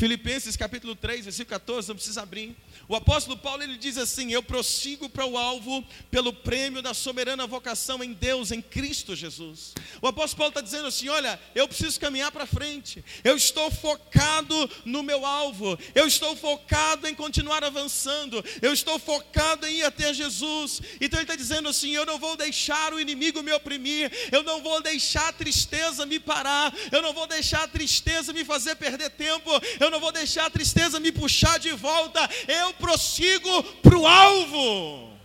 Filipenses 0.01 0.57
capítulo 0.57 0.97
3, 0.97 1.27
versículo 1.27 1.51
14, 1.51 1.89
não 1.89 1.95
precisa 1.95 2.23
abrir. 2.23 2.57
O 2.89 2.97
apóstolo 2.97 3.37
Paulo 3.37 3.63
ele 3.63 3.77
diz 3.77 3.99
assim: 3.99 4.33
Eu 4.33 4.43
prossigo 4.43 5.11
para 5.11 5.27
o 5.27 5.37
alvo 5.37 5.85
pelo 6.11 6.33
prêmio 6.33 6.81
da 6.81 6.95
soberana 6.95 7.47
vocação 7.47 8.03
em 8.03 8.15
Deus, 8.15 8.51
em 8.51 8.63
Cristo 8.63 9.15
Jesus. 9.15 9.75
O 10.01 10.09
apóstolo 10.09 10.39
Paulo 10.39 10.51
está 10.53 10.63
dizendo 10.63 10.87
assim: 10.87 11.11
Olha, 11.11 11.39
eu 11.55 11.69
preciso 11.69 12.01
caminhar 12.01 12.33
para 12.33 12.47
frente. 12.47 13.05
Eu 13.23 13.37
estou 13.37 13.71
focado 13.71 14.71
no 14.87 15.03
meu 15.03 15.27
alvo. 15.27 15.79
Eu 15.95 16.07
estou 16.07 16.35
focado 16.35 17.07
em 17.07 17.15
continuar 17.15 17.63
avançando. 17.63 18.43
Eu 18.63 18.73
estou 18.73 18.99
focado 18.99 19.67
em 19.67 19.81
ir 19.81 19.85
até 19.85 20.15
Jesus. 20.15 20.81
Então 20.99 21.19
ele 21.19 21.25
está 21.25 21.37
dizendo 21.37 21.69
assim: 21.69 21.91
Eu 21.91 22.07
não 22.07 22.19
vou 22.19 22.39
deixar 22.39 22.95
o 22.95 23.01
inimigo 23.01 23.43
me 23.43 23.53
oprimir. 23.53 24.11
Eu 24.33 24.43
não 24.43 24.63
vou 24.63 24.81
deixar 24.81 25.29
a 25.29 25.33
tristeza 25.35 26.07
me 26.07 26.19
parar. 26.19 26.75
Eu 26.91 27.03
não 27.03 27.13
vou 27.13 27.27
deixar 27.27 27.65
a 27.65 27.69
tristeza 27.69 28.33
me 28.33 28.47
fazer 28.47 28.77
perder 28.77 29.11
tempo. 29.11 29.51
Eu 29.79 29.90
não 29.91 30.01
vou 30.01 30.13
deixar 30.13 30.47
a 30.47 30.51
tristeza 30.51 31.01
me 31.01 31.13
puxar 31.13 31.59
de 31.59 31.73
volta. 31.73 32.21
Eu 32.47 32.73
prossigo 32.75 33.63
para 33.83 33.99
o 33.99 34.07
alvo. 34.07 35.19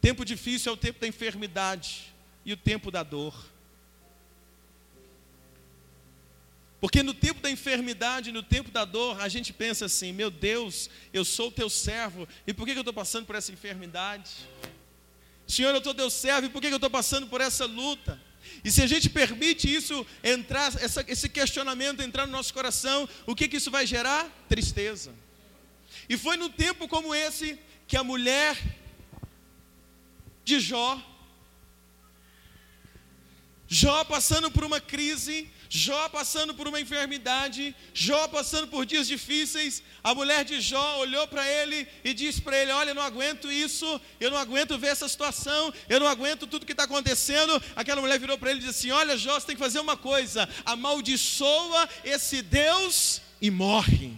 Tempo 0.00 0.24
difícil 0.24 0.70
é 0.70 0.74
o 0.74 0.76
tempo 0.76 0.98
da 1.00 1.06
enfermidade 1.06 2.12
e 2.44 2.52
o 2.52 2.56
tempo 2.56 2.90
da 2.90 3.02
dor. 3.02 3.52
Porque 6.80 7.00
no 7.00 7.14
tempo 7.14 7.40
da 7.40 7.48
enfermidade, 7.48 8.32
no 8.32 8.42
tempo 8.42 8.68
da 8.72 8.84
dor, 8.84 9.20
a 9.20 9.28
gente 9.28 9.52
pensa 9.52 9.84
assim: 9.84 10.12
meu 10.12 10.32
Deus, 10.32 10.90
eu 11.12 11.24
sou 11.24 11.52
teu 11.52 11.70
servo, 11.70 12.26
e 12.44 12.52
por 12.52 12.64
que 12.66 12.72
eu 12.72 12.80
estou 12.80 12.92
passando 12.92 13.24
por 13.24 13.36
essa 13.36 13.52
enfermidade? 13.52 14.32
Senhor, 15.46 15.70
eu 15.70 15.78
estou 15.78 15.94
teu 15.94 16.10
servo, 16.10 16.46
e 16.46 16.50
por 16.50 16.60
que 16.60 16.66
eu 16.66 16.74
estou 16.74 16.90
passando 16.90 17.28
por 17.28 17.40
essa 17.40 17.66
luta? 17.66 18.20
E 18.64 18.70
se 18.70 18.82
a 18.82 18.86
gente 18.86 19.08
permite 19.10 19.72
isso 19.72 20.06
entrar, 20.22 20.72
essa, 20.80 21.04
esse 21.08 21.28
questionamento 21.28 22.02
entrar 22.02 22.26
no 22.26 22.32
nosso 22.32 22.52
coração, 22.52 23.08
o 23.26 23.34
que, 23.34 23.48
que 23.48 23.56
isso 23.56 23.70
vai 23.70 23.86
gerar? 23.86 24.28
Tristeza. 24.48 25.12
E 26.08 26.16
foi 26.16 26.36
num 26.36 26.48
tempo 26.48 26.88
como 26.88 27.14
esse 27.14 27.58
que 27.86 27.96
a 27.96 28.04
mulher 28.04 28.56
de 30.44 30.58
Jó, 30.58 31.00
Jó 33.68 34.04
passando 34.04 34.50
por 34.50 34.64
uma 34.64 34.80
crise, 34.80 35.48
Jó 35.74 36.06
passando 36.10 36.52
por 36.52 36.68
uma 36.68 36.78
enfermidade, 36.78 37.74
Jó 37.94 38.28
passando 38.28 38.68
por 38.68 38.84
dias 38.84 39.08
difíceis, 39.08 39.82
a 40.04 40.14
mulher 40.14 40.44
de 40.44 40.60
Jó 40.60 40.98
olhou 40.98 41.26
para 41.26 41.50
ele 41.50 41.88
e 42.04 42.12
disse 42.12 42.42
para 42.42 42.58
ele: 42.58 42.70
Olha, 42.72 42.90
eu 42.90 42.94
não 42.94 43.00
aguento 43.00 43.50
isso, 43.50 43.98
eu 44.20 44.30
não 44.30 44.36
aguento 44.36 44.76
ver 44.76 44.88
essa 44.88 45.08
situação, 45.08 45.72
eu 45.88 45.98
não 45.98 46.06
aguento 46.06 46.46
tudo 46.46 46.66
que 46.66 46.72
está 46.72 46.84
acontecendo. 46.84 47.58
Aquela 47.74 48.02
mulher 48.02 48.20
virou 48.20 48.36
para 48.36 48.50
ele 48.50 48.60
e 48.60 48.64
disse 48.64 48.80
assim: 48.80 48.90
Olha, 48.90 49.16
Jó, 49.16 49.40
você 49.40 49.46
tem 49.46 49.56
que 49.56 49.62
fazer 49.62 49.80
uma 49.80 49.96
coisa, 49.96 50.46
amaldiçoa 50.66 51.88
esse 52.04 52.42
Deus 52.42 53.22
e 53.40 53.50
morre. 53.50 54.12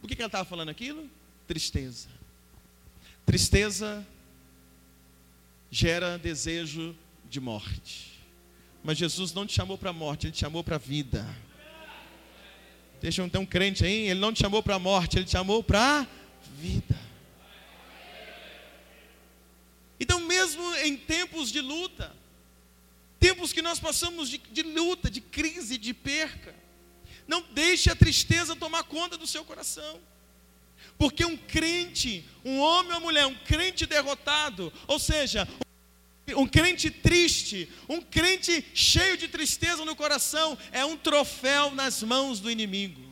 Por 0.00 0.06
que, 0.06 0.14
que 0.14 0.22
ela 0.22 0.28
estava 0.28 0.44
falando 0.44 0.68
aquilo? 0.68 1.10
Tristeza. 1.48 2.08
Tristeza 3.26 4.06
gera 5.68 6.16
desejo 6.16 6.94
de 7.28 7.40
morte. 7.40 8.11
Mas 8.82 8.98
Jesus 8.98 9.32
não 9.32 9.46
te 9.46 9.54
chamou 9.54 9.78
para 9.78 9.90
a 9.90 9.92
morte, 9.92 10.26
Ele 10.26 10.32
te 10.32 10.40
chamou 10.40 10.64
para 10.64 10.76
a 10.76 10.78
vida. 10.78 11.24
Deixa 13.00 13.20
eu 13.22 13.28
ter 13.28 13.38
um 13.38 13.46
crente 13.46 13.84
aí, 13.84 14.08
Ele 14.08 14.20
não 14.20 14.32
te 14.32 14.40
chamou 14.40 14.62
para 14.62 14.76
a 14.76 14.78
morte, 14.78 15.18
Ele 15.18 15.24
te 15.24 15.32
chamou 15.32 15.62
para 15.62 16.00
a 16.00 16.06
vida. 16.56 16.98
Então, 19.98 20.20
mesmo 20.20 20.62
em 20.76 20.96
tempos 20.96 21.50
de 21.52 21.60
luta, 21.60 22.14
tempos 23.20 23.52
que 23.52 23.62
nós 23.62 23.78
passamos 23.78 24.28
de, 24.28 24.38
de 24.38 24.62
luta, 24.62 25.08
de 25.08 25.20
crise, 25.20 25.78
de 25.78 25.94
perca, 25.94 26.54
não 27.26 27.40
deixe 27.52 27.88
a 27.88 27.94
tristeza 27.94 28.56
tomar 28.56 28.82
conta 28.82 29.16
do 29.16 29.28
seu 29.28 29.44
coração. 29.44 30.00
Porque 30.98 31.24
um 31.24 31.36
crente, 31.36 32.24
um 32.44 32.58
homem 32.58 32.92
ou 32.94 33.00
mulher, 33.00 33.26
um 33.26 33.34
crente 33.34 33.86
derrotado, 33.86 34.72
ou 34.88 34.98
seja, 34.98 35.48
um 36.34 36.46
crente 36.46 36.90
triste, 36.90 37.68
um 37.88 38.00
crente 38.00 38.64
cheio 38.74 39.16
de 39.16 39.28
tristeza 39.28 39.84
no 39.84 39.96
coração, 39.96 40.56
é 40.72 40.84
um 40.84 40.96
troféu 40.96 41.70
nas 41.70 42.02
mãos 42.02 42.40
do 42.40 42.50
inimigo. 42.50 43.11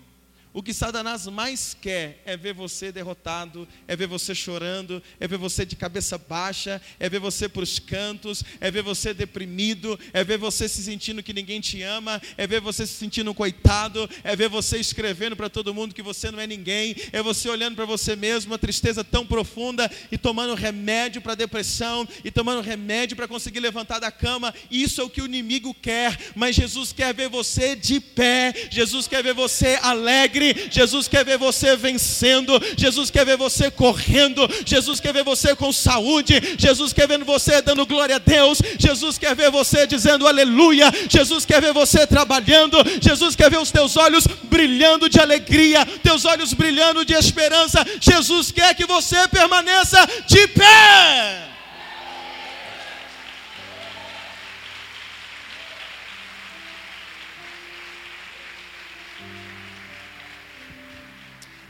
O 0.52 0.64
que 0.64 0.74
Satanás 0.74 1.28
mais 1.28 1.76
quer 1.80 2.20
é 2.24 2.36
ver 2.36 2.52
você 2.52 2.90
derrotado, 2.90 3.68
é 3.86 3.94
ver 3.94 4.08
você 4.08 4.34
chorando, 4.34 5.00
é 5.20 5.28
ver 5.28 5.38
você 5.38 5.64
de 5.64 5.76
cabeça 5.76 6.18
baixa, 6.18 6.82
é 6.98 7.08
ver 7.08 7.20
você 7.20 7.48
para 7.48 7.62
os 7.62 7.78
cantos, 7.78 8.42
é 8.60 8.68
ver 8.68 8.82
você 8.82 9.14
deprimido, 9.14 9.98
é 10.12 10.24
ver 10.24 10.38
você 10.38 10.68
se 10.68 10.82
sentindo 10.82 11.22
que 11.22 11.32
ninguém 11.32 11.60
te 11.60 11.80
ama, 11.82 12.20
é 12.36 12.48
ver 12.48 12.60
você 12.60 12.84
se 12.84 12.94
sentindo 12.94 13.30
um 13.30 13.34
coitado, 13.34 14.10
é 14.24 14.34
ver 14.34 14.48
você 14.48 14.78
escrevendo 14.78 15.36
para 15.36 15.48
todo 15.48 15.72
mundo 15.72 15.94
que 15.94 16.02
você 16.02 16.32
não 16.32 16.40
é 16.40 16.48
ninguém, 16.48 16.96
é 17.12 17.22
você 17.22 17.48
olhando 17.48 17.76
para 17.76 17.84
você 17.84 18.16
mesmo, 18.16 18.50
uma 18.50 18.58
tristeza 18.58 19.04
tão 19.04 19.24
profunda 19.24 19.88
e 20.10 20.18
tomando 20.18 20.54
remédio 20.54 21.22
para 21.22 21.36
depressão 21.36 22.08
e 22.24 22.30
tomando 22.30 22.60
remédio 22.60 23.16
para 23.16 23.28
conseguir 23.28 23.60
levantar 23.60 24.00
da 24.00 24.10
cama. 24.10 24.52
Isso 24.68 25.00
é 25.00 25.04
o 25.04 25.10
que 25.10 25.22
o 25.22 25.26
inimigo 25.26 25.72
quer, 25.74 26.18
mas 26.34 26.56
Jesus 26.56 26.92
quer 26.92 27.14
ver 27.14 27.28
você 27.28 27.76
de 27.76 28.00
pé, 28.00 28.52
Jesus 28.68 29.06
quer 29.06 29.22
ver 29.22 29.32
você 29.32 29.78
alegre 29.80 30.39
Jesus 30.70 31.08
quer 31.08 31.24
ver 31.24 31.38
você 31.38 31.76
vencendo. 31.76 32.60
Jesus 32.76 33.10
quer 33.10 33.24
ver 33.24 33.36
você 33.36 33.70
correndo. 33.70 34.48
Jesus 34.64 35.00
quer 35.00 35.12
ver 35.12 35.24
você 35.24 35.54
com 35.54 35.72
saúde. 35.72 36.40
Jesus 36.58 36.92
quer 36.92 37.06
ver 37.06 37.22
você 37.24 37.60
dando 37.62 37.86
glória 37.86 38.16
a 38.16 38.18
Deus. 38.18 38.60
Jesus 38.78 39.18
quer 39.18 39.34
ver 39.34 39.50
você 39.50 39.86
dizendo 39.86 40.26
aleluia. 40.26 40.92
Jesus 41.08 41.44
quer 41.44 41.60
ver 41.60 41.72
você 41.72 42.06
trabalhando. 42.06 42.78
Jesus 43.00 43.36
quer 43.36 43.50
ver 43.50 43.58
os 43.58 43.70
teus 43.70 43.96
olhos 43.96 44.26
brilhando 44.26 45.08
de 45.08 45.20
alegria, 45.20 45.84
teus 46.02 46.24
olhos 46.24 46.52
brilhando 46.52 47.04
de 47.04 47.14
esperança. 47.14 47.84
Jesus 48.00 48.50
quer 48.50 48.74
que 48.74 48.86
você 48.86 49.28
permaneça 49.28 50.06
de 50.26 50.46
pé. 50.48 51.49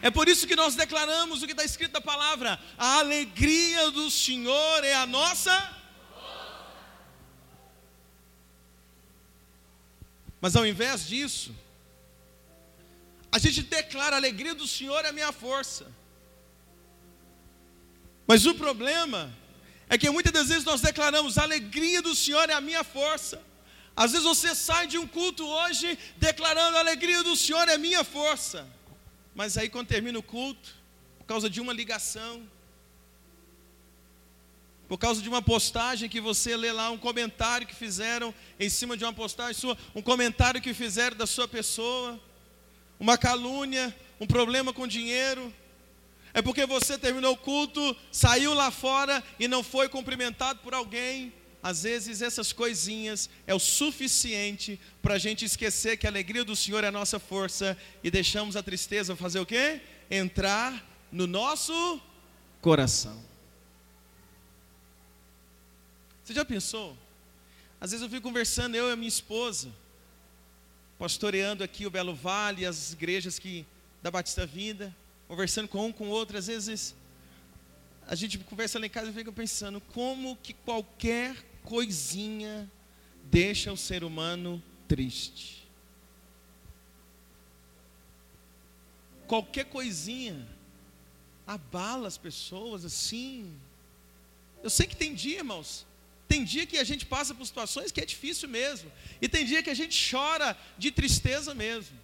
É 0.02 0.10
por 0.10 0.28
isso 0.28 0.46
que 0.46 0.56
nós 0.56 0.74
declaramos 0.74 1.42
o 1.42 1.46
que 1.46 1.52
está 1.52 1.64
escrito 1.64 1.92
na 1.92 2.00
palavra: 2.00 2.58
a 2.78 2.98
alegria 2.98 3.90
do 3.90 4.10
Senhor 4.10 4.84
é 4.84 4.94
a 4.94 5.06
nossa. 5.06 5.78
Mas 10.40 10.56
ao 10.56 10.66
invés 10.66 11.06
disso, 11.06 11.54
a 13.30 13.38
gente 13.38 13.62
declara 13.62 14.16
a 14.16 14.18
alegria 14.18 14.54
do 14.54 14.66
Senhor 14.66 15.04
é 15.04 15.08
a 15.08 15.12
minha 15.12 15.32
força. 15.32 15.86
Mas 18.26 18.46
o 18.46 18.54
problema 18.54 19.32
é 19.88 19.98
que 19.98 20.08
muitas 20.08 20.32
das 20.32 20.48
vezes 20.48 20.64
nós 20.64 20.80
declaramos 20.80 21.36
a 21.36 21.42
alegria 21.42 22.00
do 22.00 22.14
Senhor 22.14 22.48
é 22.48 22.54
a 22.54 22.60
minha 22.60 22.82
força. 22.82 23.42
Às 23.94 24.12
vezes 24.12 24.26
você 24.26 24.54
sai 24.54 24.86
de 24.86 24.96
um 24.96 25.06
culto 25.06 25.46
hoje 25.46 25.98
declarando 26.16 26.76
a 26.76 26.80
alegria 26.80 27.22
do 27.22 27.36
Senhor 27.36 27.68
é 27.68 27.76
minha 27.76 28.02
força. 28.02 28.66
Mas 29.34 29.56
aí 29.56 29.68
quando 29.68 29.88
termina 29.88 30.18
o 30.18 30.22
culto, 30.22 30.74
por 31.18 31.24
causa 31.24 31.48
de 31.48 31.60
uma 31.60 31.72
ligação, 31.72 32.46
por 34.88 34.98
causa 34.98 35.22
de 35.22 35.28
uma 35.28 35.40
postagem 35.40 36.08
que 36.08 36.20
você 36.20 36.56
lê 36.56 36.72
lá, 36.72 36.90
um 36.90 36.98
comentário 36.98 37.64
que 37.64 37.74
fizeram 37.74 38.34
em 38.58 38.68
cima 38.68 38.96
de 38.96 39.04
uma 39.04 39.12
postagem 39.12 39.54
sua, 39.54 39.78
um 39.94 40.02
comentário 40.02 40.60
que 40.60 40.74
fizeram 40.74 41.16
da 41.16 41.28
sua 41.28 41.46
pessoa, 41.46 42.18
uma 42.98 43.16
calúnia, 43.16 43.96
um 44.20 44.26
problema 44.26 44.72
com 44.72 44.88
dinheiro. 44.88 45.54
É 46.34 46.42
porque 46.42 46.66
você 46.66 46.98
terminou 46.98 47.34
o 47.34 47.36
culto, 47.36 47.96
saiu 48.10 48.52
lá 48.52 48.70
fora 48.72 49.22
e 49.38 49.46
não 49.46 49.62
foi 49.62 49.88
cumprimentado 49.88 50.58
por 50.58 50.74
alguém. 50.74 51.32
Às 51.62 51.82
vezes 51.82 52.22
essas 52.22 52.52
coisinhas 52.52 53.28
é 53.46 53.54
o 53.54 53.58
suficiente 53.58 54.80
para 55.02 55.14
a 55.14 55.18
gente 55.18 55.44
esquecer 55.44 55.96
que 55.98 56.06
a 56.06 56.10
alegria 56.10 56.44
do 56.44 56.56
Senhor 56.56 56.82
é 56.84 56.88
a 56.88 56.92
nossa 56.92 57.18
força 57.18 57.76
e 58.02 58.10
deixamos 58.10 58.56
a 58.56 58.62
tristeza 58.62 59.14
fazer 59.14 59.40
o 59.40 59.46
quê? 59.46 59.80
Entrar 60.10 60.86
no 61.12 61.26
nosso 61.26 62.00
coração. 62.62 63.22
Você 66.24 66.32
já 66.32 66.44
pensou? 66.44 66.96
Às 67.80 67.90
vezes 67.90 68.02
eu 68.02 68.10
fico 68.10 68.22
conversando, 68.22 68.74
eu 68.74 68.88
e 68.88 68.92
a 68.92 68.96
minha 68.96 69.08
esposa, 69.08 69.68
pastoreando 70.98 71.64
aqui 71.64 71.86
o 71.86 71.90
Belo 71.90 72.14
Vale, 72.14 72.64
as 72.64 72.92
igrejas 72.92 73.38
que 73.38 73.66
da 74.02 74.10
Batista 74.10 74.46
Vida, 74.46 74.94
conversando 75.28 75.68
com 75.68 75.86
um 75.86 75.92
com 75.92 76.08
o 76.08 76.10
outro, 76.10 76.38
às 76.38 76.46
vezes 76.46 76.94
a 78.06 78.14
gente 78.14 78.38
conversa 78.38 78.78
lá 78.78 78.86
em 78.86 78.90
casa 78.90 79.10
e 79.10 79.12
fica 79.12 79.30
pensando 79.30 79.80
como 79.80 80.36
que 80.36 80.52
qualquer 80.52 81.49
coisinha 81.64 82.70
deixa 83.24 83.72
o 83.72 83.76
ser 83.76 84.02
humano 84.04 84.62
triste. 84.88 85.68
Qualquer 89.26 89.66
coisinha 89.66 90.48
abala 91.46 92.08
as 92.08 92.18
pessoas 92.18 92.84
assim. 92.84 93.56
Eu 94.62 94.70
sei 94.70 94.86
que 94.86 94.96
tem 94.96 95.14
dia, 95.14 95.38
irmãos, 95.38 95.86
tem 96.28 96.44
dia 96.44 96.66
que 96.66 96.78
a 96.78 96.84
gente 96.84 97.06
passa 97.06 97.34
por 97.34 97.44
situações 97.44 97.90
que 97.90 98.00
é 98.00 98.04
difícil 98.04 98.48
mesmo. 98.48 98.90
E 99.20 99.28
tem 99.28 99.44
dia 99.44 99.62
que 99.62 99.70
a 99.70 99.74
gente 99.74 100.10
chora 100.10 100.56
de 100.78 100.90
tristeza 100.90 101.54
mesmo. 101.54 101.98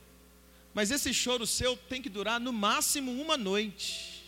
Mas 0.75 0.91
esse 0.91 1.15
choro 1.15 1.47
seu 1.47 1.77
tem 1.77 2.03
que 2.03 2.09
durar 2.09 2.39
no 2.41 2.53
máximo 2.53 3.13
uma 3.13 3.37
noite. 3.37 4.25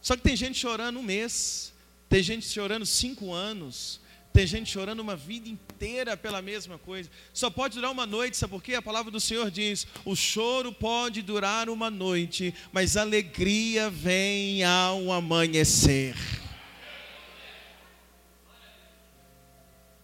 Só 0.00 0.16
que 0.16 0.22
tem 0.22 0.36
gente 0.36 0.58
chorando 0.58 0.98
um 0.98 1.02
mês, 1.02 1.72
tem 2.10 2.24
gente 2.24 2.44
chorando 2.44 2.84
cinco 2.84 3.32
anos, 3.32 4.00
tem 4.32 4.44
gente 4.44 4.68
chorando 4.68 4.98
uma 4.98 5.14
vida 5.14 5.48
inteira 5.48 6.16
pela 6.16 6.42
mesma 6.42 6.76
coisa. 6.76 7.08
Só 7.32 7.48
pode 7.48 7.76
durar 7.76 7.92
uma 7.92 8.04
noite, 8.04 8.36
sabe 8.36 8.50
por 8.50 8.60
quê? 8.62 8.74
A 8.74 8.82
palavra 8.82 9.12
do 9.12 9.20
Senhor 9.20 9.48
diz: 9.48 9.86
o 10.04 10.16
choro 10.16 10.72
pode 10.72 11.22
durar 11.22 11.70
uma 11.70 11.88
noite, 11.88 12.52
mas 12.72 12.96
alegria 12.96 13.88
vem 13.88 14.64
ao 14.64 15.12
amanhecer. 15.12 16.16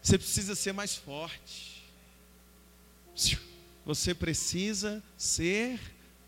Você 0.00 0.16
precisa 0.16 0.54
ser 0.54 0.72
mais 0.72 0.94
forte. 0.94 1.82
Você 3.84 4.14
precisa 4.14 5.02
ser 5.18 5.80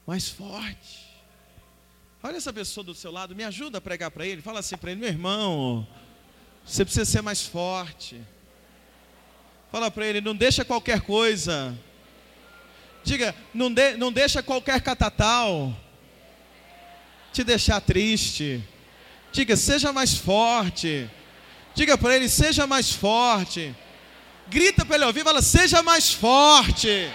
mais 0.04 0.28
forte. 0.28 1.07
Olha 2.20 2.36
essa 2.36 2.52
pessoa 2.52 2.82
do 2.82 2.94
seu 2.94 3.12
lado, 3.12 3.34
me 3.34 3.44
ajuda 3.44 3.78
a 3.78 3.80
pregar 3.80 4.10
para 4.10 4.26
ele. 4.26 4.42
Fala 4.42 4.58
assim 4.58 4.76
para 4.76 4.90
ele, 4.90 5.00
meu 5.00 5.08
irmão, 5.08 5.86
você 6.64 6.84
precisa 6.84 7.04
ser 7.04 7.22
mais 7.22 7.42
forte. 7.42 8.20
Fala 9.70 9.90
para 9.90 10.04
ele, 10.06 10.20
não 10.20 10.34
deixa 10.34 10.64
qualquer 10.64 11.02
coisa. 11.02 11.78
Diga, 13.04 13.34
não, 13.54 13.72
de, 13.72 13.96
não 13.96 14.12
deixa 14.12 14.42
qualquer 14.42 14.80
catatal 14.80 15.74
te 17.32 17.44
deixar 17.44 17.80
triste. 17.80 18.62
Diga, 19.30 19.56
seja 19.56 19.92
mais 19.92 20.14
forte. 20.16 21.08
Diga 21.74 21.96
para 21.96 22.16
ele: 22.16 22.28
seja 22.28 22.66
mais 22.66 22.92
forte. 22.92 23.74
Grita 24.48 24.84
para 24.84 24.96
ele 24.96 25.04
ouvir, 25.04 25.22
fala: 25.22 25.40
seja 25.40 25.82
mais 25.82 26.12
forte. 26.12 27.08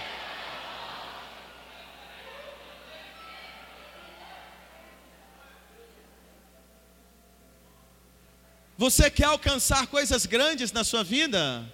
Você 8.84 9.10
quer 9.10 9.24
alcançar 9.24 9.86
coisas 9.86 10.26
grandes 10.26 10.70
na 10.70 10.84
sua 10.84 11.02
vida? 11.02 11.64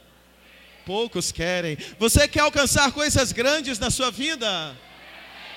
Poucos 0.87 1.33
querem. 1.33 1.77
Você 1.99 2.29
quer 2.29 2.39
alcançar 2.39 2.93
coisas 2.93 3.33
grandes 3.33 3.81
na 3.81 3.91
sua 3.91 4.13
vida? 4.13 4.79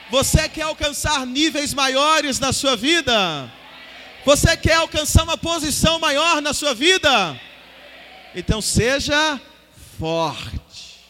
Você 0.10 0.50
quer 0.50 0.64
alcançar 0.64 1.28
níveis 1.28 1.72
maiores 1.72 2.40
na 2.40 2.52
sua 2.52 2.76
vida? 2.76 3.54
Você 4.26 4.58
quer 4.58 4.78
alcançar 4.78 5.22
uma 5.26 5.38
posição 5.38 6.00
maior 6.00 6.42
na 6.42 6.56
sua 6.56 6.74
vida? 6.74 7.40
Então 8.34 8.60
seja 8.60 9.40
forte. 10.00 11.06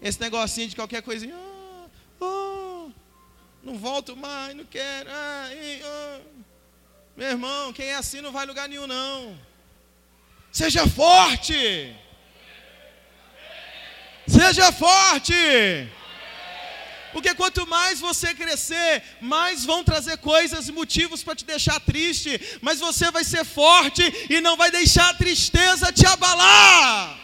Esse 0.00 0.20
negocinho 0.20 0.68
de 0.68 0.76
qualquer 0.76 1.02
coisinha, 1.02 1.34
oh, 2.20 2.24
oh, 2.24 2.90
não 3.64 3.76
volto 3.76 4.16
mais, 4.16 4.54
não 4.54 4.64
quero. 4.64 5.10
Ah, 5.10 5.48
oh. 5.82 6.39
Meu 7.20 7.28
irmão, 7.28 7.70
quem 7.70 7.88
é 7.88 7.96
assim 7.96 8.22
não 8.22 8.32
vai 8.32 8.46
lugar 8.46 8.66
nenhum, 8.66 8.86
não. 8.86 9.38
Seja 10.50 10.86
forte. 10.86 11.94
Seja 14.26 14.72
forte. 14.72 15.34
Porque 17.12 17.34
quanto 17.34 17.66
mais 17.66 18.00
você 18.00 18.34
crescer, 18.34 19.02
mais 19.20 19.66
vão 19.66 19.84
trazer 19.84 20.16
coisas 20.16 20.66
e 20.66 20.72
motivos 20.72 21.22
para 21.22 21.34
te 21.34 21.44
deixar 21.44 21.78
triste, 21.80 22.40
mas 22.62 22.80
você 22.80 23.10
vai 23.10 23.22
ser 23.22 23.44
forte 23.44 24.02
e 24.30 24.40
não 24.40 24.56
vai 24.56 24.70
deixar 24.70 25.10
a 25.10 25.18
tristeza 25.22 25.92
te 25.92 26.06
abalar. 26.06 27.20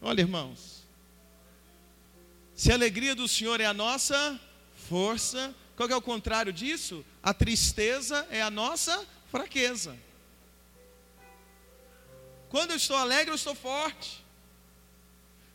Olha, 0.00 0.20
irmãos, 0.20 0.84
se 2.54 2.70
a 2.70 2.74
alegria 2.76 3.16
do 3.16 3.26
Senhor 3.26 3.60
é 3.60 3.66
a 3.66 3.74
nossa 3.74 4.40
força, 4.88 5.52
qual 5.76 5.88
é 5.88 5.96
o 5.96 6.02
contrário 6.02 6.52
disso? 6.52 7.04
A 7.22 7.34
tristeza 7.34 8.26
é 8.30 8.40
a 8.40 8.50
nossa 8.50 9.04
fraqueza. 9.30 9.96
Quando 12.48 12.70
eu 12.70 12.76
estou 12.76 12.96
alegre, 12.96 13.30
eu 13.30 13.34
estou 13.34 13.54
forte. 13.54 14.24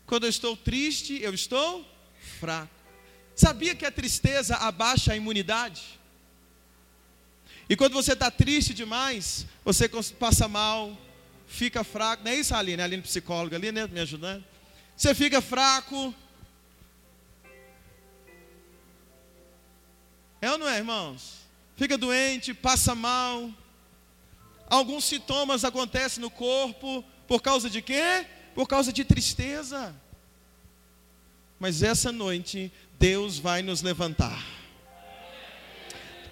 Quando 0.06 0.24
eu 0.24 0.30
estou 0.30 0.56
triste, 0.56 1.18
eu 1.22 1.32
estou 1.32 1.86
fraco. 2.38 2.74
Sabia 3.34 3.74
que 3.74 3.86
a 3.86 3.90
tristeza 3.90 4.56
abaixa 4.56 5.12
a 5.12 5.16
imunidade? 5.16 5.98
E 7.70 7.76
quando 7.76 7.94
você 7.94 8.12
está 8.12 8.30
triste 8.30 8.74
demais, 8.74 9.46
você 9.64 9.88
passa 10.18 10.46
mal, 10.48 10.98
fica 11.46 11.82
fraco. 11.82 12.22
Não 12.22 12.32
é 12.32 12.36
isso, 12.36 12.54
Aline? 12.54 12.82
Aline 12.82 13.02
psicóloga 13.02 13.56
ali, 13.56 13.72
né? 13.72 13.86
Me 13.86 14.00
ajudando. 14.00 14.44
Você 14.96 15.14
fica 15.14 15.40
fraco. 15.40 16.14
É 20.40 20.50
ou 20.50 20.58
não 20.58 20.68
é, 20.68 20.78
irmãos? 20.78 21.40
Fica 21.76 21.96
doente, 21.96 22.54
passa 22.54 22.94
mal. 22.94 23.50
Alguns 24.68 25.04
sintomas 25.04 25.64
acontecem 25.64 26.20
no 26.20 26.30
corpo 26.30 27.04
por 27.26 27.42
causa 27.42 27.68
de 27.68 27.82
quê? 27.82 28.26
por 28.54 28.66
causa 28.66 28.92
de 28.92 29.04
tristeza. 29.04 29.94
Mas 31.58 31.82
essa 31.82 32.10
noite, 32.10 32.72
Deus 32.98 33.38
vai 33.38 33.62
nos 33.62 33.82
levantar. 33.82 34.44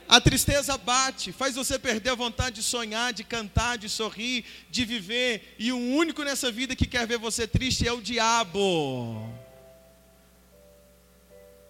A 0.08 0.20
tristeza 0.20 0.76
bate, 0.78 1.32
faz 1.32 1.54
você 1.54 1.78
perder 1.78 2.10
a 2.10 2.14
vontade 2.14 2.56
de 2.56 2.62
sonhar, 2.62 3.12
de 3.12 3.24
cantar, 3.24 3.76
de 3.76 3.90
sorrir, 3.90 4.44
de 4.70 4.84
viver. 4.86 5.54
E 5.58 5.70
o 5.70 5.78
único 5.78 6.22
nessa 6.22 6.50
vida 6.50 6.74
que 6.74 6.86
quer 6.86 7.06
ver 7.06 7.18
você 7.18 7.46
triste 7.46 7.86
é 7.86 7.92
o 7.92 8.00
diabo. 8.00 9.30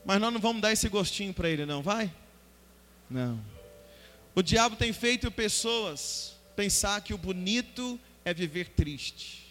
Mas 0.05 0.20
nós 0.20 0.32
não 0.32 0.41
vamos 0.41 0.62
dar 0.62 0.72
esse 0.72 0.89
gostinho 0.89 1.34
para 1.34 1.49
ele, 1.49 1.66
não, 1.66 1.82
vai? 1.82 2.12
Não. 3.11 3.43
O 4.35 4.43
diabo 4.43 4.77
tem 4.77 4.93
feito 4.93 5.31
pessoas 5.31 6.37
pensar 6.55 7.01
que 7.01 7.15
o 7.15 7.19
bonito 7.19 7.99
é 8.25 8.33
viver 8.33 8.69
triste 8.71 9.49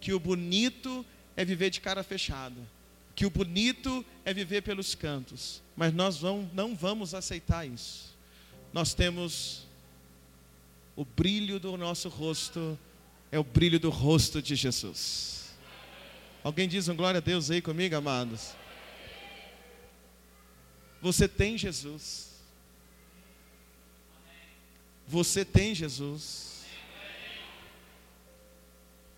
que 0.00 0.12
o 0.14 0.18
bonito 0.18 1.04
é 1.36 1.44
viver 1.44 1.70
de 1.70 1.80
cara 1.80 2.02
fechada, 2.02 2.56
que 3.14 3.26
o 3.26 3.30
bonito 3.30 4.04
é 4.24 4.32
viver 4.32 4.62
pelos 4.62 4.94
cantos, 4.94 5.62
mas 5.76 5.92
nós 5.92 6.16
vamos, 6.16 6.52
não 6.54 6.74
vamos 6.74 7.14
aceitar 7.14 7.66
isso. 7.68 8.16
Nós 8.72 8.94
temos 8.94 9.66
o 10.96 11.04
brilho 11.04 11.60
do 11.60 11.76
nosso 11.76 12.08
rosto 12.08 12.78
é 13.30 13.38
o 13.38 13.44
brilho 13.44 13.78
do 13.78 13.90
rosto 13.90 14.42
de 14.42 14.56
Jesus. 14.56 15.50
Alguém 16.42 16.66
diz 16.66 16.88
um 16.88 16.96
glória 16.96 17.18
a 17.18 17.20
Deus 17.20 17.50
aí 17.50 17.60
comigo, 17.60 17.94
amados? 17.94 18.54
Você 21.02 21.28
tem 21.28 21.56
Jesus. 21.56 22.29
Você 25.10 25.44
tem 25.44 25.74
Jesus. 25.74 26.60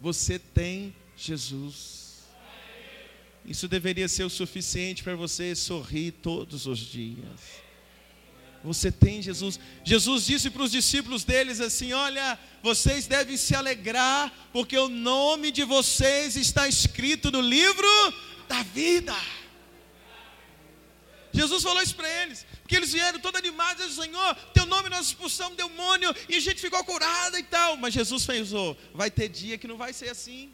Você 0.01 0.39
tem 0.39 0.97
Jesus. 1.15 2.23
Isso 3.45 3.69
deveria 3.69 4.09
ser 4.09 4.25
o 4.25 4.31
suficiente 4.31 5.03
para 5.03 5.15
você 5.15 5.55
sorrir 5.55 6.13
todos 6.13 6.67
os 6.67 6.79
dias. 6.79 7.41
Você 8.65 8.91
tem 8.91 9.21
Jesus. 9.21 9.61
Jesus 9.85 10.25
disse 10.25 10.49
para 10.49 10.63
os 10.63 10.71
discípulos 10.71 11.25
deles 11.25 11.61
assim: 11.61 11.93
Olha, 11.93 12.39
vocês 12.63 13.07
devem 13.07 13.37
se 13.37 13.55
alegrar, 13.55 14.33
porque 14.51 14.79
o 14.79 14.89
nome 14.89 15.51
de 15.51 15.63
vocês 15.63 16.37
está 16.37 16.67
escrito 16.67 17.31
no 17.31 17.43
livro 17.43 17.87
da 18.49 18.63
vida. 18.63 19.15
Jesus 21.33 21.63
falou 21.63 21.83
isso 21.83 21.95
para 21.95 22.23
eles, 22.23 22.47
porque 22.63 22.77
eles 22.77 22.93
vieram 22.93 23.19
todos 23.19 23.39
animados, 23.39 23.87
dizendo, 23.87 24.05
Senhor, 24.05 24.35
teu 24.53 24.67
nome 24.67 24.89
nós 24.89 25.07
expulsamos 25.07 25.57
demônio, 25.57 26.15
e 26.29 26.37
a 26.37 26.41
gente 26.41 26.61
ficou 26.61 26.85
curada 26.85 27.39
e 27.39 27.43
tal. 27.43 27.77
Mas 27.77 27.95
Jesus 27.95 28.27
pensou, 28.27 28.77
vai 28.93 29.11
ter 29.11 29.29
dia 29.29 29.57
que 29.57 29.67
não 29.67 29.77
vai 29.77 29.93
ser 29.93 30.11
assim. 30.11 30.51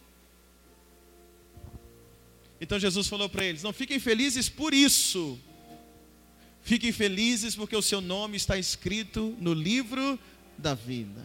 Então 2.61 2.79
Jesus 2.79 3.07
falou 3.07 3.29
para 3.29 3.45
eles: 3.45 3.63
não 3.63 3.73
fiquem 3.73 3.99
felizes 3.99 4.49
por 4.49 4.73
isso, 4.73 5.39
Fiquem 6.69 6.93
felizes 6.93 7.57
porque 7.57 7.75
o 7.75 7.81
seu 7.81 7.99
nome 7.99 8.37
está 8.37 8.59
escrito 8.59 9.35
no 9.41 9.55
livro 9.55 10.19
da 10.59 10.75
vida. 10.75 11.25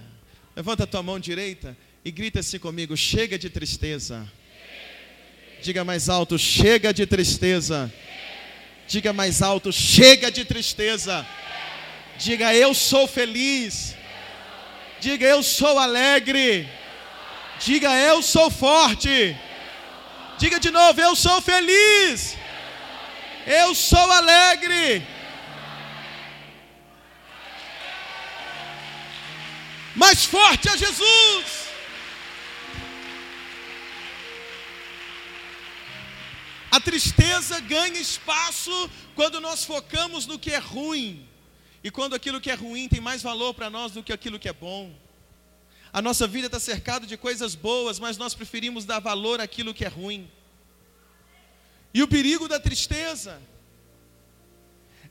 Levanta 0.56 0.86
a 0.86 0.88
tua 0.88 1.04
mão 1.04 1.20
direita 1.20 1.76
e 2.06 2.10
grita 2.10 2.39
assim 2.39 2.58
comigo: 2.58 2.95
chega 2.95 3.38
de 3.38 3.49
tristeza. 3.49 4.32
Diga 5.62 5.84
mais 5.84 6.08
alto: 6.08 6.39
chega 6.39 6.93
de 6.93 7.06
tristeza. 7.06 7.93
Diga 8.93 9.11
mais 9.11 9.41
alto: 9.41 9.71
chega 9.73 10.29
de 10.31 10.45
tristeza. 10.45 11.25
Diga 12.15 12.53
eu 12.53 12.75
sou 12.75 13.07
feliz. 13.07 13.95
Diga 14.99 15.25
eu 15.25 15.41
sou 15.41 15.79
alegre. 15.79 16.69
Diga 17.59 17.91
eu 18.11 18.21
sou 18.21 18.51
forte. 18.51 19.35
Diga 20.37 20.59
de 20.59 20.69
novo: 20.69 21.01
eu 21.01 21.15
sou 21.15 21.41
feliz. 21.41 22.37
Eu 23.47 23.73
sou 23.73 24.11
alegre. 24.11 25.01
mais 29.95 30.25
forte 30.25 30.67
a 30.69 30.75
Jesus. 30.75 31.12
Tristeza 36.84 37.59
ganha 37.59 37.99
espaço 37.99 38.89
quando 39.15 39.39
nós 39.39 39.63
focamos 39.63 40.25
no 40.25 40.38
que 40.38 40.51
é 40.51 40.57
ruim, 40.57 41.27
e 41.84 41.91
quando 41.91 42.13
aquilo 42.15 42.39
que 42.39 42.51
é 42.51 42.53
ruim 42.53 42.88
tem 42.88 43.01
mais 43.01 43.21
valor 43.21 43.53
para 43.53 43.69
nós 43.69 43.91
do 43.91 44.03
que 44.03 44.13
aquilo 44.13 44.39
que 44.39 44.49
é 44.49 44.53
bom. 44.53 44.95
A 45.91 46.01
nossa 46.01 46.25
vida 46.27 46.47
está 46.47 46.59
cercada 46.59 47.05
de 47.05 47.17
coisas 47.17 47.55
boas, 47.55 47.99
mas 47.99 48.17
nós 48.17 48.34
preferimos 48.34 48.86
dar 48.86 48.99
valor 48.99 49.39
àquilo 49.41 49.73
que 49.73 49.86
é 49.86 49.88
ruim. 49.88 50.29
E 51.93 52.01
o 52.01 52.07
perigo 52.07 52.47
da 52.47 52.59
tristeza 52.59 53.41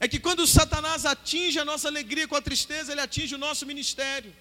é 0.00 0.08
que 0.08 0.18
quando 0.18 0.46
Satanás 0.46 1.06
atinge 1.06 1.58
a 1.58 1.64
nossa 1.64 1.88
alegria 1.88 2.26
com 2.26 2.34
a 2.34 2.42
tristeza, 2.42 2.90
ele 2.90 3.00
atinge 3.00 3.34
o 3.34 3.38
nosso 3.38 3.64
ministério 3.64 4.34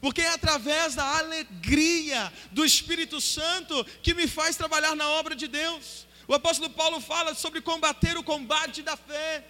porque 0.00 0.20
é 0.20 0.28
através 0.28 0.94
da 0.94 1.18
alegria 1.18 2.32
do 2.50 2.64
Espírito 2.64 3.20
Santo 3.20 3.84
que 4.02 4.14
me 4.14 4.26
faz 4.26 4.56
trabalhar 4.56 4.94
na 4.96 5.08
obra 5.08 5.34
de 5.34 5.46
Deus. 5.48 6.06
O 6.32 6.34
apóstolo 6.34 6.70
Paulo 6.70 6.98
fala 6.98 7.34
sobre 7.34 7.60
combater 7.60 8.16
o 8.16 8.22
combate 8.22 8.80
da 8.80 8.96
fé. 8.96 9.44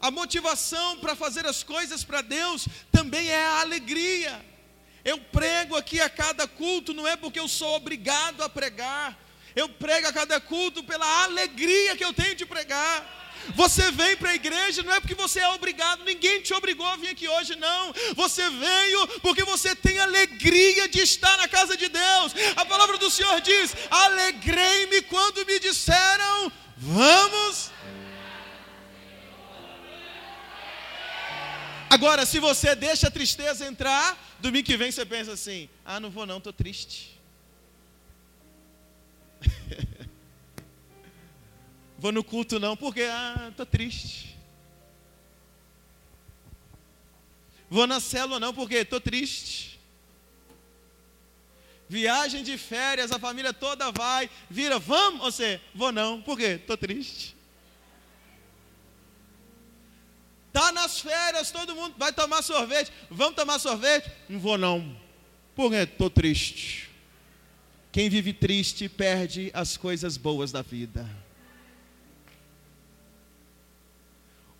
A 0.00 0.10
motivação 0.10 0.96
para 0.96 1.14
fazer 1.14 1.44
as 1.44 1.62
coisas 1.62 2.02
para 2.02 2.22
Deus 2.22 2.66
também 2.90 3.28
é 3.28 3.44
a 3.44 3.60
alegria. 3.60 4.42
Eu 5.04 5.18
prego 5.18 5.76
aqui 5.76 6.00
a 6.00 6.08
cada 6.08 6.48
culto, 6.48 6.94
não 6.94 7.06
é 7.06 7.16
porque 7.16 7.38
eu 7.38 7.46
sou 7.46 7.74
obrigado 7.74 8.42
a 8.42 8.48
pregar, 8.48 9.14
eu 9.54 9.68
prego 9.68 10.08
a 10.08 10.12
cada 10.14 10.40
culto 10.40 10.82
pela 10.82 11.24
alegria 11.24 11.94
que 11.94 12.04
eu 12.06 12.14
tenho 12.14 12.34
de 12.34 12.46
pregar. 12.46 13.29
Você 13.54 13.90
vem 13.90 14.16
para 14.16 14.30
a 14.30 14.34
igreja 14.34 14.82
não 14.82 14.94
é 14.94 15.00
porque 15.00 15.14
você 15.14 15.40
é 15.40 15.48
obrigado, 15.48 16.04
ninguém 16.04 16.40
te 16.40 16.54
obrigou 16.54 16.86
a 16.86 16.96
vir 16.96 17.08
aqui 17.08 17.28
hoje, 17.28 17.56
não. 17.56 17.92
Você 18.14 18.48
veio 18.48 19.06
porque 19.20 19.42
você 19.44 19.74
tem 19.74 19.98
alegria 19.98 20.88
de 20.88 21.00
estar 21.00 21.36
na 21.38 21.48
casa 21.48 21.76
de 21.76 21.88
Deus. 21.88 22.34
A 22.56 22.64
palavra 22.64 22.98
do 22.98 23.10
Senhor 23.10 23.40
diz: 23.40 23.74
Alegrei-me 23.90 25.02
quando 25.02 25.44
me 25.46 25.58
disseram, 25.58 26.52
vamos. 26.76 27.70
Agora, 31.90 32.24
se 32.24 32.38
você 32.38 32.76
deixa 32.76 33.08
a 33.08 33.10
tristeza 33.10 33.66
entrar, 33.66 34.16
domingo 34.38 34.64
que 34.64 34.76
vem 34.76 34.92
você 34.92 35.04
pensa 35.04 35.32
assim: 35.32 35.68
ah, 35.84 35.98
não 35.98 36.08
vou 36.08 36.24
não, 36.24 36.38
estou 36.38 36.52
triste. 36.52 37.18
Vou 42.00 42.10
no 42.10 42.24
culto 42.24 42.58
não, 42.58 42.74
porque 42.74 43.02
ah, 43.02 43.48
estou 43.50 43.66
triste. 43.66 44.34
Vou 47.68 47.86
na 47.86 48.00
célula 48.00 48.40
não, 48.40 48.54
porque 48.54 48.76
estou 48.76 48.98
triste. 48.98 49.78
Viagem 51.90 52.42
de 52.42 52.56
férias, 52.56 53.12
a 53.12 53.18
família 53.18 53.52
toda 53.52 53.92
vai, 53.92 54.30
vira, 54.48 54.78
vamos, 54.78 55.20
você, 55.20 55.60
vou 55.74 55.92
não, 55.92 56.22
porque 56.22 56.44
estou 56.44 56.78
triste. 56.78 57.36
Tá 60.54 60.72
nas 60.72 61.00
férias, 61.00 61.50
todo 61.50 61.76
mundo 61.76 61.96
vai 61.98 62.14
tomar 62.14 62.40
sorvete. 62.40 62.90
Vamos 63.10 63.36
tomar 63.36 63.58
sorvete? 63.58 64.10
Não 64.26 64.40
vou 64.40 64.56
não. 64.56 64.96
Porque 65.54 65.76
estou 65.76 66.08
triste. 66.08 66.88
Quem 67.92 68.08
vive 68.08 68.32
triste 68.32 68.88
perde 68.88 69.50
as 69.52 69.76
coisas 69.76 70.16
boas 70.16 70.50
da 70.50 70.62
vida. 70.62 71.06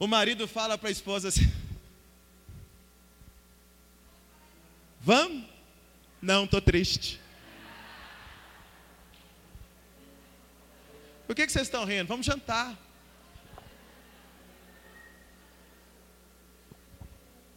O 0.01 0.07
marido 0.07 0.49
fala 0.49 0.79
para 0.79 0.89
a 0.89 0.93
esposa 0.93 1.29
assim: 1.29 1.53
Vamos? 4.99 5.47
Não, 6.23 6.45
estou 6.45 6.61
triste. 6.63 7.21
Por 11.27 11.37
que, 11.37 11.45
que 11.45 11.53
vocês 11.53 11.67
estão 11.67 11.85
rindo? 11.85 12.09
Vamos 12.09 12.25
jantar. 12.25 12.79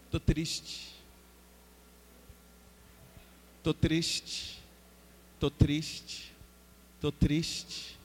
Estou 0.06 0.20
triste. 0.20 0.94
Estou 3.58 3.74
triste. 3.74 4.62
Estou 5.36 5.50
triste. 5.50 6.34
Estou 6.96 7.12
triste. 7.12 7.98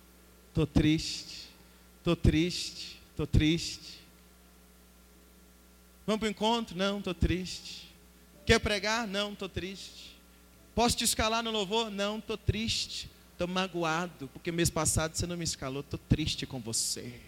Estou 0.49 0.67
triste. 0.67 1.49
Estou 1.99 2.17
triste. 2.17 3.01
Estou 3.11 3.27
triste. 3.27 3.98
Vamos 6.09 6.21
para 6.21 6.29
o 6.29 6.31
encontro? 6.31 6.75
Não, 6.75 7.01
estou 7.01 7.13
triste. 7.13 7.87
Quer 8.47 8.59
pregar? 8.61 9.07
Não, 9.07 9.35
estou 9.35 9.47
triste. 9.47 10.19
Posso 10.75 10.97
te 10.97 11.05
escalar 11.05 11.43
no 11.43 11.51
louvor? 11.51 11.91
Não, 11.91 12.17
estou 12.17 12.39
triste. 12.39 13.11
Estou 13.33 13.47
magoado, 13.47 14.27
porque 14.29 14.51
mês 14.51 14.71
passado 14.71 15.15
você 15.15 15.27
não 15.27 15.37
me 15.37 15.45
escalou. 15.45 15.81
Estou 15.81 16.01
triste 16.09 16.47
com 16.47 16.61
você. 16.61 17.21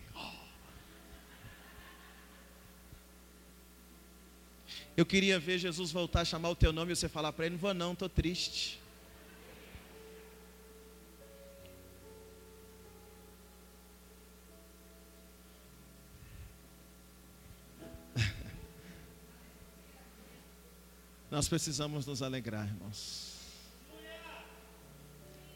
Eu 4.97 5.05
queria 5.05 5.39
ver 5.39 5.59
Jesus 5.59 5.93
voltar 5.93 6.22
a 6.22 6.24
chamar 6.24 6.49
o 6.49 6.57
teu 6.57 6.72
nome 6.72 6.93
e 6.93 6.97
você 6.97 7.07
falar 7.07 7.35
para 7.35 7.45
ele: 7.45 7.57
Não 7.57 7.61
vou, 7.61 7.74
não, 7.74 7.93
estou 7.93 8.09
triste. 8.09 8.81
Nós 21.31 21.49
precisamos 21.49 22.07
nos 22.07 22.22
alegrar, 22.22 22.66
irmãos. 22.66 23.31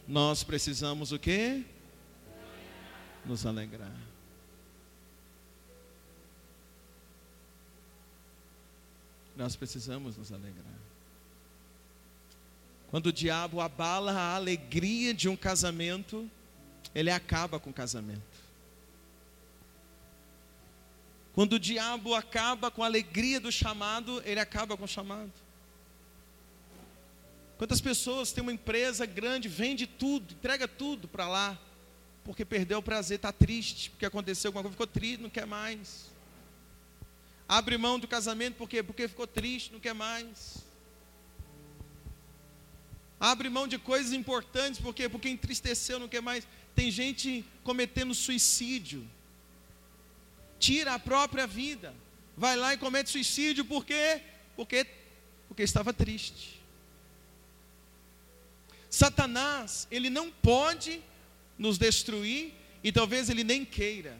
Nós 0.06 0.44
precisamos 0.44 1.10
o 1.10 1.18
quê? 1.18 1.64
Nos 3.24 3.44
alegrar. 3.44 3.96
Nós 9.36 9.56
precisamos 9.56 10.16
nos 10.16 10.30
alegrar. 10.30 10.78
Quando 12.88 13.06
o 13.06 13.12
diabo 13.12 13.60
abala 13.60 14.12
a 14.12 14.36
alegria 14.36 15.12
de 15.12 15.28
um 15.28 15.34
casamento, 15.34 16.30
ele 16.94 17.10
acaba 17.10 17.58
com 17.58 17.70
o 17.70 17.74
casamento. 17.74 18.22
Quando 21.34 21.54
o 21.54 21.58
diabo 21.58 22.14
acaba 22.14 22.70
com 22.70 22.84
a 22.84 22.86
alegria 22.86 23.40
do 23.40 23.50
chamado, 23.50 24.22
ele 24.24 24.38
acaba 24.38 24.76
com 24.76 24.84
o 24.84 24.88
chamado. 24.88 25.32
Quantas 27.56 27.80
pessoas 27.80 28.32
têm 28.32 28.42
uma 28.42 28.52
empresa 28.52 29.06
grande, 29.06 29.48
vende 29.48 29.86
tudo, 29.86 30.34
entrega 30.34 30.66
tudo 30.66 31.06
para 31.06 31.28
lá, 31.28 31.58
porque 32.24 32.44
perdeu 32.44 32.78
o 32.78 32.82
prazer, 32.82 33.16
está 33.16 33.32
triste, 33.32 33.90
porque 33.90 34.06
aconteceu 34.06 34.48
alguma 34.48 34.62
coisa, 34.64 34.72
ficou 34.72 34.86
triste, 34.86 35.22
não 35.22 35.30
quer 35.30 35.46
mais. 35.46 36.10
Abre 37.48 37.78
mão 37.78 37.98
do 37.98 38.08
casamento, 38.08 38.56
por 38.56 38.68
quê? 38.68 38.82
Porque 38.82 39.06
ficou 39.06 39.26
triste, 39.26 39.72
não 39.72 39.78
quer 39.78 39.94
mais. 39.94 40.64
Abre 43.20 43.48
mão 43.48 43.68
de 43.68 43.78
coisas 43.78 44.12
importantes, 44.12 44.80
por 44.80 44.94
quê? 44.94 45.08
Porque 45.08 45.28
entristeceu, 45.28 46.00
não 46.00 46.08
quer 46.08 46.20
mais. 46.20 46.46
Tem 46.74 46.90
gente 46.90 47.44
cometendo 47.62 48.12
suicídio, 48.14 49.08
tira 50.58 50.94
a 50.94 50.98
própria 50.98 51.46
vida, 51.46 51.94
vai 52.36 52.56
lá 52.56 52.74
e 52.74 52.78
comete 52.78 53.10
suicídio, 53.10 53.64
por 53.64 53.84
quê? 53.84 54.20
Porque, 54.56 54.86
porque 55.46 55.62
estava 55.62 55.92
triste. 55.92 56.63
Satanás, 58.94 59.88
ele 59.90 60.08
não 60.08 60.30
pode 60.30 61.02
nos 61.58 61.76
destruir 61.78 62.54
e 62.82 62.92
talvez 62.92 63.28
ele 63.28 63.42
nem 63.42 63.64
queira. 63.64 64.16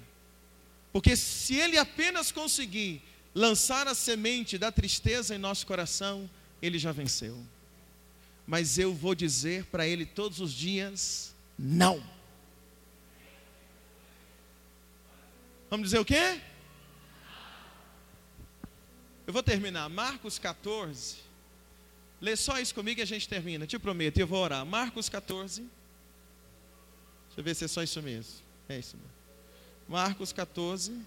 Porque 0.92 1.14
se 1.16 1.54
ele 1.54 1.78
apenas 1.78 2.32
conseguir 2.32 3.00
lançar 3.32 3.86
a 3.86 3.94
semente 3.94 4.58
da 4.58 4.72
tristeza 4.72 5.34
em 5.34 5.38
nosso 5.38 5.64
coração, 5.64 6.28
ele 6.60 6.76
já 6.76 6.90
venceu. 6.90 7.40
Mas 8.44 8.76
eu 8.76 8.92
vou 8.92 9.14
dizer 9.14 9.64
para 9.66 9.86
ele 9.86 10.04
todos 10.04 10.40
os 10.40 10.52
dias: 10.52 11.32
não. 11.56 12.02
Vamos 15.70 15.86
dizer 15.86 16.00
o 16.00 16.04
quê? 16.04 16.40
Eu 19.24 19.32
vou 19.32 19.42
terminar. 19.42 19.88
Marcos 19.88 20.38
14. 20.38 21.23
Lê 22.24 22.36
só 22.36 22.58
isso 22.58 22.74
comigo 22.74 22.98
e 22.98 23.02
a 23.02 23.06
gente 23.06 23.28
termina. 23.28 23.66
Te 23.66 23.78
prometo, 23.78 24.16
eu 24.16 24.26
vou 24.26 24.42
orar. 24.42 24.64
Marcos 24.64 25.10
14. 25.10 25.60
Deixa 25.60 25.70
eu 27.36 27.44
ver 27.44 27.54
se 27.54 27.66
é 27.66 27.68
só 27.68 27.82
isso 27.82 28.00
mesmo. 28.00 28.40
É 28.66 28.78
isso 28.78 28.96
mesmo. 28.96 29.12
Marcos 29.86 30.32
14. 30.32 30.98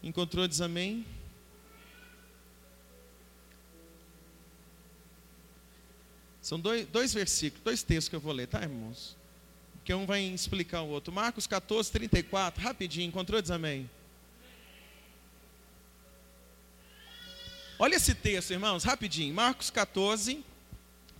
Encontrou, 0.00 0.46
diz 0.46 0.60
amém. 0.60 1.04
São 6.40 6.60
dois, 6.60 6.86
dois 6.86 7.12
versículos, 7.12 7.64
dois 7.64 7.82
textos 7.82 8.08
que 8.08 8.14
eu 8.14 8.20
vou 8.20 8.32
ler, 8.32 8.46
tá, 8.46 8.62
irmãos? 8.62 9.16
Que 9.84 9.92
um 9.92 10.06
vai 10.06 10.22
explicar 10.22 10.82
o 10.82 10.88
outro. 10.88 11.12
Marcos 11.12 11.48
14, 11.48 11.90
34, 11.90 12.62
rapidinho, 12.62 13.08
encontrou, 13.08 13.42
diz 13.42 13.50
amém. 13.50 13.90
Olha 17.82 17.96
esse 17.96 18.14
texto, 18.14 18.50
irmãos, 18.50 18.84
rapidinho. 18.84 19.34
Marcos 19.34 19.70
14, 19.70 20.44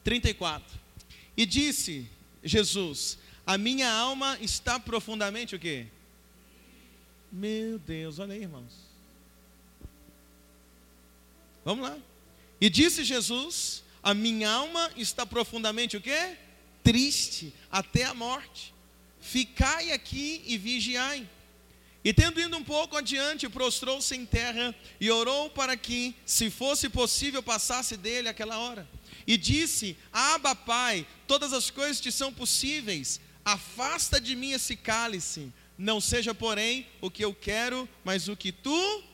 34. 0.04 0.78
E 1.34 1.46
disse 1.46 2.06
Jesus: 2.44 3.16
A 3.46 3.56
minha 3.56 3.90
alma 3.90 4.36
está 4.42 4.78
profundamente 4.78 5.56
o 5.56 5.58
quê? 5.58 5.86
Meu 7.32 7.78
Deus, 7.78 8.18
olha 8.18 8.34
aí, 8.34 8.42
irmãos. 8.42 8.74
Vamos 11.64 11.88
lá. 11.88 11.96
E 12.61 12.68
disse 12.68 13.04
Jesus: 13.04 13.82
A 14.02 14.12
minha 14.12 14.50
alma 14.50 14.90
está 14.98 15.24
profundamente 15.24 15.96
o 15.96 16.00
quê? 16.00 16.36
Triste 16.84 17.54
até 17.72 18.04
a 18.04 18.12
morte. 18.12 18.74
Ficai 19.18 19.92
aqui 19.92 20.42
e 20.44 20.58
vigiai. 20.58 21.26
E 22.03 22.14
tendo 22.14 22.40
ido 22.40 22.57
um 22.57 22.64
pouco 22.64 22.96
adiante, 22.96 23.48
prostrou-se 23.48 24.14
em 24.16 24.24
terra 24.24 24.74
e 24.98 25.11
orou 25.11 25.51
para 25.51 25.76
que, 25.76 26.14
se 26.24 26.51
fosse 26.51 26.88
possível, 26.88 27.42
passasse 27.42 27.96
dele 27.96 28.28
aquela 28.28 28.59
hora. 28.59 28.88
E 29.26 29.36
disse: 29.36 29.96
Aba, 30.12 30.55
Pai, 30.55 31.07
todas 31.26 31.53
as 31.53 31.70
coisas 31.70 32.01
te 32.01 32.11
são 32.11 32.32
possíveis, 32.32 33.20
afasta 33.44 34.18
de 34.18 34.34
mim 34.34 34.53
esse 34.53 34.76
cálice, 34.76 35.53
não 35.76 36.01
seja, 36.01 36.34
porém, 36.34 36.86
o 37.01 37.11
que 37.11 37.24
eu 37.24 37.34
quero, 37.34 37.88
mas 38.03 38.28
o 38.28 38.36
que 38.36 38.51
tu. 38.51 39.05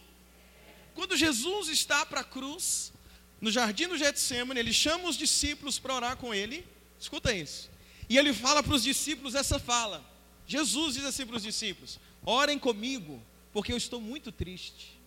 Quando 0.95 1.17
Jesus 1.17 1.69
está 1.69 2.07
para 2.07 2.21
a 2.21 2.25
cruz, 2.25 2.93
no 3.41 3.51
jardim 3.51 3.89
do 3.89 3.99
Getsemane, 3.99 4.61
ele 4.61 4.73
chama 4.73 5.09
os 5.09 5.17
discípulos 5.17 5.79
para 5.79 5.95
orar 5.95 6.17
com 6.17 6.33
ele. 6.33 6.67
Escuta 6.99 7.35
isso. 7.35 7.69
E 8.09 8.17
ele 8.17 8.33
fala 8.33 8.63
para 8.63 8.75
os 8.75 8.83
discípulos 8.83 9.35
essa 9.35 9.59
fala. 9.59 10.05
Jesus 10.47 10.95
diz 10.95 11.05
assim 11.05 11.27
para 11.27 11.37
os 11.37 11.43
discípulos: 11.43 11.99
Orem 12.27 12.59
comigo, 12.59 13.23
porque 13.53 13.73
eu 13.73 13.77
estou 13.77 14.01
muito 14.01 14.33
triste. 14.33 15.01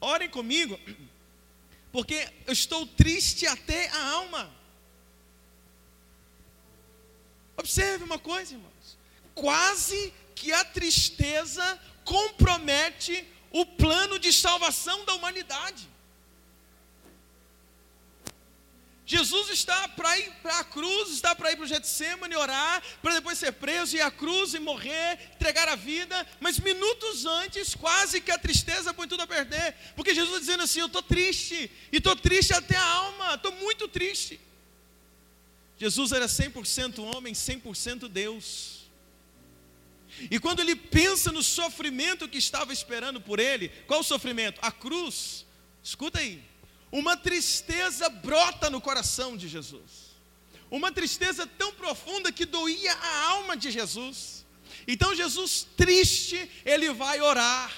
Orem 0.00 0.28
comigo, 0.28 0.78
porque 1.90 2.30
eu 2.46 2.52
estou 2.52 2.86
triste 2.86 3.46
até 3.46 3.88
a 3.88 4.10
alma. 4.10 4.52
Observe 7.56 8.04
uma 8.04 8.18
coisa, 8.18 8.54
irmãos. 8.54 8.98
Quase 9.34 10.12
que 10.34 10.52
a 10.52 10.64
tristeza 10.64 11.80
compromete 12.04 13.26
o 13.50 13.66
plano 13.66 14.18
de 14.18 14.32
salvação 14.32 15.04
da 15.04 15.14
humanidade. 15.14 15.89
Jesus 19.10 19.50
está 19.50 19.88
para 19.88 20.16
ir 20.20 20.30
para 20.40 20.60
a 20.60 20.62
cruz, 20.62 21.10
está 21.10 21.34
para 21.34 21.50
ir 21.50 21.56
para 21.56 21.64
o 21.64 21.66
Getsemane 21.66 22.36
orar, 22.36 22.80
para 23.02 23.14
depois 23.14 23.36
ser 23.38 23.50
preso, 23.50 23.96
ir 23.96 24.00
à 24.02 24.08
cruz 24.08 24.54
e 24.54 24.60
morrer, 24.60 25.18
entregar 25.34 25.66
a 25.66 25.74
vida, 25.74 26.24
mas 26.38 26.60
minutos 26.60 27.26
antes, 27.26 27.74
quase 27.74 28.20
que 28.20 28.30
a 28.30 28.38
tristeza 28.38 28.94
põe 28.94 29.08
tudo 29.08 29.24
a 29.24 29.26
perder, 29.26 29.74
porque 29.96 30.14
Jesus 30.14 30.28
está 30.28 30.38
dizendo 30.38 30.62
assim: 30.62 30.78
Eu 30.78 30.86
estou 30.86 31.02
triste, 31.02 31.68
e 31.90 31.96
estou 31.96 32.14
triste 32.14 32.54
até 32.54 32.76
a 32.76 32.84
alma, 32.84 33.34
estou 33.34 33.50
muito 33.50 33.88
triste. 33.88 34.38
Jesus 35.76 36.12
era 36.12 36.26
100% 36.26 37.00
homem, 37.00 37.34
100% 37.34 38.06
Deus. 38.06 38.88
E 40.30 40.38
quando 40.38 40.60
ele 40.60 40.76
pensa 40.76 41.32
no 41.32 41.42
sofrimento 41.42 42.28
que 42.28 42.38
estava 42.38 42.72
esperando 42.72 43.20
por 43.20 43.40
ele, 43.40 43.70
qual 43.88 44.00
o 44.00 44.04
sofrimento? 44.04 44.60
A 44.62 44.70
cruz. 44.70 45.44
Escuta 45.82 46.20
aí 46.20 46.49
uma 46.92 47.16
tristeza 47.16 48.08
brota 48.08 48.68
no 48.68 48.80
coração 48.80 49.36
de 49.36 49.48
Jesus. 49.48 50.10
Uma 50.70 50.92
tristeza 50.92 51.46
tão 51.46 51.72
profunda 51.72 52.32
que 52.32 52.44
doía 52.44 52.92
a 52.92 53.26
alma 53.26 53.56
de 53.56 53.70
Jesus. 53.70 54.44
Então, 54.86 55.14
Jesus, 55.14 55.66
triste, 55.76 56.50
ele 56.64 56.92
vai 56.92 57.20
orar. 57.20 57.72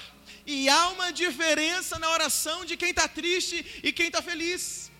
E 0.45 0.67
há 0.67 0.89
uma 0.89 1.11
diferença 1.11 1.97
na 1.97 2.09
oração 2.09 2.65
de 2.65 2.75
quem 2.75 2.89
está 2.89 3.07
triste 3.07 3.65
e 3.83 3.91
quem 3.91 4.07
está 4.07 4.21
feliz. 4.21 4.91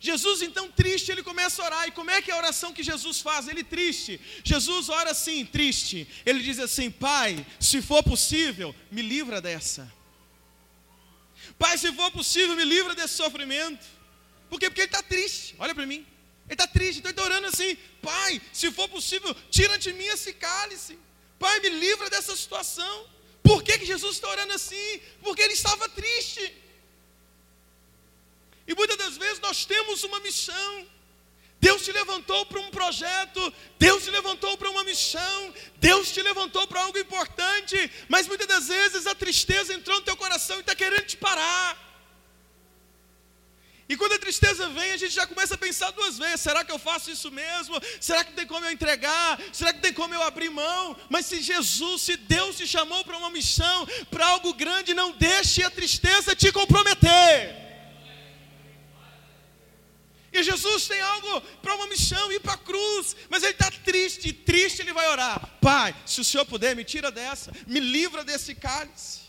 Jesus, 0.00 0.42
então, 0.42 0.68
triste, 0.70 1.12
ele 1.12 1.22
começa 1.22 1.62
a 1.62 1.66
orar. 1.66 1.88
E 1.88 1.92
como 1.92 2.10
é 2.10 2.20
que 2.20 2.30
é 2.30 2.34
a 2.34 2.38
oração 2.38 2.72
que 2.72 2.82
Jesus 2.82 3.20
faz? 3.20 3.46
Ele 3.46 3.62
triste. 3.62 4.20
Jesus 4.42 4.88
ora 4.88 5.12
assim, 5.12 5.44
triste. 5.44 6.08
Ele 6.26 6.42
diz 6.42 6.58
assim: 6.58 6.90
Pai, 6.90 7.46
se 7.60 7.80
for 7.80 8.02
possível, 8.02 8.74
me 8.90 9.02
livra 9.02 9.40
dessa. 9.40 10.01
Pai, 11.62 11.74
se 11.78 11.92
for 11.98 12.10
possível, 12.10 12.54
me 12.60 12.64
livra 12.64 12.92
desse 12.98 13.14
sofrimento. 13.22 13.84
Por 14.50 14.58
quê? 14.58 14.66
Porque 14.68 14.80
ele 14.80 14.92
está 14.94 15.02
triste. 15.14 15.54
Olha 15.60 15.74
para 15.78 15.86
mim. 15.86 16.00
Ele 16.46 16.54
está 16.58 16.66
triste. 16.66 16.98
Então 16.98 17.10
ele 17.10 17.18
está 17.18 17.24
orando 17.30 17.46
assim: 17.52 17.76
Pai, 18.10 18.42
se 18.52 18.68
for 18.72 18.88
possível, 18.88 19.32
tira 19.56 19.78
de 19.84 19.92
mim 19.98 20.08
esse 20.16 20.32
cálice. 20.46 20.98
Pai, 21.38 21.60
me 21.60 21.68
livra 21.68 22.10
dessa 22.10 22.34
situação. 22.34 22.94
Por 23.48 23.62
que, 23.62 23.78
que 23.78 23.86
Jesus 23.92 24.16
está 24.16 24.28
orando 24.28 24.54
assim? 24.54 24.90
Porque 25.22 25.42
ele 25.42 25.52
estava 25.60 25.88
triste. 26.00 26.44
E 28.66 28.74
muitas 28.74 28.98
das 29.04 29.16
vezes 29.16 29.38
nós 29.46 29.64
temos 29.64 30.02
uma 30.02 30.18
missão. 30.18 30.72
Deus 31.62 31.84
te 31.84 31.92
levantou 31.92 32.44
para 32.46 32.60
um 32.60 32.70
projeto, 32.70 33.40
Deus 33.78 34.02
te 34.02 34.10
levantou 34.10 34.58
para 34.58 34.68
uma 34.68 34.82
missão, 34.82 35.54
Deus 35.76 36.10
te 36.10 36.20
levantou 36.20 36.66
para 36.66 36.82
algo 36.82 36.98
importante, 36.98 37.78
mas 38.08 38.26
muitas 38.26 38.48
das 38.48 38.66
vezes 38.66 39.06
a 39.06 39.14
tristeza 39.14 39.72
entrou 39.72 39.98
no 39.98 40.04
teu 40.04 40.16
coração 40.16 40.56
e 40.56 40.60
está 40.60 40.74
querendo 40.74 41.06
te 41.06 41.16
parar. 41.16 41.78
E 43.88 43.96
quando 43.96 44.14
a 44.14 44.18
tristeza 44.18 44.68
vem, 44.70 44.90
a 44.90 44.96
gente 44.96 45.14
já 45.14 45.24
começa 45.24 45.54
a 45.54 45.58
pensar 45.58 45.92
duas 45.92 46.18
vezes: 46.18 46.40
será 46.40 46.64
que 46.64 46.72
eu 46.72 46.80
faço 46.80 47.12
isso 47.12 47.30
mesmo? 47.30 47.80
Será 48.00 48.24
que 48.24 48.32
tem 48.32 48.46
como 48.46 48.66
eu 48.66 48.72
entregar? 48.72 49.40
Será 49.52 49.72
que 49.72 49.80
tem 49.80 49.92
como 49.92 50.14
eu 50.14 50.22
abrir 50.22 50.50
mão? 50.50 50.96
Mas 51.08 51.26
se 51.26 51.40
Jesus, 51.40 52.02
se 52.02 52.16
Deus 52.16 52.56
te 52.56 52.66
chamou 52.66 53.04
para 53.04 53.16
uma 53.18 53.30
missão, 53.30 53.86
para 54.10 54.26
algo 54.26 54.52
grande, 54.54 54.94
não 54.94 55.12
deixe 55.12 55.62
a 55.62 55.70
tristeza 55.70 56.34
te 56.34 56.50
comprometer. 56.50 57.71
E 60.32 60.42
Jesus 60.42 60.88
tem 60.88 61.00
algo 61.00 61.40
para 61.60 61.74
uma 61.74 61.86
missão, 61.86 62.32
ir 62.32 62.40
para 62.40 62.54
a 62.54 62.58
cruz, 62.58 63.14
mas 63.28 63.42
ele 63.42 63.52
está 63.52 63.70
triste, 63.70 64.28
e 64.28 64.32
triste 64.32 64.80
ele 64.80 64.92
vai 64.92 65.06
orar: 65.08 65.58
Pai, 65.60 65.94
se 66.06 66.20
o 66.20 66.24
Senhor 66.24 66.46
puder, 66.46 66.74
me 66.74 66.84
tira 66.84 67.10
dessa, 67.10 67.52
me 67.66 67.78
livra 67.78 68.24
desse 68.24 68.54
cálice. 68.54 69.20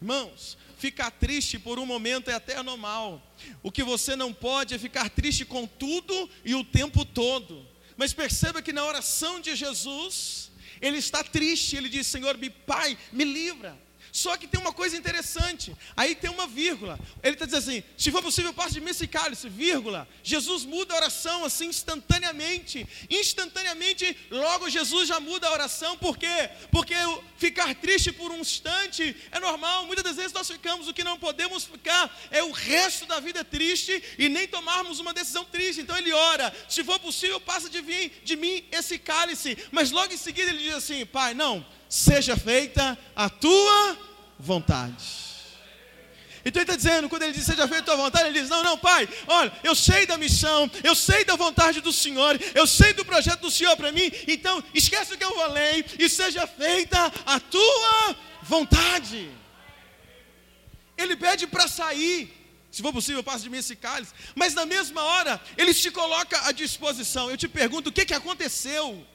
Irmãos, 0.00 0.56
ficar 0.78 1.10
triste 1.10 1.58
por 1.58 1.78
um 1.78 1.84
momento 1.84 2.30
é 2.30 2.34
até 2.34 2.62
normal. 2.62 3.20
O 3.62 3.72
que 3.72 3.82
você 3.82 4.14
não 4.14 4.32
pode 4.32 4.74
é 4.74 4.78
ficar 4.78 5.10
triste 5.10 5.44
com 5.44 5.66
tudo 5.66 6.30
e 6.44 6.54
o 6.54 6.64
tempo 6.64 7.04
todo. 7.04 7.66
Mas 7.96 8.12
perceba 8.12 8.62
que 8.62 8.72
na 8.72 8.84
oração 8.84 9.40
de 9.40 9.56
Jesus, 9.56 10.52
ele 10.80 10.98
está 10.98 11.24
triste, 11.24 11.76
ele 11.76 11.88
diz: 11.88 12.06
Senhor, 12.06 12.38
me, 12.38 12.48
Pai, 12.48 12.96
me 13.12 13.24
livra. 13.24 13.76
Só 14.12 14.36
que 14.36 14.46
tem 14.46 14.60
uma 14.60 14.72
coisa 14.72 14.96
interessante, 14.96 15.76
aí 15.96 16.14
tem 16.14 16.30
uma 16.30 16.46
vírgula. 16.46 16.98
Ele 17.22 17.34
está 17.34 17.44
dizendo 17.44 17.60
assim: 17.60 17.82
se 17.96 18.10
for 18.10 18.22
possível, 18.22 18.52
passe 18.52 18.74
de 18.74 18.80
mim 18.80 18.90
esse 18.90 19.06
cálice, 19.06 19.48
vírgula. 19.48 20.08
Jesus 20.22 20.64
muda 20.64 20.94
a 20.94 20.96
oração 20.96 21.44
assim 21.44 21.66
instantaneamente. 21.66 22.86
Instantaneamente, 23.10 24.16
logo 24.30 24.70
Jesus 24.70 25.08
já 25.08 25.20
muda 25.20 25.48
a 25.48 25.52
oração, 25.52 25.96
por 25.96 26.16
quê? 26.16 26.50
Porque 26.70 26.94
ficar 27.36 27.74
triste 27.74 28.12
por 28.12 28.30
um 28.30 28.40
instante 28.40 29.16
é 29.30 29.38
normal. 29.38 29.86
Muitas 29.86 30.04
das 30.04 30.16
vezes 30.16 30.32
nós 30.32 30.50
ficamos, 30.50 30.88
o 30.88 30.94
que 30.94 31.04
não 31.04 31.18
podemos 31.18 31.64
ficar 31.64 32.16
é 32.30 32.42
o 32.42 32.50
resto 32.50 33.06
da 33.06 33.20
vida 33.20 33.44
triste 33.44 34.02
e 34.18 34.28
nem 34.28 34.46
tomarmos 34.48 35.00
uma 35.00 35.14
decisão 35.14 35.44
triste. 35.44 35.80
Então 35.80 35.96
ele 35.96 36.12
ora: 36.12 36.54
se 36.68 36.82
for 36.82 36.98
possível, 36.98 37.40
passe 37.40 37.68
de 37.68 37.82
mim, 37.82 38.10
de 38.24 38.36
mim 38.36 38.64
esse 38.70 38.98
cálice. 38.98 39.56
Mas 39.70 39.90
logo 39.90 40.12
em 40.12 40.16
seguida 40.16 40.50
ele 40.50 40.62
diz 40.62 40.74
assim: 40.74 41.04
Pai, 41.06 41.34
não, 41.34 41.64
seja 41.88 42.36
feita 42.36 42.98
a 43.14 43.28
tua 43.28 43.96
vontade. 44.38 45.28
Então 46.44 46.62
ele 46.62 46.70
está 46.70 46.76
dizendo, 46.76 47.08
quando 47.08 47.22
ele 47.24 47.32
diz 47.32 47.44
seja 47.44 47.66
feita 47.66 47.82
a 47.82 47.96
tua 47.96 47.96
vontade, 47.96 48.28
ele 48.28 48.40
diz: 48.40 48.48
Não, 48.48 48.62
não, 48.62 48.78
pai, 48.78 49.08
olha, 49.26 49.52
eu 49.62 49.74
sei 49.74 50.06
da 50.06 50.16
missão, 50.16 50.70
eu 50.82 50.94
sei 50.94 51.24
da 51.24 51.36
vontade 51.36 51.80
do 51.80 51.92
Senhor, 51.92 52.40
eu 52.54 52.66
sei 52.66 52.92
do 52.92 53.04
projeto 53.04 53.40
do 53.40 53.50
Senhor 53.50 53.76
para 53.76 53.92
mim, 53.92 54.10
então 54.26 54.62
esquece 54.72 55.14
o 55.14 55.18
que 55.18 55.24
eu 55.24 55.34
falei 55.34 55.84
e 55.98 56.08
seja 56.08 56.46
feita 56.46 57.12
a 57.26 57.40
tua 57.40 58.16
vontade. 58.42 59.30
Ele 60.96 61.16
pede 61.16 61.46
para 61.46 61.68
sair, 61.68 62.32
se 62.70 62.82
for 62.82 62.92
possível, 62.92 63.22
passe 63.22 63.44
de 63.44 63.50
mim 63.50 63.58
esse 63.58 63.76
cálice, 63.76 64.12
mas 64.34 64.54
na 64.54 64.64
mesma 64.64 65.02
hora, 65.02 65.40
ele 65.56 65.74
te 65.74 65.90
coloca 65.90 66.46
à 66.46 66.52
disposição. 66.52 67.30
Eu 67.30 67.36
te 67.36 67.48
pergunto: 67.48 67.90
o 67.90 67.92
que, 67.92 68.06
que 68.06 68.14
aconteceu 68.14 69.06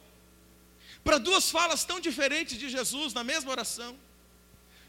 para 1.03 1.17
duas 1.17 1.49
falas 1.49 1.83
tão 1.83 1.99
diferentes 1.99 2.57
de 2.57 2.69
Jesus 2.69 3.13
na 3.13 3.23
mesma 3.23 3.51
oração? 3.51 3.97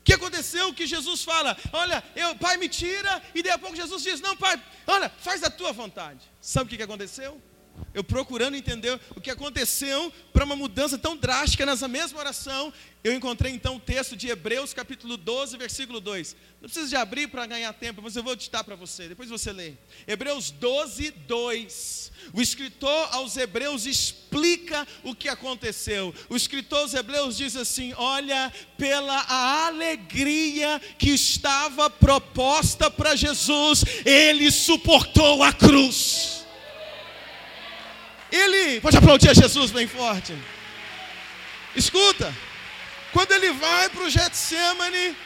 que 0.04 0.12
aconteceu? 0.12 0.72
Que 0.74 0.86
Jesus 0.86 1.24
fala: 1.24 1.56
Olha, 1.72 2.04
eu, 2.14 2.36
pai, 2.36 2.58
me 2.58 2.68
tira, 2.68 3.22
e 3.34 3.42
daí 3.42 3.52
a 3.52 3.58
pouco 3.58 3.74
Jesus 3.74 4.02
diz: 4.02 4.20
Não, 4.20 4.36
pai, 4.36 4.62
olha, 4.86 5.08
faz 5.08 5.42
a 5.42 5.50
tua 5.50 5.72
vontade. 5.72 6.20
Sabe 6.40 6.72
o 6.72 6.76
que 6.76 6.82
aconteceu? 6.82 7.40
Eu 7.92 8.02
procurando 8.02 8.56
entender 8.56 9.00
o 9.14 9.20
que 9.20 9.30
aconteceu 9.30 10.12
para 10.32 10.44
uma 10.44 10.56
mudança 10.56 10.98
tão 10.98 11.16
drástica 11.16 11.64
nessa 11.64 11.86
mesma 11.86 12.18
oração, 12.18 12.72
eu 13.04 13.12
encontrei 13.12 13.52
então 13.52 13.76
o 13.76 13.80
texto 13.80 14.16
de 14.16 14.28
Hebreus, 14.28 14.72
capítulo 14.74 15.16
12, 15.16 15.56
versículo 15.56 16.00
2. 16.00 16.34
Não 16.60 16.68
precisa 16.68 16.88
de 16.88 16.96
abrir 16.96 17.28
para 17.28 17.46
ganhar 17.46 17.72
tempo, 17.74 18.00
mas 18.02 18.16
eu 18.16 18.22
vou 18.22 18.34
ditar 18.34 18.64
para 18.64 18.74
você, 18.74 19.08
depois 19.08 19.28
você 19.28 19.52
lê. 19.52 19.74
Hebreus 20.06 20.50
12, 20.50 21.10
2. 21.10 22.12
O 22.32 22.40
escritor 22.40 23.08
aos 23.12 23.36
Hebreus 23.36 23.86
explica 23.86 24.88
o 25.02 25.14
que 25.14 25.28
aconteceu. 25.28 26.14
O 26.28 26.34
escritor 26.34 26.80
aos 26.80 26.94
Hebreus 26.94 27.36
diz 27.36 27.54
assim: 27.54 27.92
Olha, 27.96 28.52
pela 28.78 29.66
alegria 29.66 30.80
que 30.98 31.10
estava 31.10 31.90
proposta 31.90 32.90
para 32.90 33.14
Jesus, 33.14 33.84
ele 34.04 34.50
suportou 34.50 35.42
a 35.42 35.52
cruz. 35.52 36.43
Ele, 38.34 38.80
pode 38.80 38.96
aplaudir 38.96 39.30
a 39.30 39.34
Jesus 39.34 39.70
bem 39.70 39.86
forte. 39.86 40.36
Escuta. 41.76 42.34
Quando 43.12 43.30
ele 43.30 43.52
vai 43.52 43.88
para 43.88 44.02
o 44.02 44.10
Getsemane, 44.10 45.16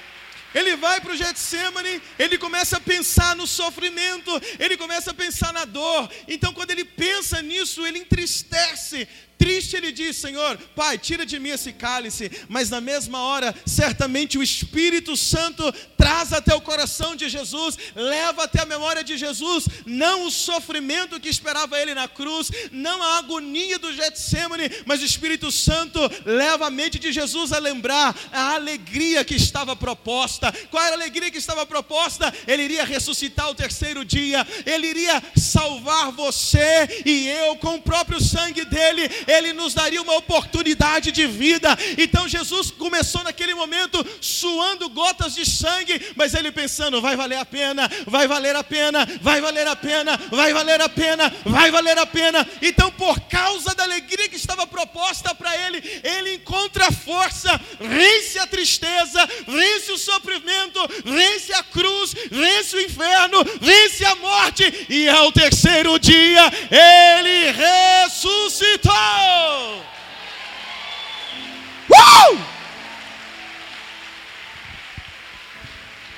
ele 0.54 0.76
vai 0.76 1.00
para 1.00 1.12
o 1.12 1.16
Getsemane, 1.16 2.02
ele 2.18 2.36
começa 2.36 2.76
a 2.76 2.80
pensar 2.80 3.34
no 3.34 3.46
sofrimento, 3.46 4.30
ele 4.59 4.76
começa 4.76 5.11
a 5.11 5.14
pensar 5.14 5.54
na 5.54 5.64
dor. 5.64 6.11
Então, 6.26 6.52
quando 6.52 6.70
ele 6.70 6.84
pensa 6.84 7.40
nisso, 7.40 7.86
ele 7.86 8.00
entristece, 8.00 9.09
Triste 9.39 9.76
ele 9.76 9.93
diz: 9.93 10.16
Senhor, 10.16 10.59
Pai, 10.74 10.99
tira 10.99 11.24
de 11.24 11.39
mim 11.39 11.51
esse 11.51 11.72
cálice, 11.72 12.30
mas 12.49 12.68
na 12.68 12.80
mesma 12.80 13.20
hora, 13.20 13.55
certamente 13.64 14.36
o 14.36 14.43
Espírito 14.43 15.16
Santo 15.16 15.72
traz 15.97 16.32
até 16.32 16.55
o 16.55 16.61
coração 16.61 17.14
de 17.14 17.28
Jesus, 17.28 17.78
leva 17.95 18.45
até 18.45 18.62
a 18.62 18.66
memória 18.66 19.05
de 19.05 19.16
Jesus, 19.16 19.68
não 19.86 20.26
o 20.26 20.30
sofrimento 20.30 21.20
que 21.20 21.28
esperava 21.28 21.80
ele 21.80 21.95
na 21.95 22.09
cruz, 22.09 22.51
não 22.72 23.01
a 23.01 23.18
agonia 23.18 23.78
do 23.78 23.93
Getsemane, 23.93 24.70
mas 24.84 25.01
o 25.01 25.05
Espírito 25.05 25.53
Santo 25.53 26.01
leva 26.24 26.66
a 26.66 26.70
mente 26.70 26.99
de 26.99 27.12
Jesus 27.12 27.53
a 27.53 27.59
lembrar 27.59 28.16
a 28.32 28.55
alegria 28.55 29.24
que 29.24 29.36
estava 29.36 29.76
proposta. 29.76 30.53
Qual 30.70 30.82
era 30.82 30.97
a 30.97 30.99
alegria 30.99 31.30
que 31.30 31.39
estava 31.39 31.64
proposta? 31.64 32.34
Ele 32.47 32.64
iria 32.64 32.84
ressuscitar 32.84 33.49
o 33.49 33.55
terceiro 33.55 34.05
dia, 34.05 34.45
ele 34.66 34.89
iria 34.89 35.22
salvar 35.36 36.11
você 36.11 37.03
e 37.05 37.28
eu 37.28 37.57
com 37.57 37.76
o 37.76 37.82
próprio 37.82 38.20
sangue 38.20 38.64
dele 38.64 39.09
ele 39.29 39.53
nos 39.53 39.74
daria 39.74 40.01
uma 40.01 40.16
oportunidade 40.16 41.12
de 41.12 41.26
vida. 41.26 41.76
Então 41.99 42.26
Jesus 42.26 42.70
começou 42.70 43.22
naquele 43.22 43.55
momento 43.55 44.05
suando 44.20 44.89
gotas 44.89 45.35
de 45.35 45.45
sangue, 45.45 46.01
mas 46.16 46.35
ele 46.35 46.51
pensando: 46.51 47.01
vai 47.01 47.14
valer 47.14 47.39
a 47.39 47.45
pena, 47.45 47.89
vai 48.07 48.26
valer 48.26 48.57
a 48.57 48.64
pena, 48.64 49.07
vai 49.20 49.41
valer 49.41 49.68
a 49.68 49.76
pena, 49.76 50.18
vai 50.31 50.53
valer 50.53 50.81
a 50.81 50.89
pena, 50.89 51.33
vai 51.45 51.70
valer 51.70 51.99
a 51.99 52.07
pena. 52.07 52.49
Então, 52.62 52.91
por 52.93 53.20
causa 53.20 53.74
da 53.74 53.85
alegria 53.85 54.29
que 54.29 54.37
estava 54.37 54.66
proposta 54.66 55.35
para 55.35 55.55
ele, 55.66 55.79
ele 56.03 56.35
encontra 56.35 56.91
força, 56.91 57.61
vence 57.79 58.39
a 58.39 58.47
tristeza, 58.47 59.29
vence 59.47 59.93
o 59.93 59.99
sofrimento, 59.99 60.81
vence 61.05 61.53
a 61.53 61.62
cruz, 61.62 62.14
vence 62.31 62.76
o 62.76 62.81
inferno, 62.81 63.45
vence 63.61 64.05
a 64.05 64.14
morte, 64.16 64.87
e 64.89 65.09
ao 65.09 65.31
terceiro 65.33 65.99
dia 65.99 66.51
ele 66.70 67.51
ressuscitou. 67.53 69.17
Uh! 69.18 69.82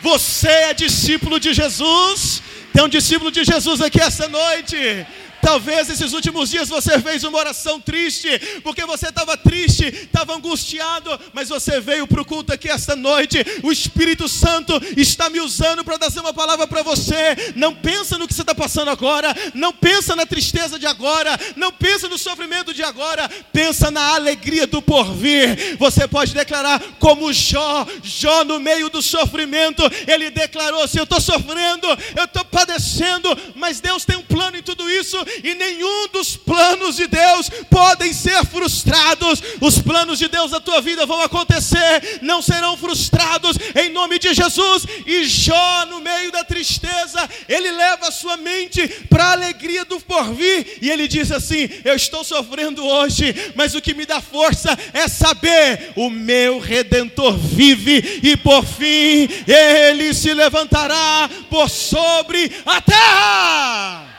Você 0.03 0.48
é 0.48 0.74
discípulo 0.74 1.38
de 1.38 1.53
Jesus. 1.53 2.42
Tem 2.72 2.82
um 2.82 2.88
discípulo 2.88 3.30
de 3.30 3.44
Jesus 3.44 3.80
aqui 3.80 4.01
essa 4.01 4.28
noite. 4.28 5.07
Talvez 5.43 5.88
esses 5.88 6.12
últimos 6.12 6.51
dias 6.51 6.68
você 6.68 6.99
fez 7.01 7.24
uma 7.24 7.38
oração 7.38 7.80
triste, 7.80 8.28
porque 8.62 8.84
você 8.84 9.09
estava 9.09 9.36
triste, 9.36 9.86
estava 9.86 10.34
angustiado, 10.34 11.18
mas 11.32 11.49
você 11.49 11.80
veio 11.80 12.07
para 12.07 12.20
o 12.20 12.24
culto 12.24 12.53
aqui 12.53 12.68
esta 12.68 12.95
noite. 12.95 13.38
O 13.62 13.72
Espírito 13.72 14.28
Santo 14.28 14.80
está 14.97 15.30
me 15.30 15.41
usando 15.41 15.84
para 15.84 15.97
dar 15.97 16.11
uma 16.20 16.34
palavra 16.34 16.66
para 16.66 16.82
você. 16.82 17.53
Não 17.57 17.74
pensa 17.74 18.18
no 18.18 18.26
que 18.28 18.34
você 18.34 18.43
está 18.43 18.55
passando 18.55 18.91
agora, 18.91 19.34
não 19.55 19.72
pensa 19.72 20.14
na 20.14 20.26
tristeza 20.26 20.78
de 20.78 20.86
agora, 20.86 21.38
não 21.57 21.72
pensa 21.72 22.09
no 22.09 22.18
sofrimento 22.18 22.74
de 22.74 22.82
agora, 22.82 23.28
pensa 23.53 23.91
na 23.91 24.14
alegria 24.14 24.66
do 24.66 24.82
porvir. 24.82 25.76
Você 25.78 26.07
pode 26.07 26.34
declarar 26.34 26.80
como 26.99 27.32
Jó, 27.32 27.86
Jó 28.03 28.45
no 28.45 28.61
meio 28.61 28.91
do 28.91 29.01
sofrimento, 29.01 29.82
ele 30.07 30.30
declarou 30.30 30.82
assim: 30.82 30.99
Eu 30.99 31.05
estou 31.05 31.20
sofrendo, 31.20 31.86
eu 32.16 32.24
estou 32.24 32.45
padecendo, 32.45 33.36
mas 33.55 33.80
Deus 33.80 34.05
tem 34.05 34.16
um 34.16 34.22
plano 34.22 34.57
em 34.57 34.62
tudo 34.62 34.91
isso 34.91 35.16
e 35.43 35.55
nenhum 35.55 36.09
dos 36.09 36.37
planos 36.37 36.97
de 36.97 37.07
Deus 37.07 37.51
podem 37.70 38.12
ser 38.12 38.45
frustrados. 38.47 39.43
Os 39.61 39.78
planos 39.78 40.18
de 40.18 40.28
Deus 40.28 40.51
na 40.51 40.61
tua 40.61 40.81
vida 40.81 41.07
vão 41.07 41.20
acontecer, 41.20 42.20
não 42.22 42.43
serão 42.43 42.76
frustrados 42.76 43.57
em 43.74 43.91
nome 43.91 44.18
de 44.18 44.35
Jesus. 44.35 44.87
E 45.07 45.24
Jó, 45.24 45.87
no 45.87 46.01
meio 46.01 46.33
da 46.33 46.45
tristeza, 46.45 47.28
ele 47.49 47.70
leva 47.70 48.09
a 48.09 48.12
sua 48.12 48.37
mente 48.37 48.87
para 49.09 49.24
a 49.24 49.33
alegria 49.33 49.85
do 49.85 50.01
porvir 50.01 50.78
e 50.81 50.91
ele 50.91 51.07
diz 51.09 51.31
assim: 51.31 51.68
Eu 51.85 51.95
estou 51.95 52.24
sofrendo 52.24 52.85
hoje, 52.85 53.35
mas 53.55 53.74
o 53.74 53.81
que 53.81 53.95
me 53.95 54.07
dá 54.07 54.20
força 54.20 54.76
é 54.93 55.09
saber: 55.09 55.93
o 55.97 56.11
meu 56.11 56.59
redentor 56.59 57.37
vive 57.37 58.20
e 58.22 58.37
por 58.37 58.64
fim 58.64 59.28
ele 59.47 60.12
se 60.14 60.33
levantará 60.33 61.28
por 61.49 61.68
sobre 61.68 62.51
a 62.64 62.81
terra. 62.81 64.10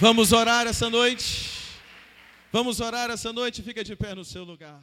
Vamos 0.00 0.32
orar 0.32 0.66
essa 0.66 0.88
noite. 0.88 1.50
Vamos 2.50 2.80
orar 2.80 3.10
essa 3.10 3.34
noite. 3.34 3.62
Fica 3.62 3.84
de 3.84 3.94
pé 3.94 4.14
no 4.14 4.24
seu 4.24 4.44
lugar. 4.44 4.80